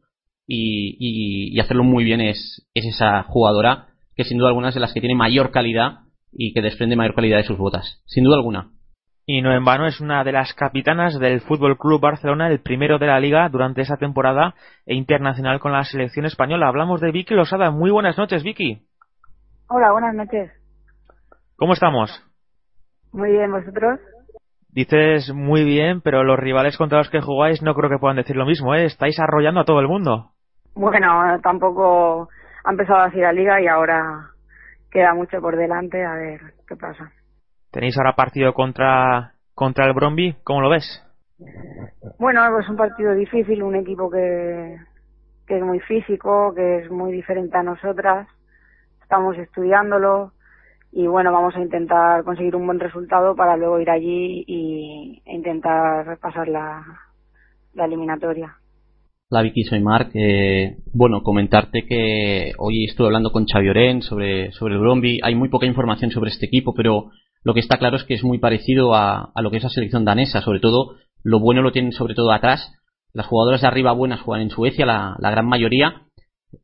y, 0.46 0.96
y- 0.98 1.56
y 1.56 1.60
hacerlo 1.60 1.84
muy 1.84 2.04
bien 2.04 2.20
es, 2.20 2.68
es 2.74 2.84
esa 2.86 3.22
jugadora 3.24 3.86
que 4.16 4.24
sin 4.24 4.38
duda 4.38 4.48
alguna 4.48 4.68
es 4.68 4.74
de 4.74 4.80
las 4.80 4.92
que 4.92 5.00
tiene 5.00 5.14
mayor 5.16 5.50
calidad 5.50 6.00
y 6.32 6.52
que 6.52 6.62
desprende 6.62 6.96
mayor 6.96 7.14
calidad 7.14 7.38
de 7.38 7.44
sus 7.44 7.58
botas, 7.58 8.02
sin 8.06 8.24
duda 8.24 8.36
alguna. 8.36 8.70
Y 9.26 9.40
no 9.40 9.54
en 9.54 9.64
vano 9.64 9.86
es 9.86 10.00
una 10.00 10.22
de 10.22 10.32
las 10.32 10.52
capitanas 10.52 11.18
del 11.18 11.40
Fútbol 11.40 11.78
Club 11.78 12.00
Barcelona, 12.00 12.48
el 12.50 12.60
primero 12.60 12.98
de 12.98 13.06
la 13.06 13.18
liga 13.20 13.48
durante 13.48 13.80
esa 13.80 13.96
temporada 13.96 14.54
e 14.84 14.94
internacional 14.94 15.60
con 15.60 15.72
la 15.72 15.82
selección 15.84 16.26
española. 16.26 16.68
Hablamos 16.68 17.00
de 17.00 17.10
Vicky 17.10 17.32
Losada. 17.34 17.70
Muy 17.70 17.90
buenas 17.90 18.18
noches, 18.18 18.42
Vicky. 18.42 18.82
Hola, 19.68 19.92
buenas 19.92 20.14
noches. 20.14 20.52
¿Cómo 21.56 21.72
estamos? 21.72 22.10
Muy 23.12 23.30
bien, 23.32 23.50
¿vosotros? 23.50 23.98
Dices 24.68 25.32
muy 25.32 25.64
bien, 25.64 26.02
pero 26.02 26.22
los 26.24 26.38
rivales 26.38 26.76
contra 26.76 26.98
los 26.98 27.08
que 27.08 27.20
jugáis 27.22 27.62
no 27.62 27.74
creo 27.74 27.88
que 27.88 27.98
puedan 28.00 28.16
decir 28.16 28.36
lo 28.36 28.44
mismo, 28.44 28.74
¿eh? 28.74 28.84
Estáis 28.84 29.18
arrollando 29.20 29.60
a 29.60 29.64
todo 29.64 29.80
el 29.80 29.88
mundo. 29.88 30.32
Bueno, 30.74 31.40
tampoco 31.42 32.28
ha 32.64 32.70
empezado 32.70 33.00
así 33.00 33.18
la 33.18 33.32
liga 33.32 33.60
y 33.60 33.66
ahora 33.66 34.30
queda 34.90 35.14
mucho 35.14 35.40
por 35.40 35.56
delante, 35.56 36.04
a 36.04 36.14
ver 36.14 36.40
qué 36.66 36.76
pasa. 36.76 37.10
Tenéis 37.70 37.96
ahora 37.98 38.14
partido 38.14 38.52
contra, 38.54 39.34
contra 39.54 39.86
el 39.86 39.92
Bromby, 39.92 40.36
¿cómo 40.44 40.60
lo 40.60 40.70
ves? 40.70 41.02
Bueno, 42.18 42.40
pues 42.52 42.68
un 42.68 42.76
partido 42.76 43.12
difícil, 43.14 43.62
un 43.62 43.74
equipo 43.74 44.10
que, 44.10 44.78
que 45.46 45.58
es 45.58 45.62
muy 45.62 45.80
físico, 45.80 46.54
que 46.54 46.78
es 46.78 46.90
muy 46.90 47.12
diferente 47.12 47.56
a 47.56 47.62
nosotras. 47.62 48.28
Estamos 49.02 49.36
estudiándolo 49.38 50.32
y 50.92 51.06
bueno, 51.06 51.32
vamos 51.32 51.56
a 51.56 51.60
intentar 51.60 52.22
conseguir 52.24 52.54
un 52.54 52.66
buen 52.66 52.78
resultado 52.78 53.34
para 53.34 53.56
luego 53.56 53.80
ir 53.80 53.90
allí 53.90 54.44
y, 54.46 55.22
e 55.24 55.34
intentar 55.34 56.06
repasar 56.06 56.46
la, 56.48 56.84
la 57.74 57.84
eliminatoria. 57.84 58.56
La 59.30 59.40
Vicky, 59.42 59.64
soy 59.64 59.80
Marc. 59.80 60.10
Eh, 60.14 60.76
bueno, 60.92 61.22
comentarte 61.22 61.86
que 61.86 62.52
hoy 62.58 62.84
estuve 62.84 63.06
hablando 63.06 63.32
con 63.32 63.46
Xavi 63.46 63.68
Oren 63.70 64.02
sobre, 64.02 64.52
sobre 64.52 64.74
el 64.74 64.80
Bromby. 64.80 65.20
Hay 65.22 65.34
muy 65.34 65.48
poca 65.48 65.66
información 65.66 66.10
sobre 66.10 66.30
este 66.30 66.46
equipo, 66.46 66.74
pero 66.74 67.10
lo 67.42 67.54
que 67.54 67.60
está 67.60 67.78
claro 67.78 67.96
es 67.96 68.04
que 68.04 68.14
es 68.14 68.22
muy 68.22 68.38
parecido 68.38 68.94
a, 68.94 69.32
a 69.34 69.42
lo 69.42 69.50
que 69.50 69.56
es 69.56 69.62
la 69.62 69.70
selección 69.70 70.04
danesa. 70.04 70.42
Sobre 70.42 70.60
todo, 70.60 70.96
lo 71.22 71.40
bueno 71.40 71.62
lo 71.62 71.72
tienen 71.72 71.92
sobre 71.92 72.14
todo 72.14 72.32
atrás. 72.32 72.70
Las 73.14 73.26
jugadoras 73.26 73.62
de 73.62 73.66
arriba 73.66 73.92
buenas 73.92 74.20
juegan 74.20 74.42
en 74.42 74.50
Suecia, 74.50 74.84
la, 74.84 75.16
la 75.18 75.30
gran 75.30 75.46
mayoría. 75.46 76.02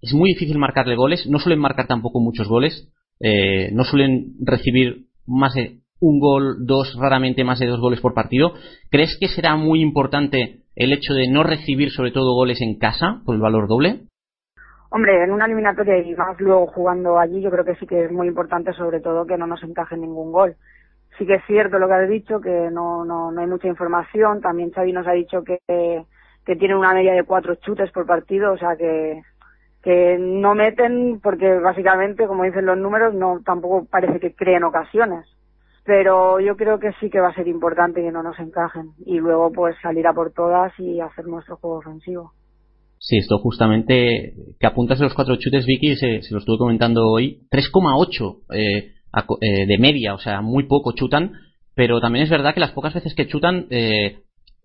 Es 0.03 0.13
muy 0.13 0.33
difícil 0.35 0.59
marcarle 0.59 0.97
goles. 0.97 1.27
No 1.29 1.39
suelen 1.39 1.61
marcar 1.61 1.87
tampoco 1.87 2.21
muchos 2.21 2.47
goles. 2.47 2.93
Eh, 3.21 3.71
no 3.73 3.85
suelen 3.85 4.35
recibir 4.41 5.07
más 5.27 5.55
de 5.55 5.81
un 5.99 6.21
gol, 6.21 6.67
dos, 6.67 6.95
raramente 6.99 7.43
más 7.43 7.59
de 7.59 7.67
dos 7.67 7.81
goles 7.81 8.01
por 8.01 8.13
partido. 8.13 8.53
¿Crees 8.91 9.17
que 9.19 9.29
será 9.29 9.57
muy 9.57 9.81
importante 9.81 10.60
el 10.81 10.95
hecho 10.95 11.13
de 11.13 11.29
no 11.29 11.43
recibir 11.43 11.91
sobre 11.91 12.11
todo 12.11 12.35
goles 12.35 12.63
en 12.63 12.79
casa 12.79 13.21
por 13.27 13.35
el 13.35 13.41
valor 13.43 13.69
doble? 13.69 14.01
Hombre, 14.89 15.23
en 15.23 15.31
una 15.31 15.45
eliminatoria 15.45 15.99
y 15.99 16.15
más 16.15 16.41
luego 16.41 16.69
jugando 16.69 17.19
allí, 17.19 17.43
yo 17.43 17.51
creo 17.51 17.67
que 17.67 17.75
sí 17.75 17.87
que 17.87 18.07
es 18.07 18.11
muy 18.11 18.27
importante, 18.27 18.73
sobre 18.73 19.01
todo, 19.01 19.27
que 19.27 19.37
no 19.37 19.47
nos 19.47 19.63
encaje 19.63 19.99
ningún 19.99 20.33
gol. 20.33 20.57
Sí 21.19 21.27
que 21.27 21.35
es 21.35 21.45
cierto 21.47 21.79
lo 21.79 21.87
que 21.87 21.93
has 21.93 22.09
dicho, 22.09 22.41
que 22.41 22.71
no, 22.73 23.05
no, 23.05 23.31
no 23.31 23.41
hay 23.43 23.47
mucha 23.47 23.69
información. 23.69 24.41
También 24.41 24.71
Xavi 24.71 24.93
nos 24.95 25.07
ha 25.07 25.13
dicho 25.13 25.45
que, 25.45 25.59
que 25.67 26.57
tienen 26.57 26.79
una 26.79 26.95
media 26.95 27.13
de 27.13 27.25
cuatro 27.25 27.57
chutes 27.57 27.91
por 27.93 28.07
partido, 28.07 28.55
o 28.55 28.57
sea 28.57 28.75
que, 28.77 29.21
que 29.83 30.17
no 30.19 30.55
meten 30.55 31.21
porque 31.23 31.59
básicamente, 31.59 32.27
como 32.27 32.45
dicen 32.45 32.65
los 32.65 32.79
números, 32.79 33.13
no 33.13 33.43
tampoco 33.45 33.85
parece 33.85 34.19
que 34.19 34.35
creen 34.35 34.65
ocasiones. 34.65 35.27
Pero 35.91 36.39
yo 36.39 36.57
creo 36.57 36.79
que 36.79 36.93
sí 37.01 37.11
que 37.11 37.19
va 37.19 37.31
a 37.31 37.35
ser 37.35 37.49
importante 37.49 38.01
que 38.01 38.13
no 38.13 38.23
nos 38.23 38.39
encajen 38.39 38.93
y 39.05 39.19
luego 39.19 39.51
pues 39.51 39.75
salir 39.83 40.07
a 40.07 40.15
por 40.15 40.33
todas 40.33 40.73
y 40.79 41.01
hacer 41.01 41.27
nuestro 41.27 41.57
juego 41.57 41.79
ofensivo. 41.79 42.31
Sí, 43.01 43.17
esto 43.17 43.39
justamente 43.39 44.35
que 44.61 44.67
apuntas 44.69 45.01
a 45.01 45.03
los 45.03 45.15
cuatro 45.15 45.35
chutes, 45.35 45.67
Vicky, 45.67 45.97
se, 45.97 46.23
se 46.23 46.33
lo 46.33 46.39
estuve 46.39 46.59
comentando 46.59 47.03
hoy. 47.11 47.41
3,8 47.51 48.39
eh, 48.55 48.93
eh, 49.41 49.67
de 49.67 49.79
media, 49.79 50.15
o 50.15 50.19
sea, 50.19 50.43
muy 50.43 50.69
poco 50.69 50.93
chutan, 50.93 51.33
pero 51.75 52.01
también 52.01 52.23
es 52.23 52.31
verdad 52.31 52.55
que 52.55 52.61
las 52.61 52.71
pocas 52.71 52.95
veces 52.95 53.17
que 53.17 53.27
chutan, 53.27 53.67
eh, 53.71 54.21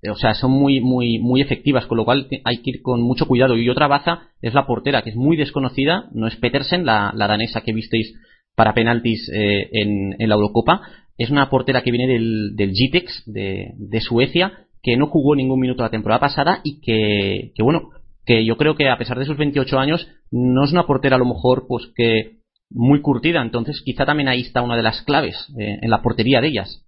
o 0.07 0.15
sea, 0.17 0.35
son 0.35 0.51
muy, 0.51 0.79
muy, 0.79 1.17
muy 1.17 1.41
efectivas, 1.41 1.87
con 1.87 1.97
lo 1.97 2.05
cual 2.05 2.27
hay 2.43 2.57
que 2.61 2.69
ir 2.69 2.81
con 2.83 3.01
mucho 3.01 3.25
cuidado. 3.25 3.57
Y 3.57 3.67
otra 3.67 3.87
baza 3.87 4.29
es 4.43 4.53
la 4.53 4.67
portera, 4.67 5.01
que 5.01 5.09
es 5.09 5.15
muy 5.15 5.37
desconocida, 5.37 6.07
no 6.11 6.27
es 6.27 6.35
Petersen, 6.35 6.85
la, 6.85 7.11
la 7.15 7.25
danesa 7.25 7.61
que 7.61 7.73
visteis 7.73 8.13
para 8.55 8.73
penaltis 8.73 9.29
eh, 9.33 9.69
en, 9.71 10.15
en 10.17 10.29
la 10.29 10.35
Eurocopa. 10.35 10.81
Es 11.17 11.29
una 11.29 11.49
portera 11.49 11.81
que 11.81 11.91
viene 11.91 12.11
del, 12.11 12.55
del 12.55 12.71
Gitex 12.71 13.23
de, 13.25 14.01
Suecia, 14.01 14.67
que 14.83 14.97
no 14.97 15.07
jugó 15.07 15.35
ningún 15.35 15.59
minuto 15.59 15.83
la 15.83 15.89
temporada 15.89 16.19
pasada 16.19 16.59
y 16.63 16.81
que, 16.81 17.51
que 17.55 17.63
bueno, 17.63 17.89
que 18.25 18.45
yo 18.45 18.57
creo 18.57 18.75
que 18.75 18.89
a 18.89 18.97
pesar 18.97 19.17
de 19.17 19.25
sus 19.25 19.37
28 19.37 19.77
años 19.79 20.07
no 20.31 20.63
es 20.65 20.71
una 20.71 20.85
portera 20.85 21.15
a 21.15 21.19
lo 21.19 21.25
mejor 21.25 21.65
pues 21.67 21.91
que 21.95 22.39
muy 22.69 23.01
curtida, 23.01 23.41
entonces 23.41 23.81
quizá 23.85 24.05
también 24.05 24.27
ahí 24.27 24.41
está 24.41 24.61
una 24.61 24.75
de 24.75 24.83
las 24.83 25.01
claves 25.03 25.35
eh, 25.59 25.79
en 25.81 25.89
la 25.89 26.01
portería 26.01 26.41
de 26.41 26.47
ellas. 26.47 26.85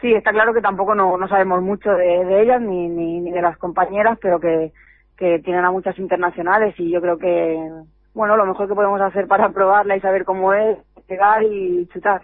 Sí, 0.00 0.12
está 0.12 0.30
claro 0.30 0.52
que 0.52 0.60
tampoco 0.60 0.94
no, 0.94 1.16
no 1.16 1.28
sabemos 1.28 1.62
mucho 1.62 1.90
de, 1.90 2.42
ellas 2.42 2.60
ni, 2.60 2.88
ni, 2.88 3.30
de 3.30 3.42
las 3.42 3.56
compañeras, 3.56 4.18
pero 4.20 4.38
que, 4.38 4.72
que 5.16 5.40
tienen 5.40 5.64
a 5.64 5.70
muchas 5.70 5.98
internacionales 5.98 6.74
y 6.78 6.90
yo 6.90 7.00
creo 7.00 7.18
que, 7.18 7.70
bueno, 8.14 8.36
lo 8.36 8.46
mejor 8.46 8.68
que 8.68 8.74
podemos 8.74 9.00
hacer 9.00 9.26
para 9.26 9.52
probarla 9.52 9.96
y 9.96 10.00
saber 10.00 10.24
cómo 10.24 10.52
es, 10.52 10.78
llegar 11.08 11.42
y 11.42 11.86
chutar. 11.92 12.22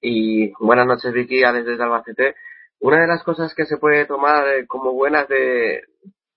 Y 0.00 0.52
buenas 0.58 0.86
noches, 0.86 1.12
Vicky, 1.12 1.40
desde 1.40 1.82
Albacete. 1.82 2.34
Una 2.78 3.02
de 3.02 3.06
las 3.06 3.22
cosas 3.22 3.54
que 3.54 3.66
se 3.66 3.76
puede 3.76 4.06
tomar 4.06 4.66
como 4.66 4.92
buenas 4.92 5.28
de, 5.28 5.82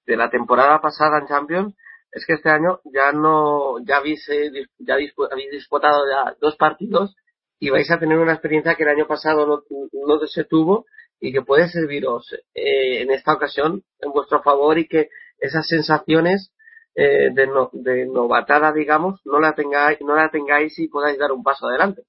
de 0.06 0.18
la 0.18 0.30
temporada 0.30 0.82
pasada 0.82 1.20
en 1.20 1.28
Champions 1.28 1.76
es 2.12 2.26
que 2.26 2.34
este 2.34 2.50
año 2.50 2.82
ya 2.94 3.14
no, 3.14 3.80
ya 3.86 3.98
habéis, 3.98 4.28
eh, 4.30 4.52
ya 4.80 4.96
habéis 4.96 5.52
disputado 5.52 6.04
ya 6.10 6.36
dos 6.42 6.58
partidos 6.58 7.16
y 7.58 7.70
vais 7.70 7.90
a 7.90 8.00
tener 8.00 8.18
una 8.18 8.34
experiencia 8.34 8.76
que 8.76 8.84
el 8.84 8.90
año 8.90 9.08
pasado 9.08 9.48
no, 9.48 9.64
no 9.70 10.28
se 10.28 10.44
tuvo 10.44 10.86
y 11.22 11.32
que 11.32 11.42
puede 11.42 11.70
serviros 11.70 12.34
eh, 12.54 13.02
en 13.02 13.12
esta 13.12 13.34
ocasión 13.34 13.84
en 14.00 14.12
vuestro 14.12 14.44
favor 14.44 14.78
y 14.78 14.90
que 14.90 15.08
esas 15.40 15.66
sensaciones 15.68 16.52
eh, 16.96 17.30
de, 17.34 17.48
de 17.72 18.06
novatada, 18.08 18.74
digamos, 18.74 19.22
no 19.24 19.40
la 19.40 19.56
tengáis, 19.56 20.02
no 20.02 20.16
la 20.16 20.30
tengáis 20.30 20.78
y 20.78 20.90
podáis 20.90 21.18
dar 21.18 21.32
un 21.32 21.44
paso 21.44 21.68
adelante. 21.68 22.04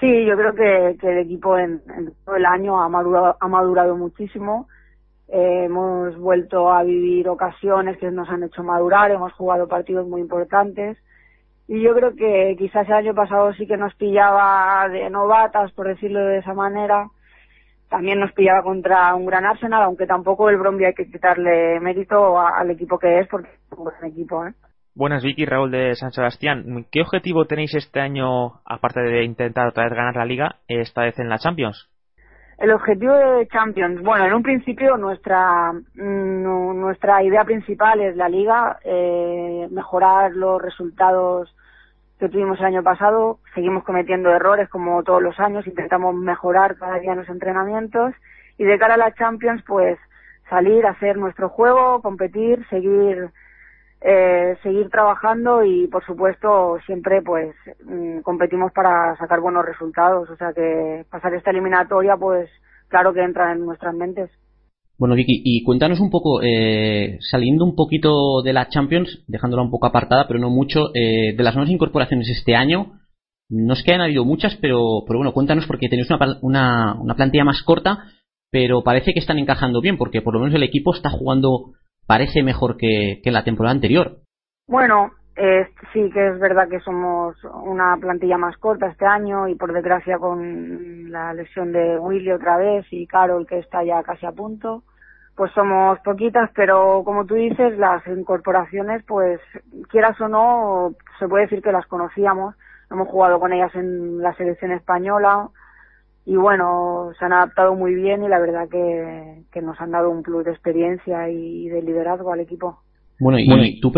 Sí, 0.00 0.24
yo 0.24 0.36
creo 0.36 0.54
que, 0.54 1.08
el 1.08 1.18
equipo 1.18 1.58
en, 1.58 1.82
todo 2.24 2.36
el 2.36 2.46
año 2.46 2.80
ha 2.80 2.88
madurado, 2.88 3.36
ha 3.38 3.48
madurado 3.48 3.96
muchísimo. 3.96 4.66
Eh, 5.28 5.64
hemos 5.66 6.16
vuelto 6.18 6.72
a 6.72 6.82
vivir 6.82 7.28
ocasiones 7.28 7.98
que 7.98 8.10
nos 8.10 8.28
han 8.28 8.42
hecho 8.42 8.64
madurar, 8.64 9.10
hemos 9.10 9.32
jugado 9.34 9.68
partidos 9.68 10.08
muy 10.08 10.20
importantes 10.20 10.98
y 11.72 11.82
yo 11.82 11.94
creo 11.94 12.16
que 12.16 12.56
quizás 12.58 12.84
el 12.88 12.94
año 12.94 13.14
pasado 13.14 13.52
sí 13.52 13.64
que 13.64 13.76
nos 13.76 13.94
pillaba 13.94 14.88
de 14.88 15.08
novatas, 15.08 15.70
por 15.70 15.86
decirlo 15.86 16.18
de 16.18 16.38
esa 16.38 16.52
manera. 16.52 17.08
También 17.88 18.18
nos 18.18 18.32
pillaba 18.32 18.64
contra 18.64 19.14
un 19.14 19.24
gran 19.24 19.46
Arsenal, 19.46 19.84
aunque 19.84 20.04
tampoco 20.04 20.50
el 20.50 20.56
Bromby 20.56 20.86
hay 20.86 20.94
que 20.94 21.08
quitarle 21.08 21.78
mérito 21.78 22.40
al 22.40 22.72
equipo 22.72 22.98
que 22.98 23.20
es, 23.20 23.28
porque 23.28 23.50
es 23.50 23.78
un 23.78 23.84
buen 23.84 24.04
equipo. 24.04 24.44
¿eh? 24.44 24.52
Buenas, 24.94 25.22
Vicky, 25.22 25.46
Raúl 25.46 25.70
de 25.70 25.94
San 25.94 26.10
Sebastián. 26.10 26.84
¿Qué 26.90 27.00
objetivo 27.00 27.44
tenéis 27.44 27.74
este 27.74 28.00
año, 28.00 28.60
aparte 28.64 29.00
de 29.00 29.22
intentar 29.24 29.68
otra 29.68 29.84
vez 29.84 29.92
ganar 29.94 30.16
la 30.16 30.24
liga, 30.24 30.56
esta 30.66 31.02
vez 31.02 31.16
en 31.20 31.28
la 31.28 31.38
Champions? 31.38 31.88
El 32.58 32.72
objetivo 32.72 33.14
de 33.14 33.46
Champions, 33.46 34.02
bueno, 34.02 34.26
en 34.26 34.34
un 34.34 34.42
principio 34.42 34.96
nuestra 34.96 35.72
mm, 35.72 36.80
nuestra 36.80 37.22
idea 37.22 37.44
principal 37.44 38.00
es 38.00 38.16
la 38.16 38.28
liga, 38.28 38.78
eh, 38.84 39.68
mejorar 39.70 40.32
los 40.32 40.60
resultados 40.60 41.54
que 42.18 42.28
tuvimos 42.28 42.58
el 42.58 42.66
año 42.66 42.82
pasado. 42.82 43.38
Seguimos 43.54 43.84
cometiendo 43.84 44.28
errores 44.30 44.68
como 44.68 45.04
todos 45.04 45.22
los 45.22 45.38
años, 45.38 45.66
intentamos 45.68 46.16
mejorar 46.16 46.76
cada 46.76 46.98
día 46.98 47.14
los 47.14 47.28
entrenamientos 47.28 48.12
y 48.58 48.64
de 48.64 48.78
cara 48.78 48.94
a 48.94 48.98
la 48.98 49.14
Champions, 49.14 49.62
pues 49.66 49.98
salir, 50.50 50.84
hacer 50.84 51.16
nuestro 51.16 51.48
juego, 51.48 52.02
competir, 52.02 52.66
seguir 52.68 53.30
eh, 54.02 54.56
seguir 54.62 54.88
trabajando 54.88 55.62
y 55.62 55.86
por 55.88 56.04
supuesto 56.06 56.78
siempre 56.86 57.20
pues 57.22 57.54
mm, 57.84 58.20
competimos 58.20 58.72
para 58.72 59.14
sacar 59.16 59.40
buenos 59.40 59.64
resultados. 59.64 60.28
O 60.30 60.36
sea 60.36 60.52
que 60.54 61.04
pasar 61.10 61.34
esta 61.34 61.50
eliminatoria 61.50 62.16
pues 62.16 62.48
claro 62.88 63.12
que 63.12 63.22
entra 63.22 63.52
en 63.52 63.64
nuestras 63.64 63.94
mentes. 63.94 64.30
Bueno 64.98 65.14
Vicky 65.14 65.42
y 65.44 65.64
cuéntanos 65.64 66.00
un 66.00 66.10
poco 66.10 66.42
eh, 66.42 67.18
saliendo 67.20 67.64
un 67.64 67.74
poquito 67.74 68.42
de 68.42 68.52
la 68.52 68.68
Champions 68.68 69.24
dejándola 69.28 69.62
un 69.62 69.70
poco 69.70 69.86
apartada 69.86 70.26
pero 70.26 70.40
no 70.40 70.50
mucho 70.50 70.90
eh, 70.94 71.34
de 71.36 71.42
las 71.42 71.54
nuevas 71.54 71.72
incorporaciones 71.72 72.28
este 72.28 72.54
año 72.54 72.92
no 73.48 73.72
es 73.72 73.82
que 73.82 73.92
hayan 73.92 74.02
habido 74.02 74.26
muchas 74.26 74.56
pero 74.60 75.04
pero 75.06 75.18
bueno 75.18 75.32
cuéntanos 75.32 75.66
porque 75.66 75.88
tenéis 75.88 76.10
una, 76.10 76.38
una, 76.42 76.94
una 77.00 77.14
plantilla 77.16 77.44
más 77.44 77.62
corta 77.62 78.04
pero 78.50 78.82
parece 78.82 79.14
que 79.14 79.20
están 79.20 79.38
encajando 79.38 79.80
bien 79.80 79.96
porque 79.96 80.20
por 80.20 80.34
lo 80.34 80.40
menos 80.40 80.54
el 80.54 80.64
equipo 80.64 80.94
está 80.94 81.08
jugando 81.08 81.72
parece 82.10 82.42
mejor 82.42 82.76
que, 82.76 83.20
que 83.22 83.30
la 83.30 83.44
temporada 83.44 83.72
anterior. 83.72 84.16
Bueno, 84.66 85.12
sí 85.92 86.10
que 86.12 86.26
es 86.26 86.40
verdad 86.40 86.68
que 86.68 86.80
somos 86.80 87.36
una 87.44 87.96
plantilla 88.00 88.36
más 88.36 88.56
corta 88.56 88.88
este 88.88 89.06
año 89.06 89.46
y 89.46 89.54
por 89.54 89.72
desgracia 89.72 90.18
con 90.18 91.08
la 91.12 91.32
lesión 91.34 91.70
de 91.70 92.00
Willy 92.00 92.32
otra 92.32 92.56
vez 92.56 92.84
y 92.90 93.06
Carol 93.06 93.46
que 93.46 93.58
está 93.58 93.84
ya 93.84 94.02
casi 94.02 94.26
a 94.26 94.32
punto, 94.32 94.82
pues 95.36 95.52
somos 95.52 96.00
poquitas, 96.00 96.50
pero 96.56 97.02
como 97.04 97.26
tú 97.26 97.34
dices, 97.36 97.78
las 97.78 98.04
incorporaciones, 98.08 99.04
pues 99.06 99.40
quieras 99.88 100.20
o 100.20 100.26
no, 100.26 100.94
se 101.20 101.28
puede 101.28 101.44
decir 101.44 101.62
que 101.62 101.70
las 101.70 101.86
conocíamos. 101.86 102.56
Hemos 102.90 103.06
jugado 103.06 103.38
con 103.38 103.52
ellas 103.52 103.72
en 103.76 104.20
la 104.20 104.34
selección 104.34 104.72
española, 104.72 105.48
y 106.30 106.36
bueno, 106.36 107.10
se 107.18 107.24
han 107.24 107.32
adaptado 107.32 107.74
muy 107.74 107.92
bien 107.92 108.22
y 108.22 108.28
la 108.28 108.38
verdad 108.38 108.68
que, 108.70 109.42
que 109.52 109.60
nos 109.60 109.80
han 109.80 109.90
dado 109.90 110.10
un 110.10 110.22
plus 110.22 110.44
de 110.44 110.52
experiencia 110.52 111.28
y 111.28 111.66
de 111.66 111.82
liderazgo 111.82 112.32
al 112.32 112.38
equipo. 112.38 112.78
Bueno, 113.18 113.40
y, 113.40 113.80
tú 113.80 113.92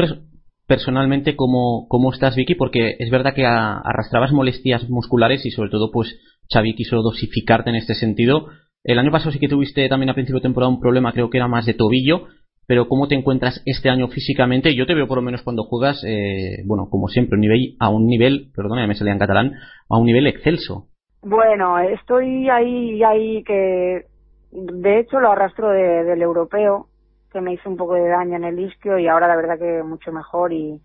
personalmente, 0.67 1.37
¿cómo, 1.37 1.87
¿cómo 1.91 2.11
estás, 2.11 2.35
Vicky? 2.35 2.55
Porque 2.55 2.97
es 2.99 3.11
verdad 3.11 3.35
que 3.35 3.45
arrastrabas 3.45 4.33
molestias 4.33 4.89
musculares 4.89 5.45
y 5.45 5.51
sobre 5.51 5.69
todo, 5.69 5.91
pues, 5.93 6.19
Xavi 6.51 6.75
quiso 6.75 7.03
dosificarte 7.03 7.69
en 7.69 7.77
este 7.77 7.95
sentido. 7.95 8.47
El 8.83 8.99
año 8.99 9.11
pasado 9.11 9.33
sí 9.33 9.39
que 9.39 9.49
tuviste 9.49 9.87
también 9.91 10.09
a 10.09 10.15
principio 10.15 10.39
de 10.39 10.45
temporada 10.45 10.73
un 10.73 10.81
problema, 10.81 11.13
creo 11.13 11.29
que 11.29 11.37
era 11.37 11.49
más 11.49 11.67
de 11.67 11.75
tobillo, 11.75 12.29
pero 12.67 12.89
¿cómo 12.89 13.09
te 13.09 13.15
encuentras 13.15 13.63
este 13.67 13.91
año 13.91 14.09
físicamente? 14.09 14.75
Yo 14.75 14.87
te 14.87 14.95
veo 14.95 15.07
por 15.07 15.19
lo 15.19 15.23
menos 15.23 15.43
cuando 15.43 15.65
juegas, 15.65 16.03
eh, 16.07 16.63
bueno, 16.65 16.89
como 16.91 17.09
siempre, 17.09 17.35
un 17.35 17.43
nivel, 17.43 17.77
a 17.79 17.91
un 17.91 18.07
nivel, 18.07 18.53
perdona, 18.57 18.87
me 18.87 18.95
salía 18.95 19.13
en 19.13 19.19
catalán, 19.19 19.53
a 19.91 19.99
un 19.99 20.07
nivel 20.07 20.27
excelso. 20.27 20.89
Bueno, 21.23 21.79
estoy 21.79 22.51
ahí, 22.51 23.03
ahí 23.05 23.45
que 23.45 24.07
de 24.51 24.99
hecho 24.99 25.21
lo 25.21 25.31
arrastro 25.31 25.71
del 25.71 26.21
europeo, 26.21 26.89
que 27.33 27.41
me 27.41 27.53
hizo 27.55 27.71
un 27.71 27.77
poco 27.77 27.95
de 27.95 28.09
daño 28.09 28.37
en 28.37 28.45
el 28.45 28.59
isquio 28.59 28.99
y 28.99 29.07
ahora 29.07 29.29
la 29.29 29.37
verdad 29.37 29.57
que 29.59 29.85
mucho 29.85 30.11
mejor 30.11 30.53
y, 30.53 30.83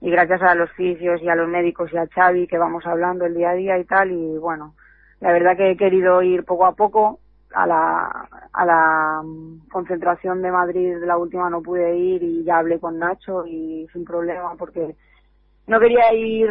gracias 0.00 0.42
a 0.42 0.54
los 0.54 0.70
fisios 0.72 1.20
y 1.20 1.28
a 1.28 1.34
los 1.34 1.48
médicos 1.48 1.92
y 1.92 1.96
a 1.98 2.06
Xavi 2.06 2.46
que 2.46 2.56
vamos 2.56 2.86
hablando 2.86 3.26
el 3.26 3.34
día 3.34 3.50
a 3.50 3.54
día 3.54 3.78
y 3.78 3.84
tal 3.84 4.12
y 4.12 4.38
bueno, 4.38 4.74
la 5.20 5.32
verdad 5.32 5.56
que 5.56 5.72
he 5.72 5.76
querido 5.76 6.22
ir 6.22 6.44
poco 6.44 6.66
a 6.66 6.72
poco 6.76 7.18
a 7.52 7.66
la, 7.66 8.28
a 8.52 8.64
la 8.64 9.22
concentración 9.72 10.40
de 10.40 10.52
Madrid 10.52 10.96
la 11.04 11.18
última 11.18 11.50
no 11.50 11.62
pude 11.62 11.96
ir 11.98 12.22
y 12.22 12.44
ya 12.44 12.58
hablé 12.58 12.78
con 12.78 12.98
Nacho 12.98 13.44
y 13.44 13.88
sin 13.92 14.04
problema 14.04 14.54
porque 14.56 14.94
no 15.66 15.78
quería 15.78 16.12
ir 16.12 16.50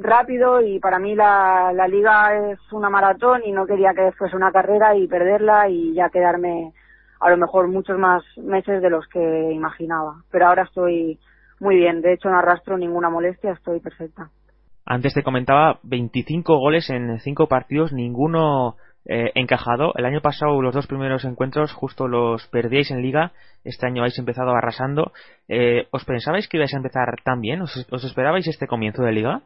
rápido 0.00 0.60
y 0.60 0.78
para 0.78 0.98
mí 0.98 1.14
la, 1.14 1.72
la 1.74 1.88
liga 1.88 2.50
es 2.50 2.58
una 2.72 2.90
maratón 2.90 3.42
y 3.44 3.52
no 3.52 3.66
quería 3.66 3.92
que 3.94 4.12
fuese 4.12 4.36
una 4.36 4.52
carrera 4.52 4.96
y 4.96 5.08
perderla 5.08 5.68
y 5.68 5.94
ya 5.94 6.10
quedarme 6.10 6.72
a 7.20 7.30
lo 7.30 7.36
mejor 7.36 7.68
muchos 7.68 7.98
más 7.98 8.22
meses 8.36 8.82
de 8.82 8.90
los 8.90 9.06
que 9.08 9.52
imaginaba. 9.52 10.22
Pero 10.30 10.46
ahora 10.46 10.64
estoy 10.64 11.18
muy 11.60 11.76
bien, 11.76 12.02
de 12.02 12.14
hecho 12.14 12.28
no 12.28 12.38
arrastro 12.38 12.76
ninguna 12.76 13.08
molestia, 13.08 13.52
estoy 13.52 13.80
perfecta. 13.80 14.30
Antes 14.84 15.14
te 15.14 15.22
comentaba 15.22 15.78
25 15.84 16.58
goles 16.58 16.90
en 16.90 17.20
5 17.20 17.46
partidos, 17.46 17.92
ninguno 17.92 18.76
eh, 19.04 19.32
encajado. 19.34 19.92
El 19.96 20.04
año 20.04 20.20
pasado 20.20 20.60
los 20.62 20.74
dos 20.74 20.86
primeros 20.86 21.24
encuentros 21.24 21.72
justo 21.72 22.08
los 22.08 22.46
perdíais 22.48 22.90
en 22.90 23.02
liga. 23.02 23.32
Este 23.64 23.86
año 23.86 24.02
habéis 24.02 24.18
empezado 24.18 24.50
arrasando. 24.54 25.12
Eh, 25.48 25.88
¿Os 25.90 26.04
pensabais 26.04 26.48
que 26.48 26.56
ibais 26.56 26.74
a 26.74 26.76
empezar 26.76 27.08
tan 27.24 27.40
bien? 27.40 27.62
¿Os, 27.62 27.76
esperabais 28.04 28.46
este 28.46 28.66
comienzo 28.66 29.02
de 29.02 29.12
liga? 29.12 29.42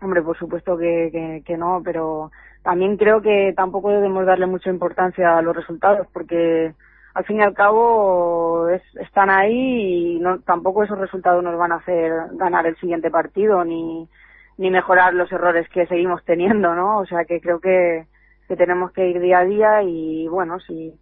Hombre, 0.00 0.22
por 0.22 0.36
supuesto 0.36 0.76
que, 0.76 1.42
que, 1.44 1.56
no, 1.56 1.80
pero 1.84 2.30
también 2.62 2.96
creo 2.96 3.20
que 3.20 3.52
tampoco 3.56 3.90
debemos 3.90 4.26
darle 4.26 4.46
mucha 4.46 4.70
importancia 4.70 5.36
a 5.36 5.42
los 5.42 5.56
resultados 5.56 6.06
porque 6.12 6.72
al 7.14 7.24
fin 7.24 7.38
y 7.38 7.42
al 7.42 7.54
cabo 7.54 8.68
están 8.68 9.28
ahí 9.30 10.16
y 10.16 10.20
no, 10.20 10.38
tampoco 10.40 10.84
esos 10.84 10.98
resultados 10.98 11.42
nos 11.42 11.58
van 11.58 11.72
a 11.72 11.76
hacer 11.76 12.12
ganar 12.34 12.66
el 12.66 12.76
siguiente 12.76 13.10
partido 13.10 13.64
ni, 13.64 14.08
ni 14.56 14.70
mejorar 14.70 15.14
los 15.14 15.30
errores 15.32 15.68
que 15.70 15.86
seguimos 15.86 16.24
teniendo, 16.24 16.76
¿no? 16.76 16.98
O 16.98 17.06
sea 17.06 17.24
que 17.24 17.40
creo 17.40 17.58
que, 17.58 18.06
que 18.48 18.56
tenemos 18.56 18.90
que 18.92 19.08
ir 19.08 19.20
día 19.20 19.40
a 19.40 19.44
día 19.44 19.82
y 19.82 20.26
bueno, 20.26 20.58
si, 20.66 20.94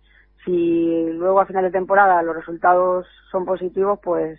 si 0.44 1.06
luego 1.12 1.40
a 1.40 1.46
final 1.46 1.64
de 1.64 1.70
temporada 1.70 2.22
los 2.22 2.34
resultados 2.34 3.06
son 3.30 3.44
positivos, 3.44 4.00
pues, 4.02 4.38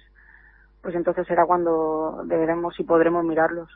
pues 0.81 0.93
entonces 0.93 1.25
será 1.25 1.45
cuando 1.45 2.23
deberemos 2.25 2.77
y 2.79 2.83
podremos 2.83 3.23
mirarlos. 3.23 3.69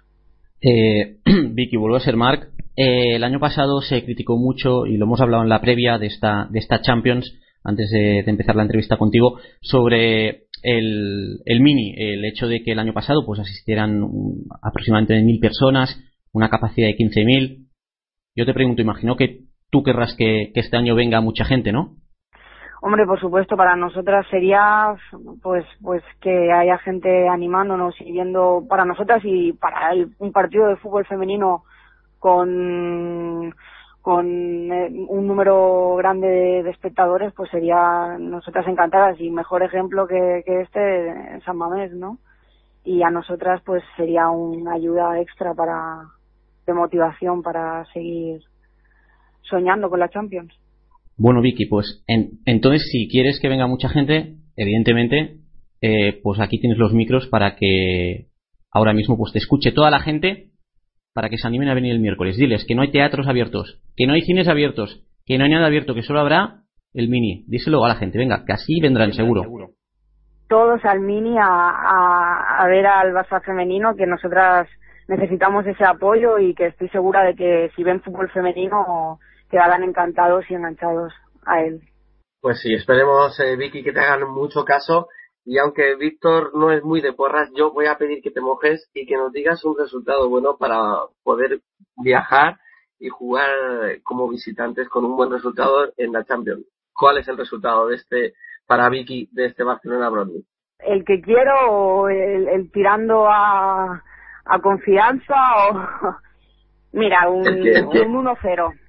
Eh, 0.61 1.17
Vicky, 1.51 1.77
vuelvo 1.77 1.95
a 1.95 2.01
ser 2.01 2.17
Mark. 2.17 2.49
Eh, 2.75 3.15
el 3.15 3.23
año 3.23 3.39
pasado 3.39 3.81
se 3.81 4.03
criticó 4.03 4.37
mucho, 4.37 4.85
y 4.85 4.97
lo 4.97 5.05
hemos 5.05 5.21
hablado 5.21 5.43
en 5.43 5.49
la 5.49 5.61
previa 5.61 5.97
de 5.97 6.07
esta, 6.07 6.47
de 6.49 6.59
esta 6.59 6.81
Champions, 6.81 7.37
antes 7.63 7.89
de, 7.91 8.19
empezar 8.19 8.55
la 8.55 8.63
entrevista 8.63 8.97
contigo, 8.97 9.39
sobre 9.61 10.45
el, 10.63 11.39
el, 11.45 11.59
mini, 11.61 11.93
el 11.97 12.25
hecho 12.25 12.47
de 12.47 12.63
que 12.63 12.71
el 12.71 12.79
año 12.79 12.93
pasado 12.93 13.25
pues 13.25 13.39
asistieran 13.39 14.01
aproximadamente 14.61 15.21
mil 15.21 15.39
personas, 15.39 15.99
una 16.33 16.49
capacidad 16.49 16.87
de 16.87 16.95
15.000. 16.95 17.60
Yo 18.35 18.45
te 18.45 18.53
pregunto, 18.53 18.81
imagino 18.81 19.17
que 19.17 19.41
tú 19.69 19.83
querrás 19.83 20.15
que, 20.17 20.51
este 20.55 20.77
año 20.77 20.95
venga 20.95 21.19
mucha 21.19 21.43
gente, 21.43 21.71
¿no? 21.71 21.95
Hombre, 22.81 23.05
por 23.05 23.19
supuesto, 23.19 23.55
para 23.57 23.75
nosotras 23.75 24.25
sería 24.31 24.95
pues 25.43 25.65
pues 25.83 26.03
que 26.19 26.51
haya 26.51 26.79
gente 26.79 27.27
animándonos 27.27 27.93
y 28.01 28.11
viendo 28.11 28.65
para 28.67 28.85
nosotras 28.85 29.21
y 29.23 29.53
para 29.53 29.91
un 30.17 30.31
partido 30.31 30.67
de 30.67 30.77
fútbol 30.77 31.05
femenino 31.05 31.63
con 32.17 33.53
con 34.01 34.71
eh, 34.71 34.89
un 35.09 35.27
número 35.27 35.95
grande 35.97 36.27
de, 36.63 36.69
espectadores, 36.71 37.33
pues 37.35 37.51
sería 37.51 38.17
nosotras 38.17 38.65
encantadas 38.67 39.19
y 39.19 39.29
mejor 39.29 39.61
ejemplo 39.61 40.07
que, 40.07 40.41
que 40.43 40.61
este 40.61 41.41
San 41.45 41.57
Mamés, 41.57 41.91
¿no? 41.93 42.17
Y 42.83 43.03
a 43.03 43.11
nosotras 43.11 43.61
pues 43.63 43.83
sería 43.95 44.29
una 44.29 44.73
ayuda 44.73 45.19
extra 45.19 45.53
para 45.53 46.07
de 46.65 46.73
motivación 46.73 47.41
para 47.41 47.85
seguir 47.93 48.41
soñando 49.41 49.89
con 49.89 49.99
la 49.99 50.09
Champions. 50.09 50.53
Bueno, 51.17 51.41
Vicky, 51.41 51.65
pues 51.65 52.03
entonces 52.07 52.87
si 52.91 53.07
quieres 53.07 53.39
que 53.39 53.49
venga 53.49 53.67
mucha 53.67 53.89
gente, 53.89 54.37
evidentemente, 54.55 55.37
eh, 55.81 56.19
pues 56.23 56.39
aquí 56.39 56.59
tienes 56.59 56.77
los 56.77 56.93
micros 56.93 57.27
para 57.27 57.55
que 57.55 58.27
ahora 58.71 58.93
mismo 58.93 59.17
pues 59.17 59.33
te 59.33 59.39
escuche 59.39 59.71
toda 59.71 59.91
la 59.91 59.99
gente 59.99 60.51
para 61.13 61.29
que 61.29 61.37
se 61.37 61.47
animen 61.47 61.69
a 61.69 61.73
venir 61.73 61.91
el 61.91 61.99
miércoles. 61.99 62.37
Diles 62.37 62.65
que 62.67 62.75
no 62.75 62.81
hay 62.81 62.91
teatros 62.91 63.27
abiertos, 63.27 63.81
que 63.95 64.07
no 64.07 64.13
hay 64.13 64.21
cines 64.21 64.47
abiertos, 64.47 65.05
que 65.25 65.37
no 65.37 65.43
hay 65.43 65.51
nada 65.51 65.67
abierto, 65.67 65.93
que 65.93 66.03
solo 66.03 66.19
habrá 66.19 66.61
el 66.93 67.09
mini. 67.09 67.43
Díselo 67.47 67.83
a 67.83 67.89
la 67.89 67.95
gente, 67.95 68.17
venga, 68.17 68.43
que 68.45 68.53
así 68.53 68.79
vendrán 68.81 69.13
seguro. 69.13 69.43
Todos 70.47 70.83
al 70.83 70.99
mini 70.99 71.37
a, 71.37 72.59
a, 72.59 72.67
ver 72.67 72.85
al 72.85 73.13
Barça 73.13 73.41
femenino, 73.43 73.95
que 73.95 74.05
nosotras 74.05 74.67
necesitamos 75.11 75.67
ese 75.67 75.83
apoyo 75.83 76.39
y 76.39 76.55
que 76.55 76.67
estoy 76.67 76.87
segura 76.89 77.23
de 77.23 77.35
que 77.35 77.69
si 77.75 77.83
ven 77.83 78.01
fútbol 78.01 78.29
femenino 78.31 79.19
quedarán 79.49 79.83
encantados 79.83 80.45
y 80.49 80.53
enganchados 80.55 81.13
a 81.45 81.61
él. 81.61 81.81
Pues 82.39 82.61
sí, 82.61 82.73
esperemos, 82.73 83.37
eh, 83.41 83.57
Vicky, 83.57 83.83
que 83.83 83.91
te 83.91 83.99
hagan 83.99 84.29
mucho 84.31 84.63
caso 84.63 85.09
y 85.43 85.57
aunque 85.57 85.95
Víctor 85.95 86.51
no 86.55 86.71
es 86.71 86.81
muy 86.83 87.01
de 87.01 87.11
porras, 87.11 87.49
yo 87.55 87.71
voy 87.71 87.87
a 87.87 87.97
pedir 87.97 88.21
que 88.21 88.31
te 88.31 88.39
mojes 88.39 88.89
y 88.93 89.05
que 89.05 89.17
nos 89.17 89.33
digas 89.33 89.65
un 89.65 89.77
resultado 89.77 90.29
bueno 90.29 90.55
para 90.57 90.77
poder 91.23 91.59
viajar 91.97 92.57
y 92.97 93.09
jugar 93.09 93.49
como 94.03 94.29
visitantes 94.29 94.87
con 94.87 95.03
un 95.03 95.17
buen 95.17 95.31
resultado 95.31 95.91
en 95.97 96.13
la 96.13 96.23
Champions. 96.23 96.65
¿Cuál 96.93 97.17
es 97.17 97.27
el 97.27 97.37
resultado 97.37 97.87
de 97.87 97.95
este 97.95 98.33
para 98.65 98.87
Vicky 98.89 99.27
de 99.33 99.47
este 99.47 99.63
Barcelona 99.63 100.09
Brondby? 100.09 100.45
El 100.79 101.03
que 101.03 101.21
quiero 101.21 101.53
o 101.69 102.07
el, 102.07 102.71
tirando 102.71 103.27
a, 103.27 104.03
a 104.45 104.59
confianza 104.59 105.35
o 105.69 106.15
mira 106.93 107.29
un, 107.29 107.47
un 107.47 108.25
1-0. 108.25 108.79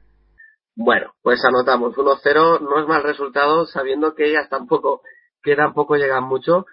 Bueno, 0.74 1.12
pues 1.22 1.44
anotamos 1.44 1.94
1-0, 1.94 2.60
no 2.60 2.80
es 2.80 2.88
mal 2.88 3.02
resultado 3.02 3.66
sabiendo 3.66 4.14
que 4.14 4.30
ellas 4.30 4.48
tampoco 4.48 5.02
que 5.42 5.56
tampoco 5.56 5.96
llegan 5.96 6.24
mucho 6.24 6.66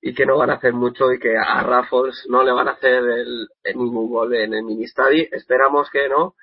y 0.00 0.14
que 0.14 0.26
no 0.26 0.36
van 0.36 0.50
a 0.50 0.54
hacer 0.54 0.74
mucho 0.74 1.10
y 1.12 1.18
que 1.18 1.34
a 1.36 1.62
Raffles 1.62 2.26
no 2.28 2.44
le 2.44 2.52
van 2.52 2.68
a 2.68 2.72
hacer 2.72 3.02
el, 3.02 3.48
ningún 3.74 4.10
gol 4.10 4.34
en 4.34 4.52
el 4.52 4.62
mini 4.62 4.84
-study. 4.84 5.28
Esperamos 5.32 5.88
que 5.90 6.08
no 6.08 6.34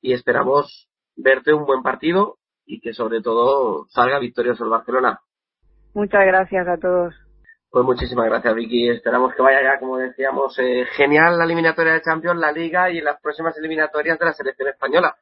y 0.00 0.12
esperamos 0.12 0.88
verte 1.16 1.52
un 1.52 1.66
buen 1.66 1.82
partido 1.82 2.36
y 2.64 2.80
que 2.80 2.92
sobre 2.92 3.20
todo 3.20 3.86
salga 3.88 4.20
victorioso 4.20 4.64
el 4.64 4.70
Barcelona. 4.70 5.20
Muchas 5.94 6.24
gracias 6.26 6.68
a 6.68 6.76
todos. 6.76 7.14
Pues 7.70 7.84
muchísimas 7.84 8.26
gracias 8.26 8.54
Vicky. 8.54 8.88
Esperamos 8.90 9.34
que 9.34 9.42
vaya 9.42 9.62
ya, 9.62 9.78
como 9.78 9.98
decíamos, 9.98 10.58
eh, 10.58 10.86
genial 10.96 11.38
la 11.38 11.44
eliminatoria 11.44 11.92
de 11.92 12.02
Champions, 12.02 12.40
la 12.40 12.52
Liga 12.52 12.90
y 12.90 13.00
las 13.00 13.20
próximas 13.20 13.56
eliminatorias 13.58 14.18
de 14.18 14.24
la 14.24 14.32
selección 14.32 14.68
española 14.68 15.16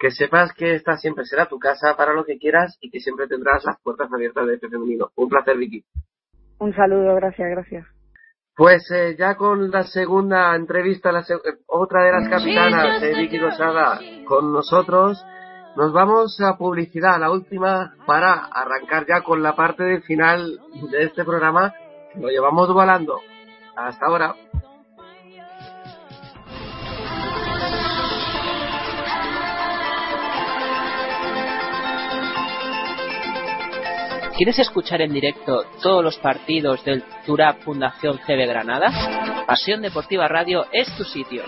que 0.00 0.10
sepas 0.10 0.54
que 0.54 0.74
esta 0.74 0.96
siempre 0.96 1.26
será 1.26 1.46
tu 1.46 1.58
casa 1.58 1.94
para 1.94 2.14
lo 2.14 2.24
que 2.24 2.38
quieras 2.38 2.78
y 2.80 2.90
que 2.90 3.00
siempre 3.00 3.28
tendrás 3.28 3.62
las 3.66 3.78
puertas 3.82 4.10
abiertas 4.10 4.46
de 4.46 4.54
este 4.54 4.70
femenino. 4.70 5.10
Un 5.14 5.28
placer, 5.28 5.58
Vicky. 5.58 5.84
Un 6.58 6.74
saludo, 6.74 7.14
gracias, 7.16 7.50
gracias. 7.50 7.86
Pues 8.56 8.90
eh, 8.90 9.14
ya 9.18 9.34
con 9.34 9.70
la 9.70 9.82
segunda 9.84 10.56
entrevista, 10.56 11.12
la 11.12 11.22
otra 11.66 12.02
de 12.02 12.12
las 12.12 12.28
capitanas, 12.30 13.00
de 13.02 13.14
Vicky 13.14 13.38
Rosada, 13.38 14.00
con 14.26 14.52
nosotros, 14.52 15.22
nos 15.76 15.92
vamos 15.92 16.40
a 16.40 16.56
publicidad, 16.56 17.20
la 17.20 17.30
última, 17.30 17.94
para 18.06 18.46
arrancar 18.46 19.06
ya 19.06 19.22
con 19.22 19.42
la 19.42 19.54
parte 19.54 19.84
del 19.84 20.02
final 20.02 20.58
de 20.90 21.04
este 21.04 21.24
programa, 21.24 21.74
lo 22.14 22.28
llevamos 22.28 22.72
volando. 22.72 23.20
Hasta 23.76 24.06
ahora. 24.06 24.34
¿Quieres 34.36 34.58
escuchar 34.58 35.02
en 35.02 35.12
directo 35.12 35.64
todos 35.82 36.02
los 36.02 36.16
partidos 36.18 36.82
del 36.84 37.04
Turap 37.26 37.60
Fundación 37.60 38.18
CB 38.26 38.46
Granada? 38.46 38.90
Pasión 39.46 39.82
Deportiva 39.82 40.28
Radio 40.28 40.64
es 40.72 40.88
tu 40.96 41.04
sitio. 41.04 41.42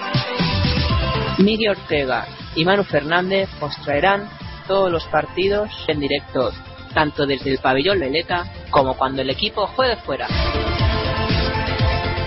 Miguel 1.39 1.71
Ortega 1.71 2.27
y 2.55 2.67
Manu 2.67 2.85
Fernández 2.85 3.49
os 3.63 3.75
traerán 3.83 4.29
todos 4.69 4.93
los 4.93 5.05
partidos 5.07 5.71
en 5.89 6.01
directo, 6.01 6.53
tanto 6.93 7.27
desde 7.27 7.53
el 7.53 7.59
pabellón 7.61 7.99
Leleta 7.99 8.45
como 8.73 8.97
cuando 8.97 9.23
el 9.23 9.31
equipo 9.31 9.69
juegue 9.69 9.97
fuera. 9.99 10.27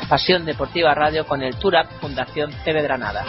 Pasión 0.08 0.46
Deportiva 0.46 0.94
Radio 0.94 1.26
con 1.26 1.42
el 1.42 1.58
Turap 1.58 1.92
Fundación 2.00 2.52
CB 2.64 2.84
Granada. 2.84 3.26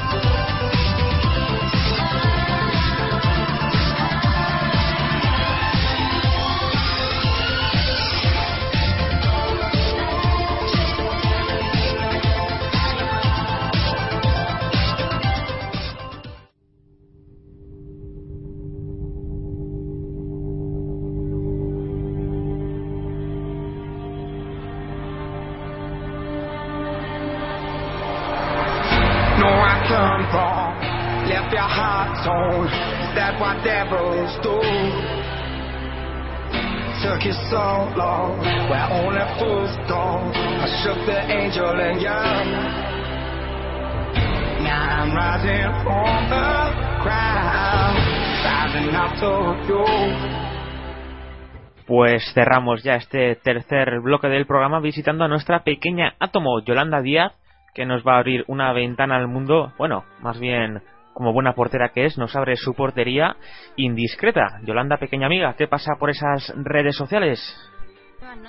Pues 51.86 52.22
cerramos 52.34 52.82
ya 52.82 52.96
este 52.96 53.36
tercer 53.36 54.00
bloque 54.00 54.28
del 54.28 54.46
programa 54.46 54.80
visitando 54.80 55.24
a 55.24 55.28
nuestra 55.28 55.64
pequeña 55.64 56.14
átomo, 56.18 56.60
Yolanda 56.60 57.00
Díaz, 57.00 57.32
que 57.74 57.86
nos 57.86 58.06
va 58.06 58.16
a 58.16 58.18
abrir 58.18 58.44
una 58.48 58.72
ventana 58.74 59.16
al 59.16 59.28
mundo, 59.28 59.72
bueno, 59.78 60.04
más 60.20 60.38
bien 60.38 60.82
como 61.14 61.32
buena 61.32 61.54
portera 61.54 61.92
que 61.94 62.04
es, 62.04 62.18
nos 62.18 62.36
abre 62.36 62.56
su 62.56 62.74
portería 62.74 63.36
indiscreta. 63.76 64.60
Yolanda, 64.64 64.98
pequeña 64.98 65.26
amiga, 65.26 65.54
¿qué 65.56 65.66
pasa 65.66 65.94
por 65.98 66.10
esas 66.10 66.52
redes 66.56 66.94
sociales? 66.94 67.40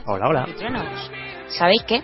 Hola, 0.06 0.28
hola. 0.28 0.48
¿Sabéis 1.50 1.84
qué? 1.84 2.02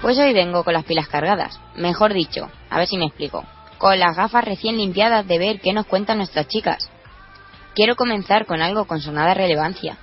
Pues 0.00 0.16
hoy 0.16 0.32
vengo 0.32 0.62
con 0.62 0.74
las 0.74 0.84
pilas 0.84 1.08
cargadas. 1.08 1.58
Mejor 1.74 2.12
dicho, 2.12 2.48
a 2.70 2.78
ver 2.78 2.86
si 2.86 2.96
me 2.96 3.06
explico. 3.06 3.44
Con 3.78 3.98
las 3.98 4.16
gafas 4.16 4.44
recién 4.44 4.76
limpiadas 4.76 5.26
de 5.26 5.38
ver 5.38 5.60
qué 5.60 5.72
nos 5.72 5.86
cuentan 5.86 6.18
nuestras 6.18 6.46
chicas. 6.46 6.88
Quiero 7.74 7.96
comenzar 7.96 8.46
con 8.46 8.62
algo 8.62 8.84
con 8.84 9.00
sonada 9.00 9.34
relevancia. 9.34 9.98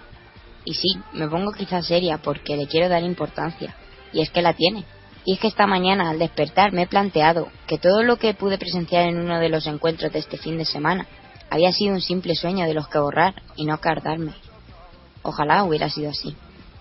Y 0.66 0.74
sí, 0.74 0.90
me 1.14 1.30
pongo 1.30 1.54
quizás 1.54 1.88
seria 1.88 2.18
porque 2.18 2.58
le 2.58 2.68
quiero 2.68 2.90
dar 2.90 3.04
importancia. 3.04 3.74
Y 4.12 4.22
es 4.22 4.30
que 4.30 4.42
la 4.42 4.54
tiene. 4.54 4.84
Y 5.24 5.36
es 5.36 5.40
que 5.40 5.48
esta 5.48 5.66
mañana 5.66 6.10
al 6.10 6.20
despertar 6.20 6.74
me 6.74 6.82
he 6.82 6.88
planteado 6.88 7.48
que 7.68 7.78
todo 7.78 8.04
lo 8.04 8.18
que 8.18 8.34
pude 8.34 8.58
presenciar 8.58 9.08
en 9.08 9.18
uno 9.18 9.40
de 9.40 9.48
los 9.48 9.66
encuentros 9.66 10.12
de 10.12 10.20
este 10.20 10.38
fin 10.38 10.58
de 10.58 10.66
semana 10.66 11.08
había 11.50 11.72
sido 11.72 11.94
un 11.94 12.02
simple 12.02 12.36
sueño 12.36 12.66
de 12.66 12.74
los 12.74 12.90
que 12.90 13.00
borrar 13.00 13.42
y 13.56 13.66
no 13.66 13.80
cardarme. 13.80 14.34
Ojalá 15.24 15.64
hubiera 15.64 15.90
sido 15.90 16.12
así. 16.12 16.36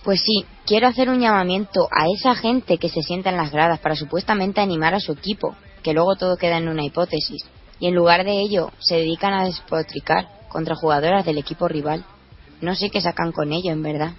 Pues 0.04 0.20
sí, 0.20 0.44
quiero 0.66 0.88
hacer 0.88 1.08
un 1.08 1.20
llamamiento 1.20 1.88
a 1.90 2.06
esa 2.12 2.34
gente 2.34 2.78
que 2.78 2.88
se 2.88 3.02
sienta 3.02 3.30
en 3.30 3.36
las 3.36 3.52
gradas 3.52 3.78
para 3.78 3.94
supuestamente 3.94 4.60
animar 4.60 4.94
a 4.94 5.00
su 5.00 5.12
equipo, 5.12 5.54
que 5.82 5.92
luego 5.92 6.16
todo 6.16 6.36
queda 6.36 6.58
en 6.58 6.68
una 6.68 6.84
hipótesis, 6.84 7.44
y 7.78 7.86
en 7.86 7.94
lugar 7.94 8.24
de 8.24 8.40
ello 8.40 8.72
se 8.80 8.96
dedican 8.96 9.32
a 9.32 9.44
despotricar 9.44 10.28
contra 10.48 10.74
jugadoras 10.74 11.24
del 11.24 11.38
equipo 11.38 11.68
rival. 11.68 12.04
No 12.60 12.74
sé 12.74 12.90
qué 12.90 13.00
sacan 13.00 13.32
con 13.32 13.52
ello, 13.52 13.70
en 13.70 13.82
verdad, 13.82 14.12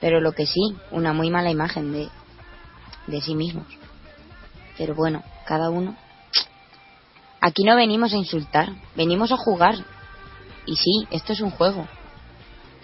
pero 0.00 0.20
lo 0.20 0.32
que 0.32 0.46
sí, 0.46 0.60
una 0.92 1.12
muy 1.12 1.30
mala 1.30 1.50
imagen 1.50 1.92
de, 1.92 2.08
de 3.08 3.20
sí 3.20 3.34
mismos. 3.34 3.66
Pero 4.78 4.94
bueno, 4.94 5.22
cada 5.44 5.70
uno. 5.70 5.96
Aquí 7.40 7.64
no 7.64 7.76
venimos 7.76 8.12
a 8.12 8.16
insultar, 8.16 8.70
venimos 8.94 9.32
a 9.32 9.36
jugar. 9.36 9.74
Y 10.66 10.76
sí, 10.76 11.06
esto 11.10 11.32
es 11.32 11.40
un 11.40 11.50
juego. 11.50 11.86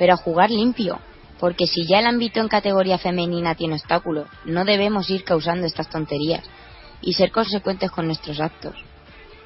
Pero 0.02 0.14
a 0.14 0.16
jugar 0.16 0.50
limpio. 0.50 0.98
Porque 1.38 1.68
si 1.68 1.86
ya 1.86 2.00
el 2.00 2.08
ámbito 2.08 2.40
en 2.40 2.48
categoría 2.48 2.98
femenina 2.98 3.54
tiene 3.54 3.74
obstáculos, 3.74 4.26
no 4.44 4.64
debemos 4.64 5.08
ir 5.10 5.22
causando 5.22 5.64
estas 5.64 5.88
tonterías 5.88 6.42
y 7.02 7.12
ser 7.12 7.30
consecuentes 7.30 7.88
con 7.92 8.06
nuestros 8.06 8.40
actos. 8.40 8.74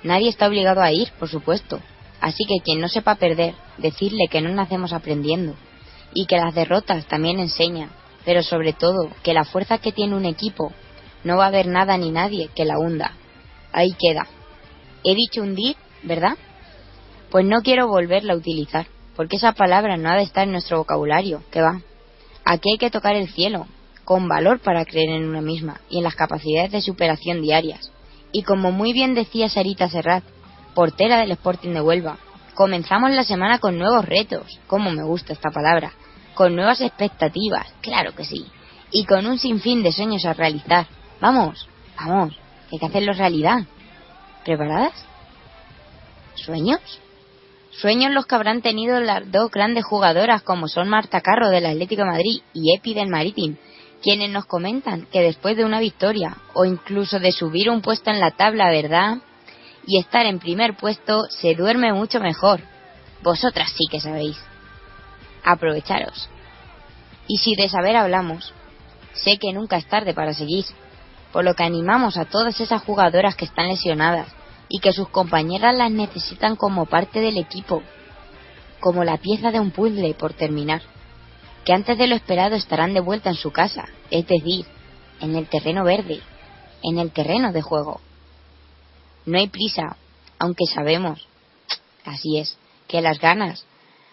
Nadie 0.03 0.31
está 0.31 0.49
obligado 0.49 0.81
a 0.81 0.91
ir, 0.93 1.13
por 1.19 1.29
supuesto. 1.29 1.79
Así 2.23 2.47
que 2.47 2.65
quien 2.65 2.81
no 2.81 2.89
sepa 2.89 3.17
perder, 3.17 3.55
decirle 3.77 4.29
que 4.31 4.41
no 4.41 4.49
nacemos 4.49 4.95
aprendiendo. 4.95 5.57
Y 6.15 6.25
que 6.25 6.39
las 6.39 6.55
derrotas 6.55 7.05
también 7.05 7.39
enseñan. 7.39 7.91
Pero 8.25 8.43
sobre 8.43 8.73
todo, 8.73 9.11
que 9.23 9.35
la 9.35 9.45
fuerza 9.45 9.77
que 9.77 9.93
tiene 9.93 10.17
un 10.17 10.25
equipo, 10.25 10.73
no 11.23 11.37
va 11.37 11.45
a 11.45 11.49
haber 11.49 11.67
nada 11.67 11.99
ni 11.99 12.11
nadie 12.11 12.49
que 12.57 12.65
la 12.65 12.79
hunda. 12.79 13.13
Ahí 13.75 13.93
queda. 13.93 14.27
He 15.05 15.15
dicho 15.15 15.43
hundir, 15.43 15.77
¿verdad? 16.03 16.39
Pues 17.31 17.45
no 17.45 17.61
quiero 17.61 17.89
volverla 17.89 18.33
a 18.33 18.37
utilizar, 18.37 18.87
porque 19.17 19.37
esa 19.37 19.53
palabra 19.53 19.97
no 19.97 20.11
ha 20.11 20.17
de 20.17 20.23
estar 20.23 20.45
en 20.45 20.53
nuestro 20.53 20.79
vocabulario, 20.79 21.43
que 21.51 21.63
va. 21.63 21.81
Aquí 22.45 22.73
hay 22.73 22.79
que 22.79 22.91
tocar 22.91 23.17
el 23.17 23.29
cielo, 23.29 23.67
con 24.05 24.29
valor 24.29 24.61
para 24.61 24.85
creer 24.85 25.11
en 25.11 25.29
una 25.29 25.41
misma 25.41 25.81
y 25.89 25.99
en 25.99 26.05
las 26.05 26.15
capacidades 26.15 26.71
de 26.71 26.83
superación 26.83 27.43
diarias. 27.43 27.91
Y 28.31 28.43
como 28.43 28.71
muy 28.71 28.93
bien 28.93 29.15
decía 29.15 29.49
Sarita 29.49 29.89
Serrat, 29.89 30.23
portera 30.75 31.19
del 31.19 31.33
Sporting 31.33 31.71
de 31.71 31.81
Huelva, 31.81 32.19
comenzamos 32.55 33.11
la 33.11 33.25
semana 33.25 33.59
con 33.59 33.79
nuevos 33.79 34.05
retos, 34.05 34.61
como 34.67 34.93
me 34.93 35.03
gusta 35.03 35.33
esta 35.33 35.51
palabra, 35.51 35.93
con 36.35 36.55
nuevas 36.55 36.81
expectativas, 36.81 37.67
claro 37.81 38.15
que 38.15 38.25
sí, 38.25 38.47
y 38.91 39.05
con 39.07 39.27
un 39.27 39.39
sinfín 39.39 39.83
de 39.83 39.93
sueños 39.93 40.25
a 40.27 40.35
realizar. 40.35 40.87
Vamos, 41.21 41.67
vamos, 41.99 42.39
hay 42.71 42.79
que 42.79 42.87
hacerlo 42.87 43.13
realidad. 43.15 43.61
¿Preparadas? 44.45 44.93
¿Sueños? 46.35 47.01
Sueños 47.81 48.11
los 48.13 48.25
que 48.25 48.35
habrán 48.35 48.63
tenido 48.63 49.01
las 49.01 49.31
dos 49.31 49.51
grandes 49.51 49.85
jugadoras 49.85 50.43
como 50.43 50.67
son 50.67 50.89
Marta 50.89 51.21
Carro 51.21 51.51
del 51.51 51.67
Atlético 51.67 52.07
Madrid 52.07 52.41
y 52.55 52.75
Epi 52.75 52.95
del 52.95 53.09
Maritim, 53.09 53.57
quienes 54.03 54.31
nos 54.31 54.47
comentan 54.47 55.07
que 55.13 55.21
después 55.21 55.59
de 55.59 55.65
una 55.67 55.79
victoria 55.79 56.39
o 56.55 56.65
incluso 56.65 57.21
de 57.21 57.33
subir 57.33 57.69
un 57.69 57.83
puesto 57.83 58.11
en 58.11 58.19
la 58.19 58.31
tabla, 58.31 58.71
¿verdad? 58.71 59.19
Y 59.87 59.99
estar 59.99 60.25
en 60.25 60.39
primer 60.39 60.75
puesto 60.75 61.25
se 61.29 61.55
duerme 61.55 61.93
mucho 61.93 62.19
mejor. 62.19 62.61
Vosotras 63.23 63.71
sí 63.77 63.85
que 63.91 64.01
sabéis. 64.01 64.39
Aprovecharos. 65.45 66.31
Y 67.29 67.37
si 67.37 67.57
de 67.57 67.69
saber 67.69 67.97
hablamos, 67.97 68.55
sé 69.13 69.37
que 69.37 69.53
nunca 69.53 69.77
es 69.77 69.87
tarde 69.87 70.15
para 70.15 70.33
seguir, 70.33 70.65
por 71.31 71.45
lo 71.45 71.53
que 71.53 71.65
animamos 71.65 72.17
a 72.17 72.25
todas 72.25 72.59
esas 72.59 72.83
jugadoras 72.83 73.37
que 73.37 73.45
están 73.45 73.69
lesionadas 73.69 74.29
y 74.69 74.81
que 74.81 74.93
sus 74.93 75.09
compañeras 75.09 75.77
las 75.77 75.91
necesitan 75.91 76.57
como 76.57 76.87
parte 76.87 77.21
del 77.21 77.39
equipo, 77.39 77.83
como 78.81 79.05
la 79.05 79.19
pieza 79.19 79.51
de 79.51 79.61
un 79.61 79.71
puzzle 79.71 80.15
por 80.15 80.33
terminar, 80.33 80.83
que 81.65 81.73
antes 81.73 81.99
de 81.99 82.07
lo 82.07 82.15
esperado 82.15 82.55
estarán 82.55 82.95
de 82.95 83.01
vuelta 83.01 83.31
en 83.31 83.37
su 83.37 83.51
casa, 83.51 83.89
es 84.11 84.27
decir, 84.27 84.67
en 85.21 85.35
el 85.35 85.49
terreno 85.49 85.85
verde, 85.85 86.21
en 86.83 86.99
el 86.99 87.11
terreno 87.11 87.53
de 87.53 87.63
juego. 87.63 88.01
No 89.25 89.39
hay 89.39 89.49
prisa, 89.49 89.97
aunque 90.39 90.67
sabemos, 90.67 91.27
así 92.05 92.39
es, 92.39 92.57
que 92.87 93.01
las 93.01 93.19
ganas 93.19 93.65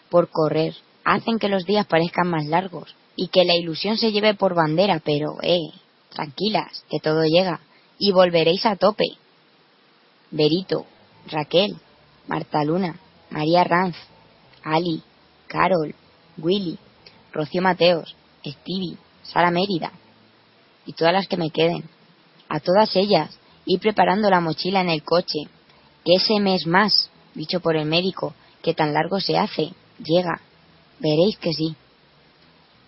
por 0.10 0.30
correr 0.30 0.76
hacen 1.04 1.40
que 1.40 1.50
los 1.50 1.66
días 1.66 1.86
parezcan 1.86 2.30
más 2.30 2.46
largos 2.46 2.96
y 3.16 3.28
que 3.28 3.46
la 3.46 3.56
ilusión 3.56 3.98
se 3.98 4.12
lleve 4.12 4.34
por 4.34 4.56
bandera, 4.56 5.02
pero, 5.04 5.38
eh, 5.42 5.70
tranquilas, 6.10 6.84
que 6.90 7.00
todo 7.00 7.24
llega 7.24 7.60
y 8.00 8.12
volveréis 8.12 8.66
a 8.66 8.76
tope. 8.76 9.06
Berito, 10.34 10.88
Raquel, 11.28 11.78
Marta 12.28 12.64
Luna, 12.64 13.00
María 13.30 13.64
Ranz, 13.64 13.96
Ali, 14.64 15.04
Carol, 15.48 15.94
Willy, 16.40 16.80
Rocío 17.32 17.62
Mateos, 17.62 18.16
Stevie, 18.44 18.98
Sara 19.22 19.52
Mérida 19.52 19.92
y 20.88 20.94
todas 20.94 21.14
las 21.14 21.28
que 21.28 21.38
me 21.38 21.52
queden. 21.52 21.88
A 22.50 22.60
todas 22.60 22.96
ellas, 22.96 23.30
ir 23.68 23.80
preparando 23.80 24.28
la 24.32 24.42
mochila 24.42 24.82
en 24.82 24.90
el 24.90 25.04
coche, 25.04 25.50
que 26.04 26.16
ese 26.16 26.40
mes 26.40 26.66
más, 26.66 27.12
dicho 27.36 27.60
por 27.60 27.76
el 27.76 27.86
médico, 27.86 28.34
que 28.64 28.74
tan 28.74 28.92
largo 28.92 29.20
se 29.20 29.38
hace, 29.38 29.70
llega. 30.00 30.42
Veréis 31.00 31.38
que 31.38 31.54
sí. 31.54 31.76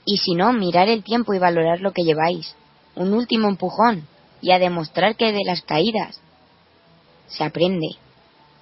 Y 0.03 0.17
si 0.17 0.33
no, 0.33 0.51
mirar 0.51 0.89
el 0.89 1.03
tiempo 1.03 1.35
y 1.35 1.39
valorar 1.39 1.79
lo 1.79 1.93
que 1.93 2.03
lleváis. 2.03 2.55
Un 2.95 3.13
último 3.13 3.49
empujón 3.49 4.07
y 4.41 4.51
a 4.51 4.57
demostrar 4.57 5.15
que 5.15 5.31
de 5.31 5.43
las 5.45 5.61
caídas 5.61 6.19
se 7.27 7.43
aprende 7.43 7.87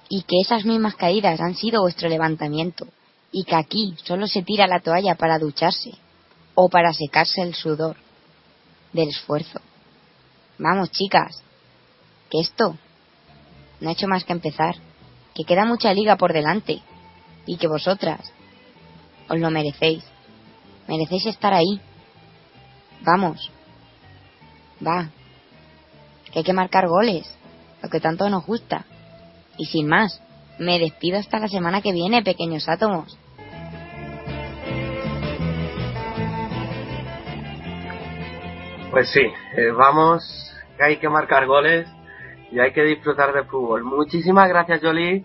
y 0.08 0.22
que 0.22 0.36
esas 0.40 0.64
mismas 0.64 0.96
caídas 0.96 1.40
han 1.40 1.54
sido 1.54 1.82
vuestro 1.82 2.08
levantamiento 2.08 2.86
y 3.32 3.44
que 3.44 3.56
aquí 3.56 3.94
solo 4.04 4.26
se 4.26 4.42
tira 4.42 4.66
la 4.66 4.80
toalla 4.80 5.14
para 5.16 5.38
ducharse 5.38 5.92
o 6.54 6.68
para 6.68 6.92
secarse 6.92 7.42
el 7.42 7.54
sudor 7.54 7.96
del 8.92 9.08
esfuerzo. 9.08 9.60
Vamos, 10.58 10.90
chicas, 10.90 11.42
que 12.30 12.40
esto 12.40 12.76
no 13.80 13.88
ha 13.88 13.92
hecho 13.92 14.06
más 14.06 14.24
que 14.24 14.32
empezar, 14.32 14.76
que 15.34 15.44
queda 15.44 15.64
mucha 15.64 15.92
liga 15.92 16.16
por 16.16 16.32
delante 16.32 16.80
y 17.46 17.56
que 17.56 17.66
vosotras 17.66 18.32
os 19.28 19.38
lo 19.38 19.50
merecéis. 19.50 20.04
Merecéis 20.86 21.26
estar 21.26 21.52
ahí. 21.52 21.80
Vamos. 23.00 23.50
Va. 24.86 25.10
Que 26.30 26.40
hay 26.40 26.44
que 26.44 26.52
marcar 26.52 26.88
goles 26.88 27.26
lo 27.84 27.90
que 27.90 28.00
tanto 28.00 28.28
nos 28.30 28.46
gusta. 28.46 28.86
Y 29.58 29.66
sin 29.66 29.88
más, 29.88 30.20
me 30.58 30.78
despido 30.78 31.18
hasta 31.18 31.38
la 31.38 31.48
semana 31.48 31.82
que 31.82 31.92
viene, 31.92 32.22
pequeños 32.22 32.68
átomos. 32.68 33.18
Pues 38.90 39.10
sí, 39.10 39.20
eh, 39.20 39.70
vamos, 39.76 40.22
que 40.78 40.84
hay 40.84 40.96
que 40.96 41.08
marcar 41.08 41.46
goles 41.46 41.86
y 42.50 42.58
hay 42.60 42.72
que 42.72 42.84
disfrutar 42.84 43.32
de 43.34 43.44
fútbol. 43.44 43.84
Muchísimas 43.84 44.48
gracias, 44.48 44.80
Jolie. 44.80 45.24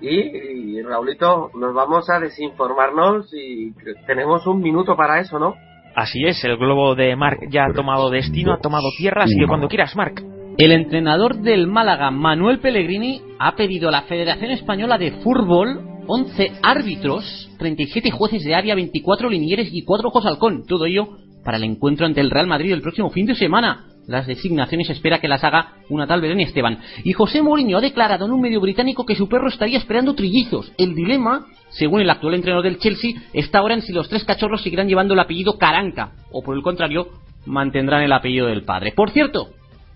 Y, 0.00 0.08
y, 0.08 0.82
Raulito, 0.82 1.50
nos 1.54 1.74
vamos 1.74 2.08
a 2.10 2.20
desinformarnos 2.20 3.32
y 3.32 3.72
tenemos 4.06 4.46
un 4.46 4.60
minuto 4.60 4.94
para 4.94 5.20
eso, 5.20 5.38
¿no? 5.38 5.54
Así 5.94 6.22
es, 6.26 6.44
el 6.44 6.58
globo 6.58 6.94
de 6.94 7.16
Mark 7.16 7.38
ya 7.48 7.64
ha 7.64 7.72
tomado 7.72 8.10
destino, 8.10 8.52
ha 8.52 8.60
tomado 8.60 8.90
tierra, 8.98 9.24
así 9.24 9.34
que 9.40 9.46
cuando 9.46 9.68
quieras, 9.68 9.96
Mark. 9.96 10.35
El 10.58 10.72
entrenador 10.72 11.42
del 11.42 11.66
Málaga, 11.66 12.10
Manuel 12.10 12.60
Pellegrini, 12.60 13.20
ha 13.38 13.56
pedido 13.56 13.90
a 13.90 13.92
la 13.92 14.02
Federación 14.02 14.50
Española 14.50 14.96
de 14.96 15.12
Fútbol 15.20 15.82
11 16.06 16.52
árbitros, 16.62 17.50
37 17.58 18.10
jueces 18.10 18.42
de 18.42 18.54
área, 18.54 18.74
24 18.74 19.28
linieres 19.28 19.68
y 19.70 19.84
4 19.84 20.08
ojos 20.08 20.24
halcón. 20.24 20.64
Todo 20.66 20.86
ello 20.86 21.08
para 21.44 21.58
el 21.58 21.64
encuentro 21.64 22.06
ante 22.06 22.22
el 22.22 22.30
Real 22.30 22.46
Madrid 22.46 22.72
el 22.72 22.80
próximo 22.80 23.10
fin 23.10 23.26
de 23.26 23.34
semana. 23.34 23.84
Las 24.06 24.26
designaciones 24.26 24.88
espera 24.88 25.20
que 25.20 25.28
las 25.28 25.44
haga 25.44 25.74
una 25.90 26.06
tal 26.06 26.22
Belén 26.22 26.40
Esteban. 26.40 26.78
Y 27.04 27.12
José 27.12 27.42
Mourinho 27.42 27.76
ha 27.76 27.82
declarado 27.82 28.24
en 28.24 28.32
un 28.32 28.40
medio 28.40 28.62
británico 28.62 29.04
que 29.04 29.14
su 29.14 29.28
perro 29.28 29.48
estaría 29.48 29.76
esperando 29.76 30.14
trillizos. 30.14 30.72
El 30.78 30.94
dilema, 30.94 31.44
según 31.68 32.00
el 32.00 32.08
actual 32.08 32.32
entrenador 32.32 32.64
del 32.64 32.78
Chelsea, 32.78 33.10
está 33.34 33.58
ahora 33.58 33.74
en 33.74 33.82
si 33.82 33.92
los 33.92 34.08
tres 34.08 34.24
cachorros 34.24 34.62
seguirán 34.62 34.88
llevando 34.88 35.12
el 35.12 35.20
apellido 35.20 35.58
Caranca 35.58 36.12
o 36.32 36.42
por 36.42 36.56
el 36.56 36.62
contrario 36.62 37.08
mantendrán 37.44 38.02
el 38.02 38.12
apellido 38.12 38.46
del 38.46 38.64
padre. 38.64 38.92
Por 38.92 39.10
cierto, 39.10 39.48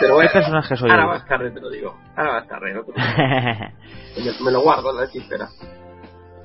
Pero 0.00 0.18
¿Qué 0.20 0.28
personaje 0.28 0.76
soy 0.76 0.90
ahora 0.90 1.02
yo? 1.02 1.08
más 1.08 1.26
tarde 1.26 1.50
te 1.50 1.60
lo 1.60 1.70
digo. 1.70 1.96
Ahora 2.16 2.32
más 2.34 2.46
tarde, 2.46 2.72
no 2.72 2.82
me, 2.96 4.44
me 4.44 4.52
lo 4.52 4.60
guardo 4.60 4.90
en 4.90 4.96
la 4.96 5.08
chistera. 5.10 5.48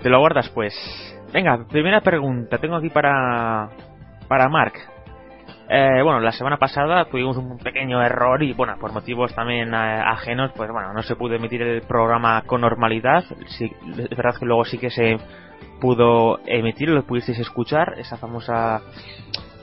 Te 0.01 0.09
lo 0.09 0.19
guardas, 0.19 0.49
pues. 0.49 0.73
Venga, 1.31 1.65
primera 1.69 2.01
pregunta. 2.01 2.57
Tengo 2.57 2.75
aquí 2.75 2.89
para. 2.89 3.69
Para 4.27 4.49
Mark. 4.49 4.73
Eh, 5.69 6.01
bueno, 6.03 6.19
la 6.19 6.31
semana 6.31 6.57
pasada 6.57 7.05
tuvimos 7.05 7.37
un 7.37 7.57
pequeño 7.57 8.01
error 8.03 8.41
y, 8.43 8.53
bueno, 8.53 8.75
por 8.79 8.91
motivos 8.91 9.33
también 9.33 9.73
eh, 9.73 9.77
ajenos, 10.05 10.51
pues 10.55 10.69
bueno, 10.71 10.93
no 10.93 11.01
se 11.03 11.15
pudo 11.15 11.35
emitir 11.35 11.61
el 11.61 11.81
programa 11.83 12.41
con 12.45 12.61
normalidad. 12.61 13.23
Sí, 13.47 13.71
es 13.97 14.09
verdad 14.09 14.35
que 14.37 14.45
luego 14.45 14.65
sí 14.65 14.77
que 14.77 14.89
se 14.89 15.17
pudo 15.79 16.39
emitir, 16.45 16.89
lo 16.89 17.03
pudisteis 17.03 17.39
escuchar, 17.39 17.93
esa 17.97 18.17
famosa, 18.17 18.81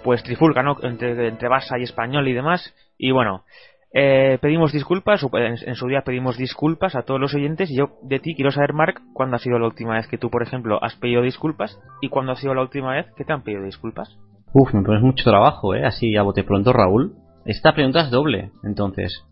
pues, 0.03 0.23
trifulca, 0.23 0.63
¿no? 0.63 0.77
Entre, 0.83 1.29
entre 1.29 1.49
Barça 1.49 1.79
y 1.79 1.83
Español 1.85 2.27
y 2.29 2.33
demás. 2.33 2.75
Y 2.99 3.11
bueno, 3.13 3.45
eh, 3.93 4.39
pedimos 4.41 4.73
disculpas, 4.73 5.23
o 5.25 5.31
en, 5.39 5.75
su 5.75 5.87
día 5.89 6.03
pedimos 6.03 6.37
disculpas 6.37 6.95
a 6.95 7.03
todos 7.03 7.21
los 7.21 7.35
oyentes 7.35 7.71
y 7.71 7.77
yo 7.77 7.91
de 8.03 8.21
ti 8.21 8.35
quiero 8.35 8.51
saber, 8.51 8.73
Mark, 8.73 9.01
cuándo 9.15 9.37
ha 9.37 9.39
sido 9.41 9.59
la 9.59 9.67
última 9.67 9.95
vez 9.95 10.07
que 10.07 10.19
tú, 10.19 10.31
por 10.31 10.43
ejemplo, 10.43 10.79
has 10.83 10.95
pedido 10.97 11.23
disculpas 11.23 11.81
y 12.01 12.09
cuándo 12.09 12.33
ha 12.33 12.37
sido 12.37 12.55
la 12.55 12.63
última 12.63 12.93
vez 12.95 13.07
que 13.17 13.25
te 13.25 13.33
han 13.33 13.43
pedido 13.43 13.65
disculpas. 13.65 14.17
Uf, 14.53 14.73
me 14.75 14.83
pones 14.83 15.03
mucho 15.03 15.25
trabajo, 15.25 15.75
¿eh? 15.75 15.85
Así 15.85 16.17
a 16.17 16.23
bote 16.23 16.45
pronto, 16.45 16.73
Raúl. 16.73 17.15
Esta 17.45 17.73
pregunta 17.73 18.01
es 18.03 18.11
doble, 18.11 18.51
entonces. 18.65 19.25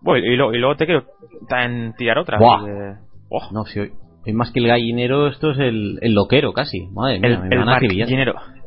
Bueno, 0.00 0.26
y, 0.26 0.36
lo- 0.36 0.52
y 0.54 0.58
luego 0.58 0.76
te 0.76 0.86
quiero 0.86 1.04
tirar 1.96 2.18
otra. 2.18 2.38
Buah. 2.38 2.60
porque- 2.60 3.52
No, 3.52 3.64
si 3.64 3.80
hoy, 3.80 3.92
hoy 4.26 4.32
más 4.32 4.50
que 4.52 4.60
el 4.60 4.68
gallinero, 4.68 5.28
esto 5.28 5.50
es 5.52 5.58
el, 5.58 5.98
el 6.02 6.12
loquero 6.14 6.52
casi. 6.52 6.86
Madre 6.92 7.18
mía, 7.20 7.28
El- 7.30 7.38
me 7.40 7.48
el 7.54 7.58
van 7.60 7.68
a 7.68 7.72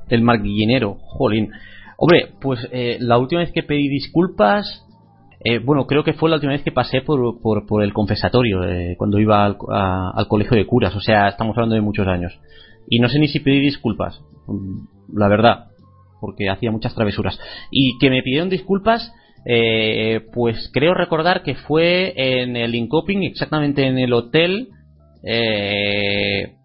acribillar. 0.07 0.23
marguillinero. 0.23 0.97
El 0.97 0.97
marguillinero, 0.97 0.97
jolín. 1.01 1.51
Hombre, 1.97 2.29
pues 2.41 2.59
eh, 2.71 2.97
la 2.99 3.17
última 3.17 3.41
vez 3.41 3.51
que 3.51 3.63
pedí 3.63 3.87
disculpas, 3.87 4.85
eh, 5.43 5.59
bueno, 5.59 5.85
creo 5.87 6.03
que 6.03 6.13
fue 6.13 6.29
la 6.29 6.35
última 6.35 6.53
vez 6.53 6.63
que 6.63 6.71
pasé 6.71 7.01
por, 7.01 7.39
por, 7.41 7.65
por 7.67 7.83
el 7.83 7.93
confesatorio, 7.93 8.63
eh, 8.63 8.95
cuando 8.97 9.19
iba 9.19 9.45
al, 9.45 9.57
a- 9.71 10.11
al 10.15 10.27
colegio 10.27 10.57
de 10.57 10.65
curas, 10.65 10.95
o 10.95 11.01
sea, 11.01 11.27
estamos 11.29 11.55
hablando 11.57 11.75
de 11.75 11.81
muchos 11.81 12.07
años. 12.07 12.37
Y 12.89 12.99
no 12.99 13.09
sé 13.09 13.19
ni 13.19 13.27
si 13.27 13.39
pedí 13.39 13.59
disculpas, 13.59 14.19
mm, 14.47 15.17
la 15.17 15.27
verdad, 15.27 15.65
porque 16.19 16.49
hacía 16.49 16.71
muchas 16.71 16.95
travesuras. 16.95 17.39
Y 17.71 17.97
que 17.99 18.09
me 18.09 18.23
pidieron 18.23 18.49
disculpas, 18.49 19.13
eh, 19.45 20.21
pues 20.33 20.69
creo 20.73 20.93
recordar 20.95 21.43
que 21.43 21.55
fue 21.55 22.13
en 22.15 22.55
el 22.57 22.73
Incoping, 22.75 23.23
exactamente 23.23 23.85
en 23.85 23.99
el 23.99 24.11
hotel, 24.13 24.69
eh, 25.23 26.55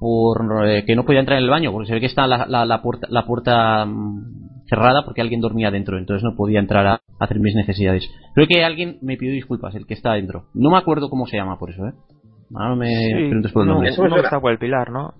por 0.00 0.66
eh, 0.66 0.84
que 0.86 0.94
no 0.96 1.04
podía 1.04 1.20
entrar 1.20 1.38
en 1.38 1.44
el 1.44 1.50
baño, 1.50 1.72
porque 1.72 1.88
se 1.88 1.94
ve 1.94 2.00
que 2.00 2.06
está 2.06 2.26
la, 2.26 2.46
la, 2.46 2.64
la 2.64 2.82
puerta, 2.82 3.06
la 3.10 3.26
puerta 3.26 3.84
mm, 3.84 4.66
cerrada 4.68 5.04
porque 5.04 5.20
alguien 5.20 5.40
dormía 5.40 5.70
dentro, 5.70 5.98
entonces 5.98 6.22
no 6.22 6.36
podía 6.36 6.60
entrar 6.60 6.86
a, 6.86 6.92
a 6.94 7.00
hacer 7.18 7.40
mis 7.40 7.54
necesidades. 7.54 8.08
Creo 8.34 8.46
que 8.46 8.64
alguien 8.64 8.98
me 9.02 9.16
pidió 9.16 9.32
disculpas, 9.32 9.74
el 9.74 9.86
que 9.86 9.94
está 9.94 10.12
dentro. 10.14 10.44
No 10.54 10.70
me 10.70 10.78
acuerdo 10.78 11.08
cómo 11.08 11.26
se 11.26 11.36
llama 11.36 11.58
por 11.58 11.70
eso, 11.70 11.86
¿eh? 11.86 11.92
Ahora 12.54 12.68
no 12.70 12.76
me 12.76 12.88
Sí, 12.88 13.12
preguntes 13.14 13.52
por 13.52 13.62
el 13.62 13.68
no, 13.68 13.74
nombre. 13.74 13.92
uno 13.98 14.14
que 14.14 14.20
está 14.22 14.40
por 14.40 14.52
el 14.52 14.58
pilar, 14.58 14.90
¿no? 14.90 15.12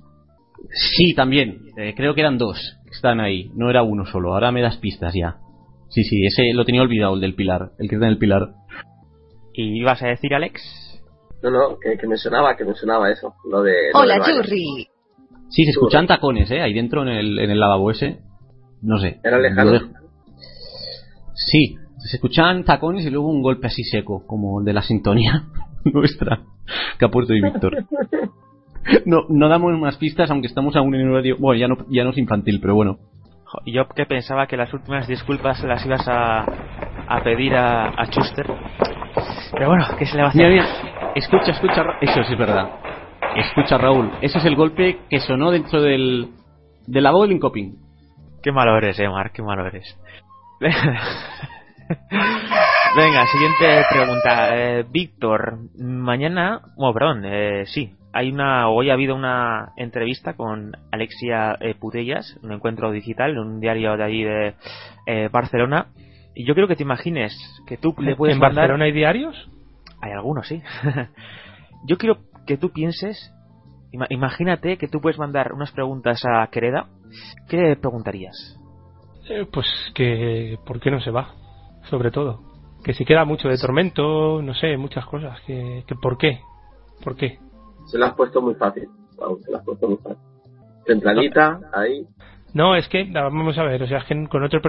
Sí, 0.70 1.14
también. 1.14 1.58
Eh, 1.76 1.94
creo 1.96 2.14
que 2.14 2.20
eran 2.22 2.38
dos 2.38 2.58
que 2.84 2.90
están 2.90 3.20
ahí. 3.20 3.50
No 3.54 3.70
era 3.70 3.82
uno 3.82 4.06
solo. 4.06 4.32
Ahora 4.34 4.50
me 4.50 4.62
das 4.62 4.76
pistas 4.78 5.12
ya. 5.14 5.36
Sí, 5.88 6.04
sí, 6.04 6.24
ese 6.26 6.52
lo 6.54 6.64
tenía 6.64 6.82
olvidado, 6.82 7.14
el 7.14 7.20
del 7.20 7.34
pilar. 7.34 7.70
El 7.78 7.88
que 7.88 7.96
está 7.96 8.06
en 8.06 8.12
el 8.12 8.18
pilar. 8.18 8.48
¿Y 9.52 9.78
ibas 9.80 10.02
a 10.02 10.08
decir, 10.08 10.34
Alex? 10.34 10.60
No, 11.42 11.50
no, 11.50 11.78
que, 11.78 11.96
que 11.96 12.06
me 12.06 12.16
sonaba, 12.16 12.56
que 12.56 12.64
me 12.64 12.74
sonaba 12.74 13.10
eso. 13.10 13.34
Lo 13.48 13.62
de. 13.62 13.90
lo 13.92 14.00
Hola. 14.00 14.20
Churri. 14.20 14.88
Sí, 15.48 15.64
se 15.64 15.70
escuchan 15.70 16.06
tacones, 16.06 16.50
¿eh? 16.50 16.60
Ahí 16.60 16.74
dentro 16.74 17.02
en 17.02 17.08
el, 17.08 17.38
en 17.38 17.50
el 17.50 17.60
lavabo 17.60 17.90
ese. 17.90 18.18
No 18.82 18.98
sé. 18.98 19.20
Era 19.24 19.38
lejano. 19.38 19.80
Sí, 21.34 21.76
se 21.98 22.16
escuchaban 22.16 22.64
tacones 22.64 23.06
y 23.06 23.10
luego 23.10 23.28
un 23.28 23.42
golpe 23.42 23.68
así 23.68 23.82
seco, 23.82 24.26
como 24.26 24.60
el 24.60 24.66
de 24.66 24.72
la 24.72 24.82
sintonía 24.82 25.44
nuestra 25.84 26.42
que 26.98 27.04
ha 27.04 27.08
puesto 27.08 27.32
hoy 27.32 27.40
Víctor. 27.40 27.86
No, 29.04 29.26
no 29.28 29.48
damos 29.48 29.78
más 29.78 29.96
pistas, 29.96 30.30
aunque 30.30 30.46
estamos 30.46 30.74
aún 30.76 30.94
en 30.94 31.08
horario. 31.08 31.36
Bueno, 31.38 31.60
ya 31.60 31.68
no, 31.68 31.76
ya 31.90 32.04
no 32.04 32.10
es 32.10 32.18
infantil, 32.18 32.58
pero 32.60 32.74
bueno. 32.74 32.98
Y 33.64 33.72
Yo 33.72 33.88
que 33.88 34.06
pensaba 34.06 34.46
que 34.46 34.56
las 34.56 34.72
últimas 34.72 35.06
disculpas 35.06 35.62
las 35.64 35.84
ibas 35.84 36.06
a, 36.06 36.44
a 37.08 37.22
pedir 37.22 37.54
a, 37.54 37.88
a 37.88 38.06
Schuster. 38.06 38.46
Pero 39.52 39.68
bueno, 39.68 39.86
¿qué 39.98 40.06
se 40.06 40.16
le 40.16 40.22
va 40.22 40.28
a 40.28 40.30
hacer? 40.30 40.48
Mira, 40.48 40.64
mira, 40.64 41.12
escucha, 41.14 41.52
escucha, 41.52 41.82
eso 42.00 42.22
sí 42.24 42.32
es 42.32 42.38
verdad. 42.38 42.70
Escucha, 43.36 43.78
Raúl, 43.78 44.12
ese 44.20 44.38
es 44.38 44.44
el 44.44 44.56
golpe 44.56 44.98
que 45.08 45.20
sonó 45.20 45.50
dentro 45.50 45.80
del, 45.80 46.30
del 46.86 47.02
lavabo 47.02 47.22
del 47.22 47.32
Incoping. 47.32 47.76
Qué 48.42 48.52
malo 48.52 48.76
eres, 48.76 48.98
eh, 48.98 49.08
Mark, 49.08 49.32
qué 49.32 49.42
malo 49.42 49.66
eres. 49.66 49.98
Venga, 52.96 53.26
siguiente 53.26 53.84
pregunta. 53.90 54.56
Eh, 54.56 54.84
Víctor, 54.90 55.58
mañana, 55.78 56.60
bueno, 56.76 56.94
perdón, 56.94 57.24
eh, 57.24 57.64
sí, 57.66 57.94
hay 58.12 58.30
una, 58.30 58.68
hoy 58.68 58.90
ha 58.90 58.94
habido 58.94 59.14
una 59.14 59.72
entrevista 59.76 60.34
con 60.34 60.72
Alexia 60.90 61.56
eh, 61.60 61.74
Putellas, 61.74 62.38
un 62.42 62.52
encuentro 62.52 62.90
digital 62.90 63.32
en 63.32 63.38
un 63.38 63.60
diario 63.60 63.96
de 63.96 64.04
allí 64.04 64.24
de 64.24 64.54
eh, 65.06 65.28
Barcelona. 65.30 65.86
Y 66.38 66.44
yo 66.44 66.54
quiero 66.54 66.68
que 66.68 66.76
te 66.76 66.84
imagines 66.84 67.36
que 67.66 67.76
tú 67.76 67.92
le 67.98 68.14
puedes 68.14 68.36
¿En 68.36 68.40
mandar... 68.40 68.62
Barcelona 68.62 68.84
hay 68.84 68.92
diarios? 68.92 69.50
Hay 70.00 70.12
algunos, 70.12 70.46
sí. 70.46 70.62
Yo 71.84 71.98
quiero 71.98 72.18
que 72.46 72.56
tú 72.56 72.70
pienses, 72.70 73.34
ima- 73.90 74.06
imagínate 74.08 74.78
que 74.78 74.86
tú 74.86 75.00
puedes 75.00 75.18
mandar 75.18 75.52
unas 75.52 75.72
preguntas 75.72 76.22
a 76.24 76.46
Quereda. 76.46 76.86
¿Qué 77.48 77.56
le 77.56 77.74
preguntarías? 77.74 78.56
Eh, 79.28 79.48
pues 79.52 79.66
que 79.96 80.60
¿por 80.64 80.78
qué 80.78 80.92
no 80.92 81.00
se 81.00 81.10
va? 81.10 81.34
Sobre 81.90 82.12
todo. 82.12 82.40
Que 82.84 82.94
si 82.94 83.04
queda 83.04 83.24
mucho 83.24 83.48
de 83.48 83.58
tormento, 83.58 84.40
no 84.40 84.54
sé, 84.54 84.76
muchas 84.76 85.06
cosas. 85.06 85.40
Que, 85.40 85.82
que 85.88 85.96
¿Por 85.96 86.18
qué? 86.18 86.38
¿Por 87.02 87.16
qué? 87.16 87.40
Se 87.86 87.98
lo 87.98 88.06
has 88.06 88.14
puesto 88.14 88.40
muy 88.40 88.54
fácil. 88.54 88.88
Vamos, 89.18 89.42
se 89.42 89.50
lo 89.50 89.58
has 89.58 89.64
puesto 89.64 89.88
muy 89.88 89.96
fácil. 89.98 90.22
Centralita, 90.86 91.58
ahí. 91.74 92.06
No, 92.54 92.76
es 92.76 92.88
que, 92.88 93.04
no, 93.04 93.22
vamos 93.24 93.58
a 93.58 93.62
ver, 93.62 93.82
o 93.82 93.86
sea, 93.86 93.98
es 93.98 94.04
que 94.04 94.26
con, 94.26 94.42
otro, 94.42 94.60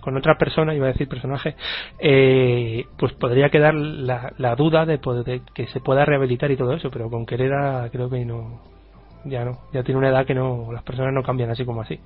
con, 0.00 0.16
otra 0.16 0.36
persona, 0.36 0.74
iba 0.74 0.86
a 0.86 0.92
decir 0.92 1.08
personaje, 1.08 1.54
eh, 1.98 2.84
pues 2.98 3.12
podría 3.14 3.48
quedar 3.48 3.74
la, 3.74 4.54
duda 4.56 4.84
de, 4.84 5.00
que 5.54 5.66
se 5.68 5.80
pueda 5.80 6.04
rehabilitar 6.04 6.50
y 6.50 6.56
todo 6.56 6.74
eso, 6.74 6.90
pero 6.90 7.08
con 7.08 7.24
Quereda 7.24 7.88
creo 7.90 8.10
que 8.10 8.24
no, 8.26 8.60
ya 9.24 9.44
no, 9.44 9.58
ya 9.72 9.82
tiene 9.82 9.98
una 9.98 10.10
edad 10.10 10.26
que 10.26 10.34
no, 10.34 10.70
las 10.72 10.82
personas 10.82 11.12
no 11.14 11.22
cambian 11.22 11.50
así 11.50 11.64
como 11.64 11.82
así. 11.82 11.98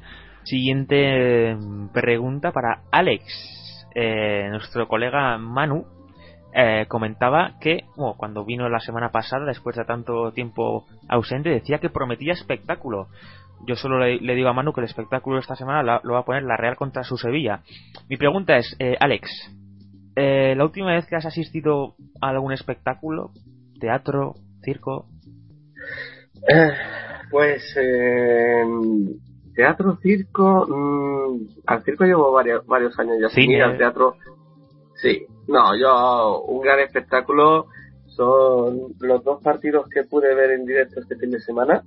Siguiente 0.44 1.54
mm, 1.54 1.88
pregunta 1.88 2.52
para 2.52 2.82
Alex. 2.90 3.24
Eh, 3.94 4.48
nuestro 4.50 4.88
colega 4.88 5.36
Manu 5.36 5.84
eh, 6.54 6.86
comentaba 6.88 7.54
que 7.60 7.84
bueno, 7.96 8.14
cuando 8.16 8.44
vino 8.44 8.68
la 8.68 8.80
semana 8.80 9.10
pasada, 9.10 9.46
después 9.46 9.76
de 9.76 9.84
tanto 9.84 10.32
tiempo 10.32 10.86
ausente, 11.08 11.50
decía 11.50 11.78
que 11.78 11.90
prometía 11.90 12.32
espectáculo. 12.32 13.08
Yo 13.66 13.76
solo 13.76 13.98
le, 13.98 14.20
le 14.20 14.34
digo 14.34 14.48
a 14.48 14.52
Manu 14.52 14.72
que 14.72 14.80
el 14.80 14.86
espectáculo 14.86 15.38
esta 15.38 15.54
semana 15.56 15.82
la- 15.82 16.00
lo 16.02 16.14
va 16.14 16.20
a 16.20 16.24
poner 16.24 16.42
la 16.42 16.56
Real 16.56 16.76
contra 16.76 17.04
su 17.04 17.16
Sevilla. 17.16 17.60
Mi 18.08 18.16
pregunta 18.16 18.56
es, 18.56 18.74
eh, 18.78 18.96
Alex, 18.98 19.30
eh, 20.16 20.54
¿la 20.56 20.64
última 20.64 20.92
vez 20.92 21.06
que 21.06 21.16
has 21.16 21.26
asistido 21.26 21.94
a 22.20 22.28
algún 22.30 22.52
espectáculo, 22.52 23.30
teatro, 23.80 24.34
circo? 24.64 25.06
Eh, 26.48 26.70
Pues, 27.30 27.62
eh, 27.80 28.62
teatro, 29.54 29.96
circo. 30.02 30.66
mm, 30.68 31.62
al 31.66 31.82
circo 31.82 32.04
llevo 32.04 32.30
varios, 32.32 32.66
varios 32.66 32.98
años 32.98 33.16
ya 33.22 33.28
sin 33.30 33.50
ir 33.50 33.62
al 33.62 33.78
teatro. 33.78 34.16
Sí, 34.96 35.24
no, 35.48 35.74
yo, 35.76 36.42
un 36.42 36.60
gran 36.60 36.80
espectáculo 36.80 37.66
son 38.08 38.92
los 39.00 39.24
dos 39.24 39.42
partidos 39.42 39.88
que 39.88 40.04
pude 40.04 40.34
ver 40.34 40.50
en 40.50 40.66
directo 40.66 41.00
este 41.00 41.16
fin 41.16 41.30
de 41.30 41.40
semana 41.40 41.82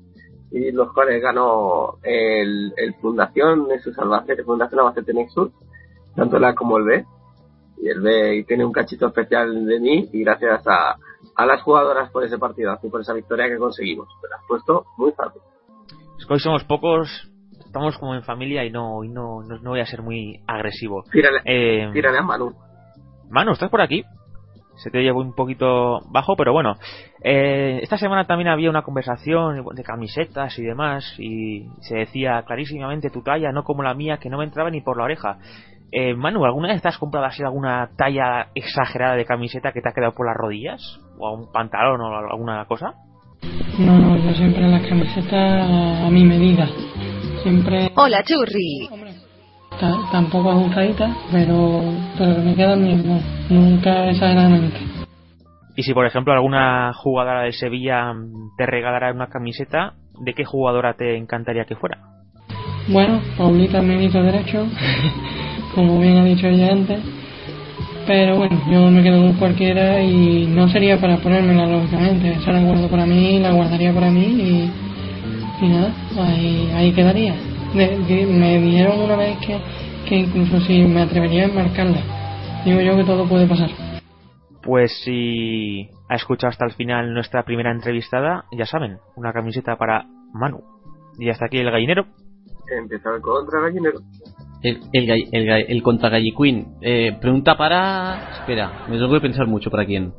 y 0.56 0.72
los 0.72 0.94
cuales 0.94 1.22
ganó 1.22 1.98
el, 2.02 2.74
el 2.78 2.94
Fundación 2.96 3.68
Nexus 3.68 3.98
Albacete, 4.00 4.44
Fundación 4.44 4.80
Albacete 4.80 5.14
Nexus, 5.14 5.52
tanto 6.16 6.38
el 6.38 6.46
A 6.46 6.56
como 6.56 6.78
el 6.78 6.86
B. 6.86 7.06
Y 7.82 7.90
el 7.90 8.00
B 8.00 8.46
tiene 8.48 8.64
un 8.64 8.72
cachito 8.72 9.08
especial 9.08 9.66
de 9.66 9.80
mí 9.82 10.10
y 10.14 10.24
gracias 10.24 10.66
a, 10.66 10.96
a 11.36 11.46
las 11.46 11.62
jugadoras 11.62 12.10
por 12.10 12.24
ese 12.24 12.38
partidazo 12.38 12.88
y 12.88 12.90
por 12.90 13.02
esa 13.02 13.12
victoria 13.14 13.50
que 13.50 13.58
conseguimos. 13.58 14.08
La 14.30 14.38
has 14.38 14.44
puesto 14.48 14.86
muy 14.98 15.12
fácil. 15.12 15.42
Es 16.18 16.26
que 16.26 16.34
hoy 16.34 16.40
somos 16.40 16.64
pocos, 16.64 17.10
estamos 17.66 17.98
como 17.98 18.16
en 18.16 18.24
familia 18.24 18.64
y 18.64 18.72
no, 18.72 19.04
y 19.04 19.10
no, 19.10 19.44
no, 19.44 19.60
no 19.60 19.72
voy 19.72 19.82
a 19.82 19.86
ser 19.86 20.02
muy 20.02 20.40
agresivo. 20.48 21.04
Tírale, 21.12 21.40
Eh, 21.44 21.90
tírale 21.92 22.18
a 22.20 22.22
Manu. 22.22 22.54
Manu, 23.30 23.52
¿estás 23.52 23.70
por 23.70 23.82
aquí? 23.82 24.06
Se 24.76 24.92
te 24.92 25.02
llevo 25.02 25.22
un 25.22 25.34
poquito 25.34 26.02
bajo, 26.10 26.36
pero 26.36 26.54
bueno. 26.54 26.76
Eh, 27.24 27.80
esta 27.82 27.98
semana 27.98 28.26
también 28.26 28.50
había 28.50 28.70
una 28.70 28.84
conversación 28.84 29.64
de 29.74 29.84
camisetas 29.84 30.58
y 30.60 30.64
demás, 30.64 31.16
y 31.18 31.68
se 31.82 31.98
decía 31.98 32.44
clarísimamente 32.46 33.10
tu 33.10 33.22
talla, 33.22 33.52
no 33.52 33.64
como 33.64 33.84
la 33.84 33.94
mía, 33.94 34.18
que 34.18 34.30
no 34.30 34.38
me 34.38 34.44
entraba 34.44 34.70
ni 34.70 34.82
por 34.82 34.98
la 34.98 35.06
oreja. 35.06 35.38
Eh, 35.92 36.14
Manu, 36.14 36.46
¿alguna 36.46 36.70
vez 36.70 36.82
te 36.82 36.90
has 36.90 36.98
comprado 36.98 37.26
así 37.26 37.42
alguna 37.42 37.90
talla 37.98 38.48
exagerada 38.54 39.16
de 39.16 39.26
camiseta 39.26 39.72
que 39.72 39.82
te 39.82 39.90
ha 39.90 39.94
quedado 39.94 40.14
por 40.14 40.28
las 40.28 40.36
rodillas? 40.36 41.00
¿O 41.18 41.32
un 41.34 41.52
pantalón 41.52 42.02
o 42.02 42.16
alguna 42.32 42.66
cosa? 42.66 42.94
No, 43.80 43.98
no, 43.98 44.18
yo 44.18 44.34
siempre 44.34 44.68
las 44.68 44.88
camisetas 44.88 46.04
a 46.04 46.10
mi 46.10 46.24
medida. 46.24 46.68
Siempre 47.44 47.92
Hola, 47.96 48.24
Churri. 48.24 48.90
Ta- 49.80 50.00
tampoco 50.12 50.52
ajustaditas, 50.52 51.16
pero, 51.32 51.82
pero 52.18 52.36
que 52.36 52.42
me 52.42 52.56
quedan 52.56 52.84
bien, 52.84 53.04
no, 53.08 53.20
nunca 53.50 54.10
exageradamente. 54.10 54.78
Y 55.76 55.84
si, 55.84 55.94
por 55.94 56.06
ejemplo, 56.06 56.34
alguna 56.34 56.94
jugadora 56.94 57.42
del 57.42 57.54
Sevilla 57.54 58.14
te 58.58 58.66
regalara 58.66 59.12
una 59.12 59.28
camiseta, 59.28 59.94
¿de 60.20 60.34
qué 60.34 60.46
jugadora 60.46 60.94
te 60.94 61.18
encantaría 61.18 61.66
que 61.66 61.76
fuera? 61.76 61.98
Bueno, 62.88 63.20
Paulita 63.38 63.82
Menito 63.82 64.22
Derecho, 64.22 64.66
como 65.76 66.00
bien 66.00 66.18
ha 66.18 66.24
dicho 66.24 66.48
ella 66.48 66.72
antes. 66.72 67.00
Pero 68.08 68.38
bueno, 68.38 68.62
yo 68.72 68.92
me 68.92 69.02
quedo 69.02 69.20
con 69.24 69.34
cualquiera 69.34 70.02
y 70.04 70.46
no 70.46 70.70
sería 70.70 71.02
para 71.02 71.18
ponérmela, 71.18 71.66
lógicamente. 71.66 72.34
Esa 72.34 72.52
la 72.52 72.60
guardo 72.62 72.88
para 72.88 73.06
mí, 73.06 73.40
la 73.40 73.52
guardaría 73.52 73.92
para 73.94 74.12
mí 74.12 74.22
y, 74.22 74.72
y 75.66 75.68
nada, 75.70 75.92
ahí, 76.20 76.72
ahí 76.76 76.92
quedaría. 76.94 77.34
De- 77.76 77.98
de- 78.00 78.26
me 78.26 78.60
dijeron 78.60 79.00
una 79.02 79.16
vez 79.16 79.38
que, 79.46 79.60
que 80.08 80.16
incluso 80.16 80.60
si 80.62 80.84
me 80.86 81.02
atrevería 81.02 81.44
a 81.44 81.48
enmarcarla. 81.50 82.02
Digo 82.66 82.82
yo 82.82 82.96
que 82.96 83.04
todo 83.04 83.28
puede 83.28 83.48
pasar. 83.48 83.70
Pues 84.64 84.92
si 85.04 85.90
ha 86.10 86.16
escuchado 86.16 86.50
hasta 86.50 86.66
el 86.66 86.72
final 86.74 87.14
nuestra 87.14 87.44
primera 87.44 87.72
entrevistada, 87.72 88.46
ya 88.52 88.66
saben, 88.66 88.98
una 89.16 89.32
camiseta 89.34 89.76
para 89.78 90.06
Manu. 90.34 90.62
Y 91.20 91.30
hasta 91.30 91.46
aquí 91.46 91.58
el 91.60 91.70
gallinero. 91.72 92.06
Empezar 92.76 93.22
contra 93.22 93.62
gallinero. 93.62 94.00
El, 94.64 94.80
el, 94.94 95.10
el, 95.32 95.46
gall- 95.48 95.66
el 95.68 95.84
contra 95.84 96.10
Galliquín. 96.10 96.78
Eh, 96.82 97.16
pregunta 97.22 97.56
para. 97.56 98.40
Espera, 98.40 98.86
me 98.90 98.98
tengo 98.98 99.14
que 99.14 99.22
pensar 99.22 99.46
mucho 99.46 99.70
para 99.70 99.86
quién. 99.86 100.14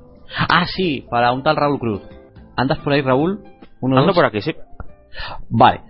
Ah, 0.49 0.65
sí, 0.67 1.05
para 1.11 1.33
un 1.33 1.43
tal 1.43 1.57
Raúl 1.57 1.81
Cruz. 1.81 2.03
¿Andas 2.57 2.79
por 2.79 2.93
ahí, 2.93 3.01
Raúl? 3.03 3.41
Uno, 3.81 3.97
Ando 3.97 4.09
dos. 4.09 4.15
por 4.15 4.25
aquí, 4.27 4.41
sí. 4.41 4.55
Vale. 5.51 5.81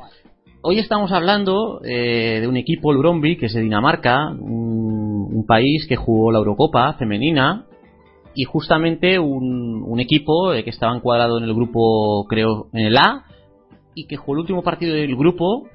Hoy 0.69 0.81
estamos 0.81 1.13
hablando 1.13 1.81
eh, 1.85 2.41
de 2.41 2.49
un 2.49 2.57
equipo, 2.57 2.91
el 2.91 2.99
Bromby, 2.99 3.37
que 3.37 3.47
es 3.47 3.55
de 3.55 3.61
Dinamarca, 3.61 4.31
un, 4.31 5.45
país 5.47 5.87
que 5.87 5.95
jugó 5.95 6.33
la 6.33 6.39
Eurocopa 6.39 6.95
femenina 6.95 7.67
y 8.35 8.43
justamente 8.43 9.21
un, 9.21 9.85
un 9.87 10.01
equipo 10.01 10.53
eh, 10.53 10.65
que 10.65 10.71
estaba 10.71 10.97
encuadrado 10.97 11.39
en 11.39 11.45
el 11.45 11.55
grupo, 11.55 12.27
creo, 12.29 12.67
en 12.73 12.87
el 12.87 12.97
A 12.97 13.27
y 13.95 14.09
que 14.09 14.17
jugó 14.17 14.33
el 14.33 14.41
último 14.41 14.65
partido 14.65 14.97
del 14.97 15.15
grupo, 15.15 15.69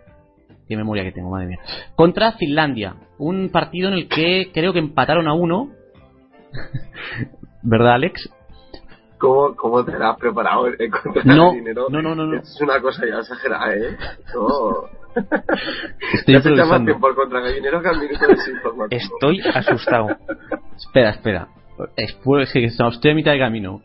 qué 0.68 0.76
memoria 0.76 1.06
que 1.06 1.14
tengo, 1.14 1.30
madre 1.30 1.48
mía, 1.48 1.60
contra 1.96 2.34
Finlandia. 2.34 2.98
Un 3.18 3.48
partido 3.48 3.88
en 3.88 3.94
el 3.94 4.10
que 4.10 4.52
creo 4.54 4.74
que 4.74 4.80
empataron 4.80 5.26
a 5.30 5.34
uno. 5.34 5.70
¿Verdad, 7.64 7.94
Alex? 7.94 8.30
¿Cómo, 9.22 9.56
cómo 9.56 9.86
te 9.86 9.98
la 10.00 10.10
has 10.12 10.18
preparado 10.18 10.66
el 10.66 10.90
contra 10.90 11.24
No, 11.24 11.52
gallinero? 11.52 11.86
no, 11.92 12.02
no, 12.02 12.16
no, 12.16 12.26
no. 12.26 12.40
Es 12.40 12.60
una 12.60 12.82
cosa 12.82 13.04
ya 13.08 13.20
exagerada, 13.20 13.76
¿eh? 13.76 13.96
No. 14.34 14.90
Estoy 16.14 16.34
Ya 16.34 16.42
se 16.42 16.50
improvisando. 16.50 16.86
tiempo 16.86 17.08
al 17.08 17.16
contra 17.16 17.42
que 17.44 17.90
al 17.90 18.00
minuto 18.00 18.28
desinformativo. 18.28 19.02
Estoy 19.02 19.42
asustado. 19.54 20.08
Espera, 20.76 21.10
espera. 21.12 21.48
Es 21.98 22.14
pues, 22.24 22.52
que 22.52 22.64
estoy 22.66 23.12
a 23.12 23.16
mitad 23.16 23.32
de 23.32 23.40
camino. 23.40 23.82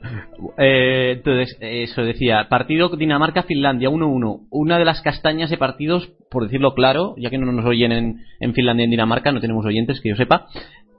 Eh, 0.58 1.12
entonces, 1.16 1.56
eso 1.60 2.02
decía, 2.02 2.46
partido 2.48 2.88
Dinamarca-Finlandia 2.90 3.90
1-1. 3.90 4.46
Una 4.50 4.78
de 4.78 4.84
las 4.84 5.02
castañas 5.02 5.50
de 5.50 5.58
partidos, 5.58 6.10
por 6.30 6.44
decirlo 6.44 6.74
claro, 6.74 7.14
ya 7.18 7.28
que 7.30 7.38
no 7.38 7.50
nos 7.52 7.64
oyen 7.66 7.92
en, 7.92 8.20
en 8.40 8.54
Finlandia 8.54 8.82
y 8.82 8.86
en 8.86 8.90
Dinamarca, 8.90 9.32
no 9.32 9.40
tenemos 9.40 9.64
oyentes, 9.66 10.00
que 10.00 10.10
yo 10.10 10.16
sepa. 10.16 10.46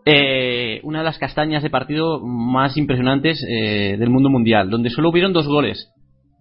Eh, 0.09 0.79
una 0.83 0.99
de 0.99 1.05
las 1.05 1.17
castañas 1.17 1.63
de 1.63 1.69
partido 1.69 2.19
más 2.25 2.77
impresionantes 2.77 3.43
eh, 3.49 3.97
del 3.97 4.09
mundo 4.09 4.29
mundial, 4.29 4.69
donde 4.69 4.89
solo 4.89 5.09
hubieron 5.09 5.33
dos 5.33 5.47
goles. 5.47 5.91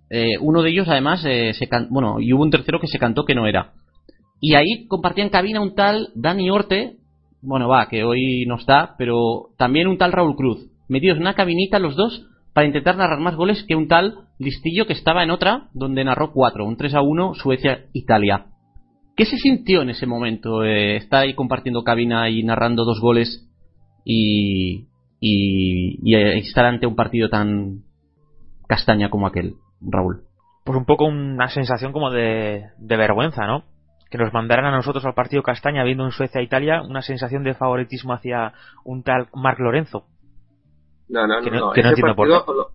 Eh, 0.09 0.38
uno 0.40 0.62
de 0.62 0.70
ellos, 0.70 0.88
además, 0.88 1.24
eh, 1.26 1.52
bueno, 1.90 2.20
y 2.20 2.32
hubo 2.32 2.44
un 2.44 2.51
tercero 2.51 2.78
que 2.78 2.86
se 2.86 2.98
cantó 2.98 3.24
que 3.24 3.34
no 3.34 3.47
era. 3.47 3.72
Y 4.40 4.55
ahí 4.55 4.86
compartían 4.86 5.30
cabina 5.30 5.60
un 5.60 5.74
tal 5.74 6.10
Dani 6.14 6.48
Orte, 6.51 6.97
bueno, 7.43 7.68
va, 7.68 7.88
que 7.88 8.05
hoy 8.05 8.44
no 8.47 8.56
está, 8.56 8.94
pero 8.98 9.51
también 9.59 9.88
un 9.88 9.98
tal 9.98 10.12
Raúl 10.12 10.36
Cruz. 10.36 10.70
Metidos 10.88 11.16
en 11.16 11.22
una 11.22 11.34
cabinita 11.34 11.78
los 11.78 11.97
dos 11.97 12.24
para 12.55 12.66
intentar 12.66 12.97
narrar 12.97 13.18
más 13.18 13.34
goles 13.34 13.64
que 13.66 13.74
un 13.74 13.88
tal 13.88 14.26
Listillo 14.38 14.86
que 14.86 14.93
estaba 14.93 15.24
en 15.24 15.30
otra, 15.30 15.68
donde 15.72 16.05
narró 16.05 16.32
cuatro, 16.32 16.66
un 16.66 16.76
3 16.76 16.94
a 16.94 17.01
1, 17.01 17.34
Suecia-Italia. 17.34 18.47
¿Qué 19.16 19.24
se 19.24 19.38
sintió 19.38 19.82
en 19.82 19.90
ese 19.90 20.06
momento? 20.06 20.62
eh, 20.62 20.97
estar 20.97 21.22
ahí 21.22 21.34
compartiendo 21.34 21.82
cabina 21.82 22.28
y 22.28 22.43
narrando 22.43 22.84
dos 22.84 23.01
goles 23.01 23.48
y, 24.09 24.87
y, 25.20 25.99
y, 26.03 26.15
eh, 26.15 26.39
estar 26.39 26.65
ante 26.65 26.87
un 26.87 26.95
partido 26.95 27.28
tan 27.28 27.83
castaña 28.69 29.11
como 29.11 29.27
aquel, 29.27 29.57
Raúl. 29.81 30.23
Pues 30.65 30.78
un 30.78 30.85
poco 30.85 31.05
una 31.07 31.49
sensación 31.49 31.93
como 31.93 32.11
de, 32.11 32.66
de 32.78 32.97
vergüenza, 32.97 33.47
¿no? 33.47 33.65
Que 34.11 34.19
nos 34.19 34.33
mandaran 34.33 34.65
a 34.66 34.70
nosotros 34.77 35.05
al 35.05 35.15
partido 35.15 35.43
Castaña 35.43 35.83
viendo 35.83 36.05
en 36.05 36.12
Suecia-Italia 36.12 36.83
una 36.83 37.03
sensación 37.03 37.43
de 37.43 37.55
favoritismo 37.55 38.12
hacia 38.12 38.53
un 38.85 39.03
tal 39.03 39.28
Marc 39.35 39.59
Lorenzo. 39.59 40.07
No, 41.09 41.27
no, 41.27 41.41
Que 41.43 41.51
no. 41.51 41.57
no- 41.59 41.66
no. 41.66 41.73
que 41.73 41.83
no 41.83 41.91
ese, 41.91 42.01
por 42.03 42.16
partido, 42.16 42.45
lo- 42.55 42.70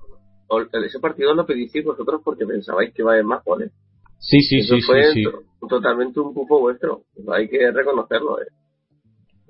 o- 0.47 0.61
ese 0.85 0.99
partido 0.99 1.33
lo 1.33 1.45
pedisteis 1.45 1.85
vosotros 1.85 2.21
porque 2.23 2.45
pensabais 2.45 2.93
que 2.93 3.01
iba 3.01 3.11
a 3.11 3.13
haber 3.13 3.25
más 3.25 3.43
goles. 3.45 3.71
Sí, 4.19 4.41
sí, 4.41 4.57
Eso 4.57 4.75
sí, 4.75 4.81
fue 4.81 5.03
sí, 5.13 5.23
sí. 5.23 5.31
to- 5.59 5.67
totalmente 5.67 6.19
un 6.19 6.33
pufo 6.33 6.59
vuestro. 6.59 7.03
Hay 7.33 7.47
que 7.49 7.71
reconocerlo, 7.71 8.41
eh. 8.41 8.47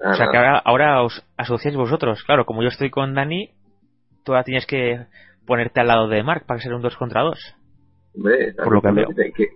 O 0.04 0.14
sea 0.16 0.28
que 0.32 0.38
ahora, 0.38 0.58
ahora 0.64 1.04
os 1.04 1.24
asociáis 1.38 1.76
vosotros. 1.76 2.24
Claro, 2.24 2.46
como 2.46 2.62
yo 2.64 2.70
estoy 2.70 2.90
con 2.90 3.14
Dani, 3.14 3.50
tú 4.24 4.32
ahora 4.34 4.44
tienes 4.44 4.66
que 4.66 5.06
ponerte 5.46 5.80
al 5.82 5.88
lado 5.88 6.08
de 6.08 6.24
Marc 6.24 6.46
para 6.46 6.60
ser 6.60 6.74
un 6.74 6.82
2 6.82 6.96
contra 6.98 7.22
2. 7.22 7.38
Hombre, 8.16 8.54
Por 8.54 8.74
lo 8.74 8.82
que 8.82 8.92
veo. 8.92 9.08
Que, 9.16 9.32
que- 9.32 9.48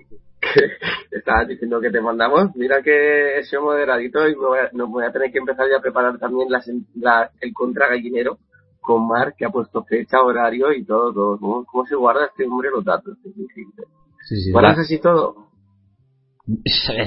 que 1.10 1.18
estabas 1.18 1.48
diciendo 1.48 1.82
que 1.82 1.90
te 1.90 2.00
mandamos. 2.02 2.56
Mira 2.56 2.82
que 2.84 3.40
he 3.40 3.44
sido 3.44 3.64
moderadito 3.64 4.28
y 4.28 4.36
me 4.36 4.46
voy 4.46 4.60
a, 4.60 4.70
no, 4.74 4.88
voy 4.88 5.04
a 5.06 5.12
tener 5.12 5.32
que 5.32 5.40
empezar 5.40 5.66
ya 5.70 5.78
a 5.78 5.82
preparar 5.82 6.18
también 6.20 6.50
las, 6.52 6.70
la- 6.96 7.32
el 7.42 7.52
contra 7.54 7.88
gallinero 7.88 8.38
con 8.82 9.08
Marc, 9.08 9.36
que 9.36 9.46
ha 9.46 9.50
puesto 9.50 9.84
fecha, 9.86 10.22
horario 10.22 10.72
y 10.72 10.86
todo. 10.86 11.12
todo. 11.12 11.40
¿Cómo, 11.40 11.66
cómo 11.66 11.86
se 11.86 11.96
guarda 11.96 12.26
este 12.28 12.46
hombre 12.46 12.70
los 12.72 12.86
datos? 12.86 13.18
Es 13.26 13.36
increíble. 13.36 13.84
Sí, 14.28 14.36
sí, 14.42 14.52
¿Guardas 14.52 14.78
así 14.78 15.00
todo? 15.00 15.36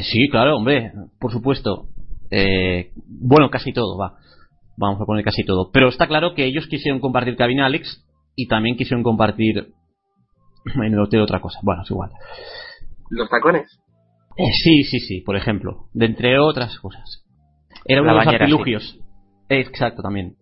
Sí, 0.02 0.28
claro, 0.30 0.56
hombre, 0.56 0.92
por 1.20 1.30
supuesto. 1.32 1.86
Eh, 2.30 2.92
bueno, 3.06 3.50
casi 3.50 3.72
todo, 3.72 3.98
va. 3.98 4.18
Vamos 4.76 5.00
a 5.00 5.04
poner 5.04 5.24
casi 5.24 5.44
todo. 5.44 5.70
Pero 5.72 5.88
está 5.88 6.06
claro 6.06 6.34
que 6.34 6.44
ellos 6.44 6.66
quisieron 6.68 7.00
compartir 7.00 7.36
cabina 7.36 7.66
Alex 7.66 8.04
y 8.36 8.46
también 8.48 8.76
quisieron 8.76 9.02
compartir 9.02 9.68
en 10.74 10.92
el 10.92 11.00
hotel 11.00 11.20
otra 11.20 11.40
cosa. 11.40 11.58
Bueno, 11.62 11.82
es 11.82 11.90
igual. 11.90 12.10
¿Los 13.10 13.28
tacones? 13.28 13.80
Eh, 14.36 14.52
sí, 14.62 14.84
sí, 14.84 15.00
sí, 15.00 15.20
por 15.22 15.36
ejemplo. 15.36 15.88
De 15.92 16.06
entre 16.06 16.38
otras 16.38 16.78
cosas. 16.78 17.24
Era 17.84 18.02
uno 18.02 18.12
de 18.12 18.18
los 18.18 18.26
artilugios. 18.26 18.98
Eh, 19.48 19.60
exacto, 19.60 20.02
también. 20.02 20.36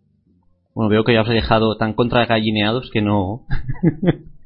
Bueno, 0.75 0.91
veo 0.91 1.05
que 1.05 1.15
ya 1.15 1.23
os 1.23 1.29
he 1.29 1.33
dejado 1.33 1.77
tan 1.79 1.95
contragallineados 1.95 2.91
que 2.93 3.01
no. 3.01 3.47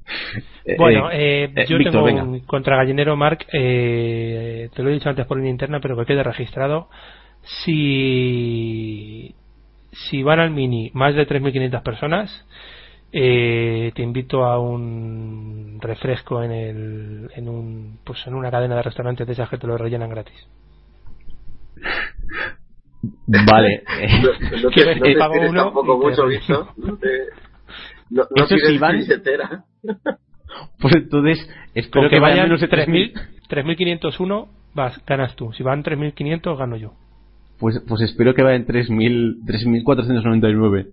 Bueno, 0.78 1.10
eh, 1.10 1.44
eh, 1.44 1.52
eh, 1.56 1.66
yo 1.68 1.78
Víctor, 1.78 1.92
tengo 1.92 2.04
venga. 2.04 2.22
un 2.22 2.40
contra 2.40 2.76
Gallinero, 2.76 3.16
Marc, 3.16 3.46
eh, 3.52 4.68
te 4.74 4.82
lo 4.82 4.90
he 4.90 4.94
dicho 4.94 5.08
antes 5.08 5.26
por 5.26 5.36
línea 5.36 5.52
interna, 5.52 5.80
pero 5.80 5.96
que 5.96 6.04
quede 6.04 6.22
registrado. 6.22 6.88
Si, 7.42 9.34
si 9.92 10.22
van 10.22 10.40
al 10.40 10.50
Mini 10.50 10.90
más 10.94 11.14
de 11.14 11.26
3.500 11.26 11.82
personas, 11.82 12.46
eh, 13.12 13.92
te 13.94 14.02
invito 14.02 14.44
a 14.44 14.60
un 14.60 15.78
refresco 15.80 16.42
en, 16.42 16.52
el, 16.52 17.30
en, 17.34 17.48
un, 17.48 17.98
pues 18.04 18.24
en 18.26 18.34
una 18.34 18.50
cadena 18.50 18.76
de 18.76 18.82
restaurantes 18.82 19.26
de 19.26 19.32
esas 19.32 19.48
que 19.48 19.58
te 19.58 19.66
lo 19.66 19.76
rellenan 19.76 20.10
gratis. 20.10 20.46
Vale. 23.26 23.82
No, 24.22 24.62
no 24.62 24.70
Que 24.70 24.82
te, 24.82 24.94
no 24.96 25.02
te 25.02 25.14
pago 25.18 25.34
uno 25.48 25.64
tampoco 25.64 25.98
mucho. 25.98 26.26
No 26.76 26.96
te... 26.98 27.08
No, 28.10 28.24
no 28.36 28.46
sí, 28.46 28.78
van-. 28.78 29.00
Pues 30.80 30.96
entonces, 30.96 31.48
espero 31.74 32.08
que, 32.08 32.16
que 32.16 32.20
vayan 32.20 32.48
vayan 32.48 32.48
menos 32.48 32.60
de 32.60 32.68
3.000. 32.68 33.12
3.000 33.48 34.00
3.501 34.00 34.48
vas, 34.74 35.04
ganas 35.06 35.34
tú. 35.36 35.52
Si 35.52 35.62
van 35.62 35.82
3.500 35.82 36.56
gano 36.56 36.76
yo. 36.76 36.92
Pues, 37.61 37.82
pues 37.87 38.01
espero 38.03 38.35
que 38.35 38.43
vayan 38.43 38.65
3.000 38.66 39.45
3.499. 39.45 40.89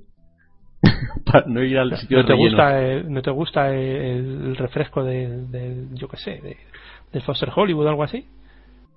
Para 1.26 1.46
no 1.48 1.64
ir 1.64 1.78
al 1.80 1.96
sitio 1.98 2.18
¿No 2.18 2.24
de 2.24 2.28
te 2.28 2.34
rellenos. 2.34 2.52
gusta, 2.54 2.82
el, 2.82 3.12
¿no 3.14 3.22
te 3.22 3.32
gusta 3.32 3.74
el, 3.74 4.46
el 4.48 4.56
refresco 4.58 5.04
de, 5.04 5.46
de- 5.48 5.88
yo 5.94 6.08
qué 6.08 6.18
sé, 6.18 6.32
de, 6.42 6.58
del 7.12 7.22
Foster 7.24 7.50
Hollywood 7.56 7.86
o 7.86 7.90
algo 7.90 8.04
así? 8.04 8.26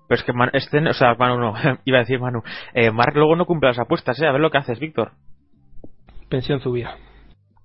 Pero 0.09 0.19
es 0.21 0.25
que 0.25 0.33
Man- 0.33 0.51
este, 0.53 0.79
o 0.89 0.93
sea, 0.93 1.15
Manu 1.15 1.39
no, 1.39 1.55
iba 1.85 1.99
a 1.99 2.01
decir 2.01 2.21
Manu. 2.21 2.43
Eh, 2.75 2.91
Marc 2.91 3.15
luego 3.17 3.37
no 3.37 3.47
cumple 3.47 3.69
las 3.71 3.79
apuestas, 3.79 4.21
¿eh? 4.21 4.27
A 4.27 4.33
ver 4.33 4.41
lo 4.41 4.51
que 4.51 4.59
haces, 4.59 4.79
Víctor. 4.79 5.13
Pensión 6.29 6.61
Zubia. 6.61 6.97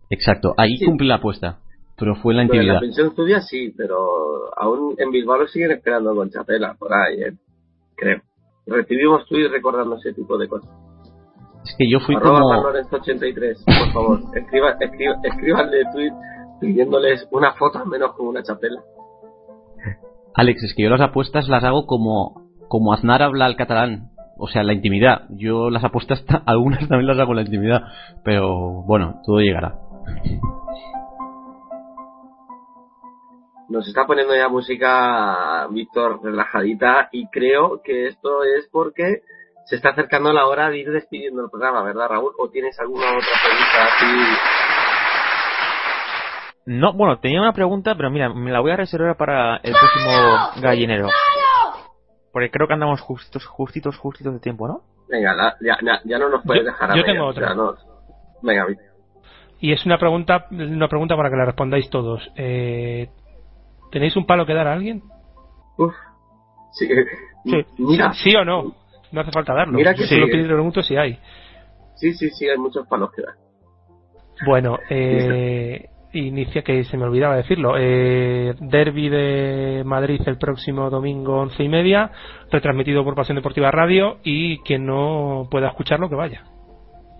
Exacto, 0.10 0.54
ahí 0.58 0.78
cumple 0.86 1.08
la 1.08 1.16
apuesta. 1.16 1.60
Pero 1.98 2.16
fue 2.16 2.34
en 2.34 2.38
la 2.38 2.44
Bueno, 2.44 2.56
intimidad. 2.62 2.74
la 2.76 2.80
pensión 2.82 3.08
estudia 3.08 3.42
sí, 3.42 3.74
pero 3.78 3.98
aún 4.58 4.96
en 4.98 5.12
Bilbao 5.12 5.38
lo 5.38 5.48
siguen 5.48 5.72
esperando 5.72 6.14
con 6.14 6.30
chapela, 6.30 6.76
por 6.78 6.92
ahí, 6.94 7.22
¿eh? 7.24 7.34
creo. 7.96 8.22
Recibimos 8.68 9.26
tweets 9.28 9.52
recordando 9.52 9.96
ese 9.98 10.14
tipo 10.14 10.38
de 10.38 10.48
cosas. 10.48 10.70
Es 11.64 11.76
que 11.78 11.90
yo 11.90 12.00
fui 12.00 12.16
Arroba 12.16 12.40
como. 12.42 12.54
Lorenzo83, 12.70 13.64
por 13.66 13.94
favor, 13.94 14.20
escriba, 14.36 14.76
escriba, 14.80 15.16
escríbanle 15.24 15.84
tweet 15.94 16.12
pidiéndoles 16.62 17.28
una 17.32 17.54
foto 17.54 17.80
al 17.80 17.88
menos 17.88 18.14
con 18.14 18.28
una 18.28 18.44
chapela. 18.44 18.82
Alex, 20.36 20.64
es 20.64 20.74
que 20.76 20.84
yo 20.84 20.90
las 20.90 21.02
apuestas 21.02 21.48
las 21.48 21.64
hago 21.64 21.86
como, 21.86 22.50
como 22.68 22.94
Aznar 22.94 23.22
habla 23.24 23.46
al 23.46 23.56
catalán. 23.56 24.12
O 24.38 24.48
sea, 24.48 24.62
en 24.62 24.68
la 24.68 24.74
intimidad. 24.74 25.24
Yo 25.30 25.70
las 25.70 25.84
apuestas, 25.84 26.26
ta- 26.26 26.44
algunas 26.46 26.88
también 26.90 27.08
las 27.08 27.18
hago 27.20 27.32
en 27.32 27.36
la 27.38 27.42
intimidad. 27.44 27.82
Pero 28.24 28.84
bueno, 28.86 29.22
todo 29.26 29.40
llegará. 29.40 29.80
Nos 33.70 33.88
está 33.88 34.06
poniendo 34.06 34.36
ya 34.36 34.48
música 34.48 35.68
Víctor 35.72 36.20
relajadita 36.24 37.10
y 37.12 37.28
creo 37.30 37.82
que 37.84 38.08
esto 38.08 38.44
es 38.44 38.68
porque 38.72 39.22
se 39.66 39.76
está 39.78 39.90
acercando 39.90 40.32
la 40.32 40.46
hora 40.46 40.70
de 40.70 40.78
ir 40.78 40.92
despidiendo 40.92 41.44
el 41.44 41.50
programa, 41.50 41.82
¿verdad, 41.84 42.10
Raúl? 42.10 42.34
¿O 42.38 42.50
tienes 42.50 42.80
alguna 42.80 43.06
otra 43.08 43.28
pregunta 43.44 43.86
así? 43.96 44.06
No, 46.68 46.94
bueno, 46.94 47.20
tenía 47.20 47.42
una 47.42 47.54
pregunta, 47.54 47.94
pero 47.96 48.10
mira, 48.10 48.30
me 48.34 48.52
la 48.52 48.60
voy 48.60 48.72
a 48.72 48.76
reservar 48.78 49.18
para 49.18 49.58
el 49.58 49.74
próximo 49.74 50.62
gallinero. 50.62 51.08
Porque 52.32 52.50
creo 52.50 52.68
que 52.68 52.74
andamos 52.74 53.02
justitos, 53.02 53.46
justitos, 53.46 53.98
justitos 53.98 54.34
de 54.34 54.40
tiempo, 54.40 54.68
¿no? 54.68 54.82
Venga, 55.08 55.34
la- 55.34 55.56
ya, 55.62 55.78
ya, 55.84 56.02
ya 56.04 56.18
no 56.20 56.30
nos 56.30 56.44
puedes 56.44 56.64
Yo- 56.64 56.72
dejar 56.72 56.92
a 56.92 56.96
yo 56.96 57.04
tengo 57.04 57.28
o 57.28 57.34
sea, 57.34 57.44
otra. 57.44 57.56
no- 57.56 57.76
Venga, 58.42 58.66
Víctor. 58.66 58.86
Y 59.60 59.72
es 59.74 59.86
una 59.86 59.98
pregunta, 59.98 60.48
una 60.52 60.88
pregunta 60.88 61.16
para 61.16 61.30
que 61.30 61.36
la 61.38 61.46
respondáis 61.46 61.90
todos. 61.90 62.22
Eh, 62.36 63.10
¿Tenéis 63.92 64.16
un 64.18 64.26
palo 64.26 64.46
que 64.46 64.54
dar 64.54 64.68
a 64.68 64.74
alguien? 64.74 65.04
Uf. 65.78 65.94
Sí, 66.72 66.88
Sí. 67.46 67.66
Mira. 67.78 68.14
¿Sí 68.14 68.36
o 68.36 68.44
no? 68.44 68.74
No 69.12 69.22
hace 69.22 69.32
falta 69.32 69.54
darlo. 69.54 69.78
Mira 69.78 69.94
que 69.94 70.06
solo 70.06 70.26
sí. 70.26 70.32
pido- 70.32 70.48
pregunto 70.48 70.82
si 70.82 70.98
hay. 70.98 71.20
sí, 71.96 72.14
sí, 72.14 72.30
sí, 72.32 72.50
hay 72.50 72.58
muchos 72.58 72.88
palos 72.88 73.12
que 73.16 73.22
dar. 73.22 73.36
Bueno, 74.46 74.78
eh, 74.90 75.88
inicia 76.12 76.62
que 76.64 76.84
se 76.84 76.98
me 76.98 77.06
olvidaba 77.06 77.38
decirlo. 77.38 77.76
Eh, 77.78 78.54
derby 78.60 79.08
de 79.10 79.84
Madrid 79.86 80.20
el 80.26 80.38
próximo 80.38 80.90
domingo 80.90 81.38
once 81.40 81.64
y 81.64 81.70
media, 81.70 82.12
retransmitido 82.52 83.04
por 83.06 83.16
Pasión 83.16 83.36
Deportiva 83.38 83.72
Radio 83.72 84.18
y 84.24 84.58
quien 84.64 84.86
no 84.86 85.48
pueda 85.50 85.68
escucharlo 85.70 86.10
que 86.10 86.16
vaya. 86.16 86.44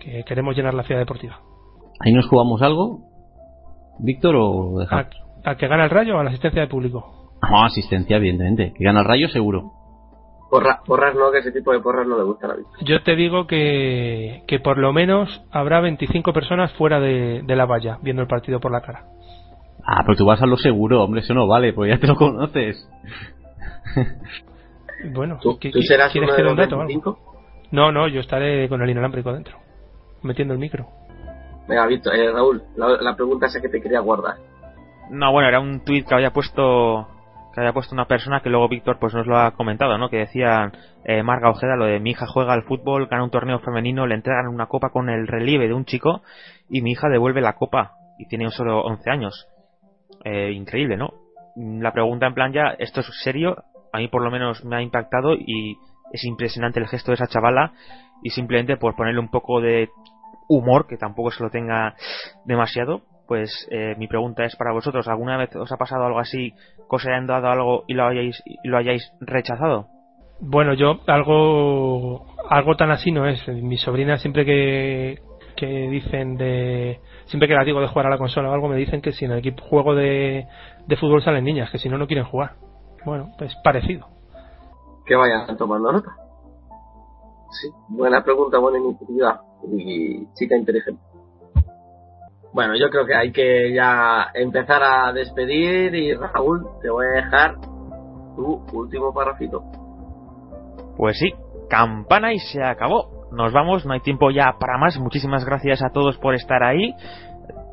Que 0.00 0.24
queremos 0.24 0.54
llenar 0.56 0.74
la 0.74 0.82
ciudad 0.82 1.00
deportiva. 1.00 1.40
¿Ahí 2.00 2.12
nos 2.12 2.26
jugamos 2.28 2.60
algo? 2.60 3.00
¿Víctor 4.00 4.34
o 4.36 4.72
lo 4.74 4.78
dejamos? 4.80 5.06
¿A, 5.46 5.56
que 5.56 5.66
gana 5.68 5.84
el 5.84 5.90
Rayo 5.90 6.16
o 6.16 6.18
a 6.18 6.24
la 6.24 6.30
asistencia 6.30 6.60
de 6.62 6.68
público? 6.68 7.30
No, 7.50 7.64
asistencia, 7.64 8.16
evidentemente. 8.16 8.72
Que 8.76 8.84
gana 8.84 9.00
el 9.00 9.06
rayo, 9.06 9.28
seguro. 9.28 9.72
Porra- 10.50 10.80
porras 10.84 11.14
no, 11.14 11.30
que 11.30 11.38
ese 11.38 11.52
tipo 11.52 11.72
de 11.72 11.80
porras 11.80 12.06
no 12.06 12.16
le 12.16 12.24
gusta 12.24 12.46
a 12.46 12.50
la 12.50 12.56
Víctor. 12.56 12.74
Yo 12.84 13.02
te 13.02 13.14
digo 13.16 13.46
que, 13.46 14.42
que 14.46 14.58
por 14.60 14.78
lo 14.78 14.92
menos 14.92 15.42
habrá 15.50 15.80
25 15.80 16.32
personas 16.32 16.72
fuera 16.74 16.98
de, 17.00 17.42
de 17.44 17.56
la 17.56 17.66
valla 17.66 17.98
viendo 18.02 18.22
el 18.22 18.28
partido 18.28 18.58
por 18.60 18.70
la 18.72 18.80
cara. 18.80 19.04
Ah, 19.86 20.02
pero 20.04 20.16
tú 20.16 20.24
vas 20.26 20.40
a 20.42 20.46
lo 20.46 20.56
seguro, 20.56 21.02
hombre, 21.02 21.20
eso 21.20 21.34
no 21.34 21.46
vale, 21.46 21.72
pues 21.72 21.90
ya 21.92 21.98
te 22.00 22.06
lo 22.06 22.16
conoces. 22.16 22.88
Bueno, 25.12 25.38
¿Tú, 25.42 25.58
¿qué- 25.58 25.70
tú 25.70 25.78
qué- 25.80 25.84
serás 25.86 26.10
¿quieres 26.10 26.30
uno 26.30 26.36
que 26.36 26.42
de 26.42 26.44
los 26.44 26.52
un 26.52 26.56
dato 26.58 26.76
o 26.76 26.80
algo? 26.80 26.88
25? 26.88 27.18
No, 27.70 27.92
no, 27.92 28.08
yo 28.08 28.20
estaré 28.20 28.68
con 28.68 28.80
el 28.82 28.90
inalámbrico 28.90 29.32
dentro, 29.32 29.58
metiendo 30.22 30.54
el 30.54 30.60
micro. 30.60 30.86
Venga, 31.68 31.86
Víctor, 31.86 32.14
eh, 32.14 32.32
Raúl, 32.32 32.62
la, 32.76 32.88
la 33.02 33.14
pregunta 33.14 33.46
esa 33.46 33.60
que 33.60 33.68
te 33.68 33.80
quería 33.80 34.00
guardar. 34.00 34.36
No, 35.10 35.32
bueno, 35.32 35.48
era 35.48 35.60
un 35.60 35.84
tuit 35.84 36.06
que 36.06 36.14
había 36.14 36.32
puesto 36.32 37.08
que 37.56 37.60
había 37.60 37.72
puesto 37.72 37.94
una 37.94 38.06
persona 38.06 38.40
que 38.42 38.50
luego 38.50 38.68
Víctor 38.68 38.98
pues 38.98 39.14
nos 39.14 39.26
lo 39.26 39.38
ha 39.38 39.52
comentado, 39.52 39.96
¿no? 39.96 40.10
Que 40.10 40.18
decía 40.18 40.72
eh, 41.04 41.22
Marga 41.22 41.48
Ojeda 41.48 41.74
lo 41.74 41.86
de 41.86 42.00
mi 42.00 42.10
hija 42.10 42.26
juega 42.26 42.52
al 42.52 42.64
fútbol, 42.64 43.06
gana 43.06 43.24
un 43.24 43.30
torneo 43.30 43.60
femenino, 43.60 44.06
le 44.06 44.14
entregan 44.14 44.48
una 44.48 44.66
copa 44.66 44.90
con 44.90 45.08
el 45.08 45.26
relieve 45.26 45.66
de 45.66 45.72
un 45.72 45.86
chico 45.86 46.22
y 46.68 46.82
mi 46.82 46.90
hija 46.90 47.08
devuelve 47.08 47.40
la 47.40 47.54
copa 47.54 47.92
y 48.18 48.26
tiene 48.28 48.50
solo 48.50 48.82
11 48.82 49.10
años. 49.10 49.48
Eh, 50.22 50.52
increíble, 50.52 50.98
¿no? 50.98 51.14
La 51.56 51.92
pregunta 51.92 52.26
en 52.26 52.34
plan 52.34 52.52
ya, 52.52 52.74
esto 52.78 53.00
es 53.00 53.06
serio, 53.22 53.56
a 53.90 53.98
mí 53.98 54.08
por 54.08 54.22
lo 54.22 54.30
menos 54.30 54.62
me 54.62 54.76
ha 54.76 54.82
impactado 54.82 55.32
y 55.32 55.78
es 56.12 56.24
impresionante 56.24 56.78
el 56.78 56.88
gesto 56.88 57.12
de 57.12 57.14
esa 57.14 57.26
chavala 57.26 57.72
y 58.22 58.30
simplemente 58.30 58.76
por 58.76 58.96
ponerle 58.96 59.20
un 59.20 59.30
poco 59.30 59.62
de 59.62 59.88
humor, 60.46 60.86
que 60.86 60.98
tampoco 60.98 61.30
se 61.30 61.42
lo 61.42 61.48
tenga 61.48 61.94
demasiado, 62.44 63.00
pues 63.26 63.68
eh, 63.70 63.94
mi 63.98 64.06
pregunta 64.06 64.44
es 64.44 64.56
para 64.56 64.72
vosotros, 64.72 65.08
¿alguna 65.08 65.36
vez 65.36 65.54
os 65.56 65.70
ha 65.72 65.76
pasado 65.76 66.04
algo 66.04 66.18
así, 66.18 66.52
que 66.52 66.96
os 66.96 67.06
hayan 67.06 67.26
dado 67.26 67.48
algo 67.48 67.84
y 67.86 67.94
lo 67.94 68.06
hayáis, 68.06 68.42
y 68.44 68.68
lo 68.68 68.78
hayáis 68.78 69.12
rechazado? 69.20 69.88
Bueno, 70.40 70.74
yo 70.74 71.00
algo 71.06 72.26
algo 72.48 72.76
tan 72.76 72.90
así 72.90 73.10
no 73.10 73.26
es. 73.26 73.46
Mi 73.48 73.78
sobrina 73.78 74.18
siempre 74.18 74.44
que, 74.44 75.20
que 75.56 75.66
dicen 75.66 76.36
de 76.36 77.00
siempre 77.26 77.48
que 77.48 77.54
la 77.54 77.64
digo 77.64 77.80
de 77.80 77.88
jugar 77.88 78.06
a 78.06 78.10
la 78.10 78.18
consola 78.18 78.50
o 78.50 78.52
algo 78.52 78.68
me 78.68 78.76
dicen 78.76 79.00
que 79.00 79.12
si 79.12 79.24
en 79.24 79.32
el 79.32 79.38
equipo 79.38 79.64
juego 79.64 79.94
de, 79.94 80.46
de 80.86 80.96
fútbol 80.96 81.22
salen 81.22 81.44
niñas, 81.44 81.70
que 81.70 81.78
si 81.78 81.88
no 81.88 81.98
no 81.98 82.06
quieren 82.06 82.26
jugar. 82.26 82.52
Bueno, 83.04 83.30
pues 83.38 83.54
parecido. 83.62 84.08
Que 85.06 85.14
vayan 85.14 85.56
tomando 85.56 85.92
nota. 85.92 86.16
Sí, 87.50 87.68
buena 87.88 88.22
pregunta, 88.22 88.58
buena 88.58 88.78
iniciativa 88.78 89.40
y 89.72 90.26
chica 90.34 90.56
inteligente. 90.56 91.00
Bueno, 92.56 92.74
yo 92.74 92.88
creo 92.88 93.04
que 93.04 93.14
hay 93.14 93.32
que 93.32 93.74
ya 93.74 94.28
empezar 94.32 94.82
a 94.82 95.12
despedir 95.12 95.94
y 95.94 96.14
Raúl, 96.14 96.66
te 96.80 96.88
voy 96.88 97.04
a 97.04 97.22
dejar 97.22 97.56
tu 98.34 98.64
último 98.72 99.12
parrafito. 99.12 99.62
Pues 100.96 101.18
sí, 101.18 101.34
campana 101.68 102.32
y 102.32 102.38
se 102.38 102.64
acabó. 102.64 103.28
Nos 103.30 103.52
vamos, 103.52 103.84
no 103.84 103.92
hay 103.92 104.00
tiempo 104.00 104.30
ya 104.30 104.54
para 104.58 104.78
más. 104.78 104.98
Muchísimas 104.98 105.44
gracias 105.44 105.84
a 105.84 105.90
todos 105.90 106.16
por 106.16 106.34
estar 106.34 106.62
ahí. 106.62 106.94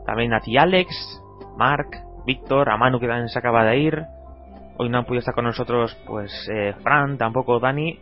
También 0.05 0.34
a 0.34 0.41
ti 0.41 0.57
Alex, 0.57 0.89
Mark, 1.55 1.88
Víctor, 2.26 2.69
a 2.69 2.76
Manu 2.76 2.99
que 2.99 3.07
también 3.07 3.30
se 3.30 3.39
acaba 3.39 3.64
de 3.64 3.77
ir. 3.77 4.03
Hoy 4.77 4.89
no 4.89 4.97
han 4.97 5.05
podido 5.05 5.19
estar 5.19 5.34
con 5.34 5.45
nosotros 5.45 5.97
pues 6.05 6.30
eh, 6.53 6.73
Fran, 6.84 7.18
tampoco 7.18 7.61
Dani. 7.61 8.01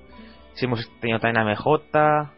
Sí 0.54 0.66
hemos 0.66 0.80
tenido 1.00 1.20
también 1.20 1.48
a 1.48 1.54
MJ, 1.54 2.32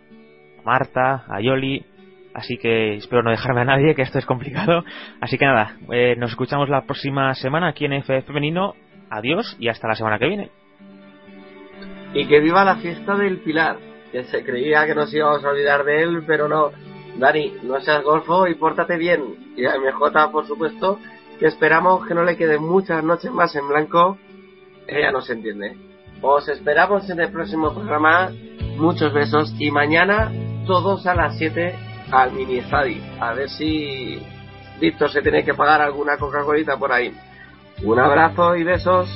Marta, 0.66 1.24
a 1.30 1.40
Yoli. 1.40 1.93
Así 2.34 2.58
que 2.58 2.96
espero 2.96 3.22
no 3.22 3.32
dejarme 3.32 3.62
a 3.62 3.66
nadie, 3.66 3.94
que 3.96 4.02
esto 4.02 4.18
es 4.18 4.26
complicado. 4.26 4.84
Así 5.22 5.38
que 5.38 5.46
nada, 5.46 5.78
eh, 5.92 6.16
nos 6.18 6.32
escuchamos 6.32 6.70
la 6.70 6.86
próxima 6.86 7.34
semana 7.36 7.70
aquí 7.70 7.86
en 7.86 7.94
F 7.94 8.22
Femenino. 8.24 8.74
Adiós 9.10 9.56
y 9.60 9.68
hasta 9.68 9.88
la 9.88 9.96
semana 9.96 10.18
que 10.18 10.28
viene. 10.28 10.50
Y 12.16 12.26
que 12.28 12.40
viva 12.40 12.66
la 12.66 12.78
fiesta 12.78 13.16
del 13.16 13.38
Pilar, 13.40 13.78
que 14.12 14.24
se 14.24 14.44
creía 14.44 14.86
que 14.88 14.96
nos 14.96 15.14
íbamos 15.14 15.46
a 15.46 15.50
olvidar 15.50 15.84
de 15.84 16.02
él, 16.02 16.24
pero 16.26 16.48
no. 16.48 16.72
Dani, 17.18 17.54
no 17.64 17.80
seas 17.80 18.04
golfo 18.04 18.48
y 18.48 18.56
pórtate 18.56 18.98
bien. 18.98 19.54
Y 19.56 19.66
a 19.66 19.74
MJ, 19.78 20.32
por 20.32 20.48
supuesto, 20.48 21.00
que 21.40 21.46
esperamos 21.46 22.08
que 22.08 22.16
no 22.16 22.24
le 22.24 22.36
queden 22.36 22.64
muchas 22.64 23.04
noches 23.04 23.32
más 23.32 23.56
en 23.56 23.68
blanco. 23.68 24.18
Ella 24.88 25.12
no 25.12 25.22
se 25.22 25.34
entiende. 25.34 25.78
Os 26.22 26.48
esperamos 26.50 27.08
en 27.12 27.20
el 27.20 27.32
próximo 27.32 27.72
programa. 27.74 28.32
Muchos 28.78 29.14
besos. 29.14 29.54
Y 29.60 29.70
mañana, 29.70 30.32
todos 30.66 31.06
a 31.06 31.14
las 31.14 31.38
7 31.38 31.93
al 32.14 32.32
mini 32.32 32.60
estadio. 32.60 33.02
A 33.20 33.34
ver 33.34 33.50
si 33.50 34.22
Víctor 34.80 35.12
se 35.12 35.22
tiene 35.22 35.44
que 35.44 35.54
pagar 35.54 35.82
alguna 35.82 36.18
Coca-Colita 36.18 36.78
por 36.78 36.92
ahí. 36.92 37.14
Un 37.84 38.00
abrazo 38.00 38.56
y 38.56 38.64
besos. 38.64 39.10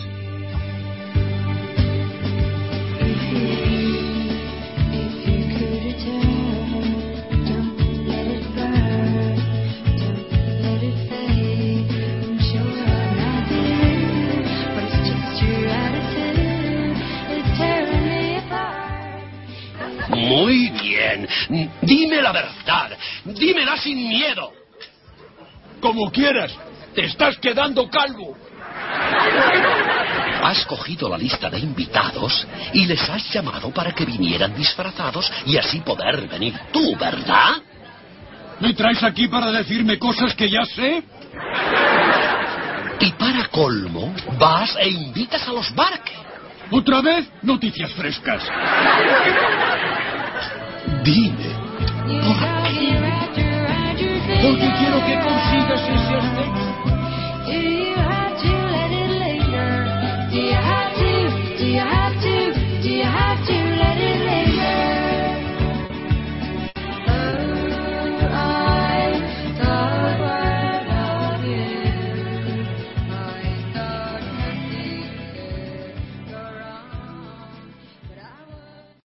Muy 20.28 20.70
bien. 20.70 21.28
Dime 21.82 22.22
la 22.22 22.32
verdad. 22.32 22.98
Dímela 23.26 23.78
sin 23.78 24.10
miedo. 24.10 24.52
Como 25.80 26.12
quieras. 26.12 26.52
Te 26.94 27.06
estás 27.06 27.38
quedando 27.38 27.90
calvo. 27.90 28.36
Has 30.44 30.66
cogido 30.66 31.10
la 31.10 31.18
lista 31.18 31.50
de 31.50 31.60
invitados 31.60 32.48
y 32.74 32.86
les 32.86 33.10
has 33.10 33.32
llamado 33.32 33.72
para 33.72 33.92
que 33.92 34.06
vinieran 34.06 34.56
disfrazados 34.56 35.32
y 35.46 35.58
así 35.58 35.82
poder 35.82 36.28
venir 36.28 36.54
tú, 36.72 36.96
¿verdad? 36.96 37.58
¿Me 38.60 38.74
traes 38.74 39.04
aquí 39.04 39.28
para 39.28 39.52
decirme 39.52 40.00
cosas 40.00 40.34
que 40.34 40.50
ya 40.50 40.66
sé? 40.66 41.04
Y 43.00 43.12
para 43.12 43.48
colmo, 43.50 44.14
vas 44.40 44.76
e 44.80 44.90
invitas 44.90 45.48
a 45.48 45.52
los 45.52 45.74
Barque. 45.76 46.14
¿Otra 46.72 47.02
vez? 47.02 47.30
Noticias 47.44 47.92
frescas. 47.94 48.44
Dime, 51.04 51.50
¿por 52.26 52.36
qué? 52.40 52.88
Porque 54.42 54.70
quiero 54.80 55.06
que 55.06 55.16
consigas 55.20 55.82
ese 55.90 56.16
aspecto. 56.16 56.68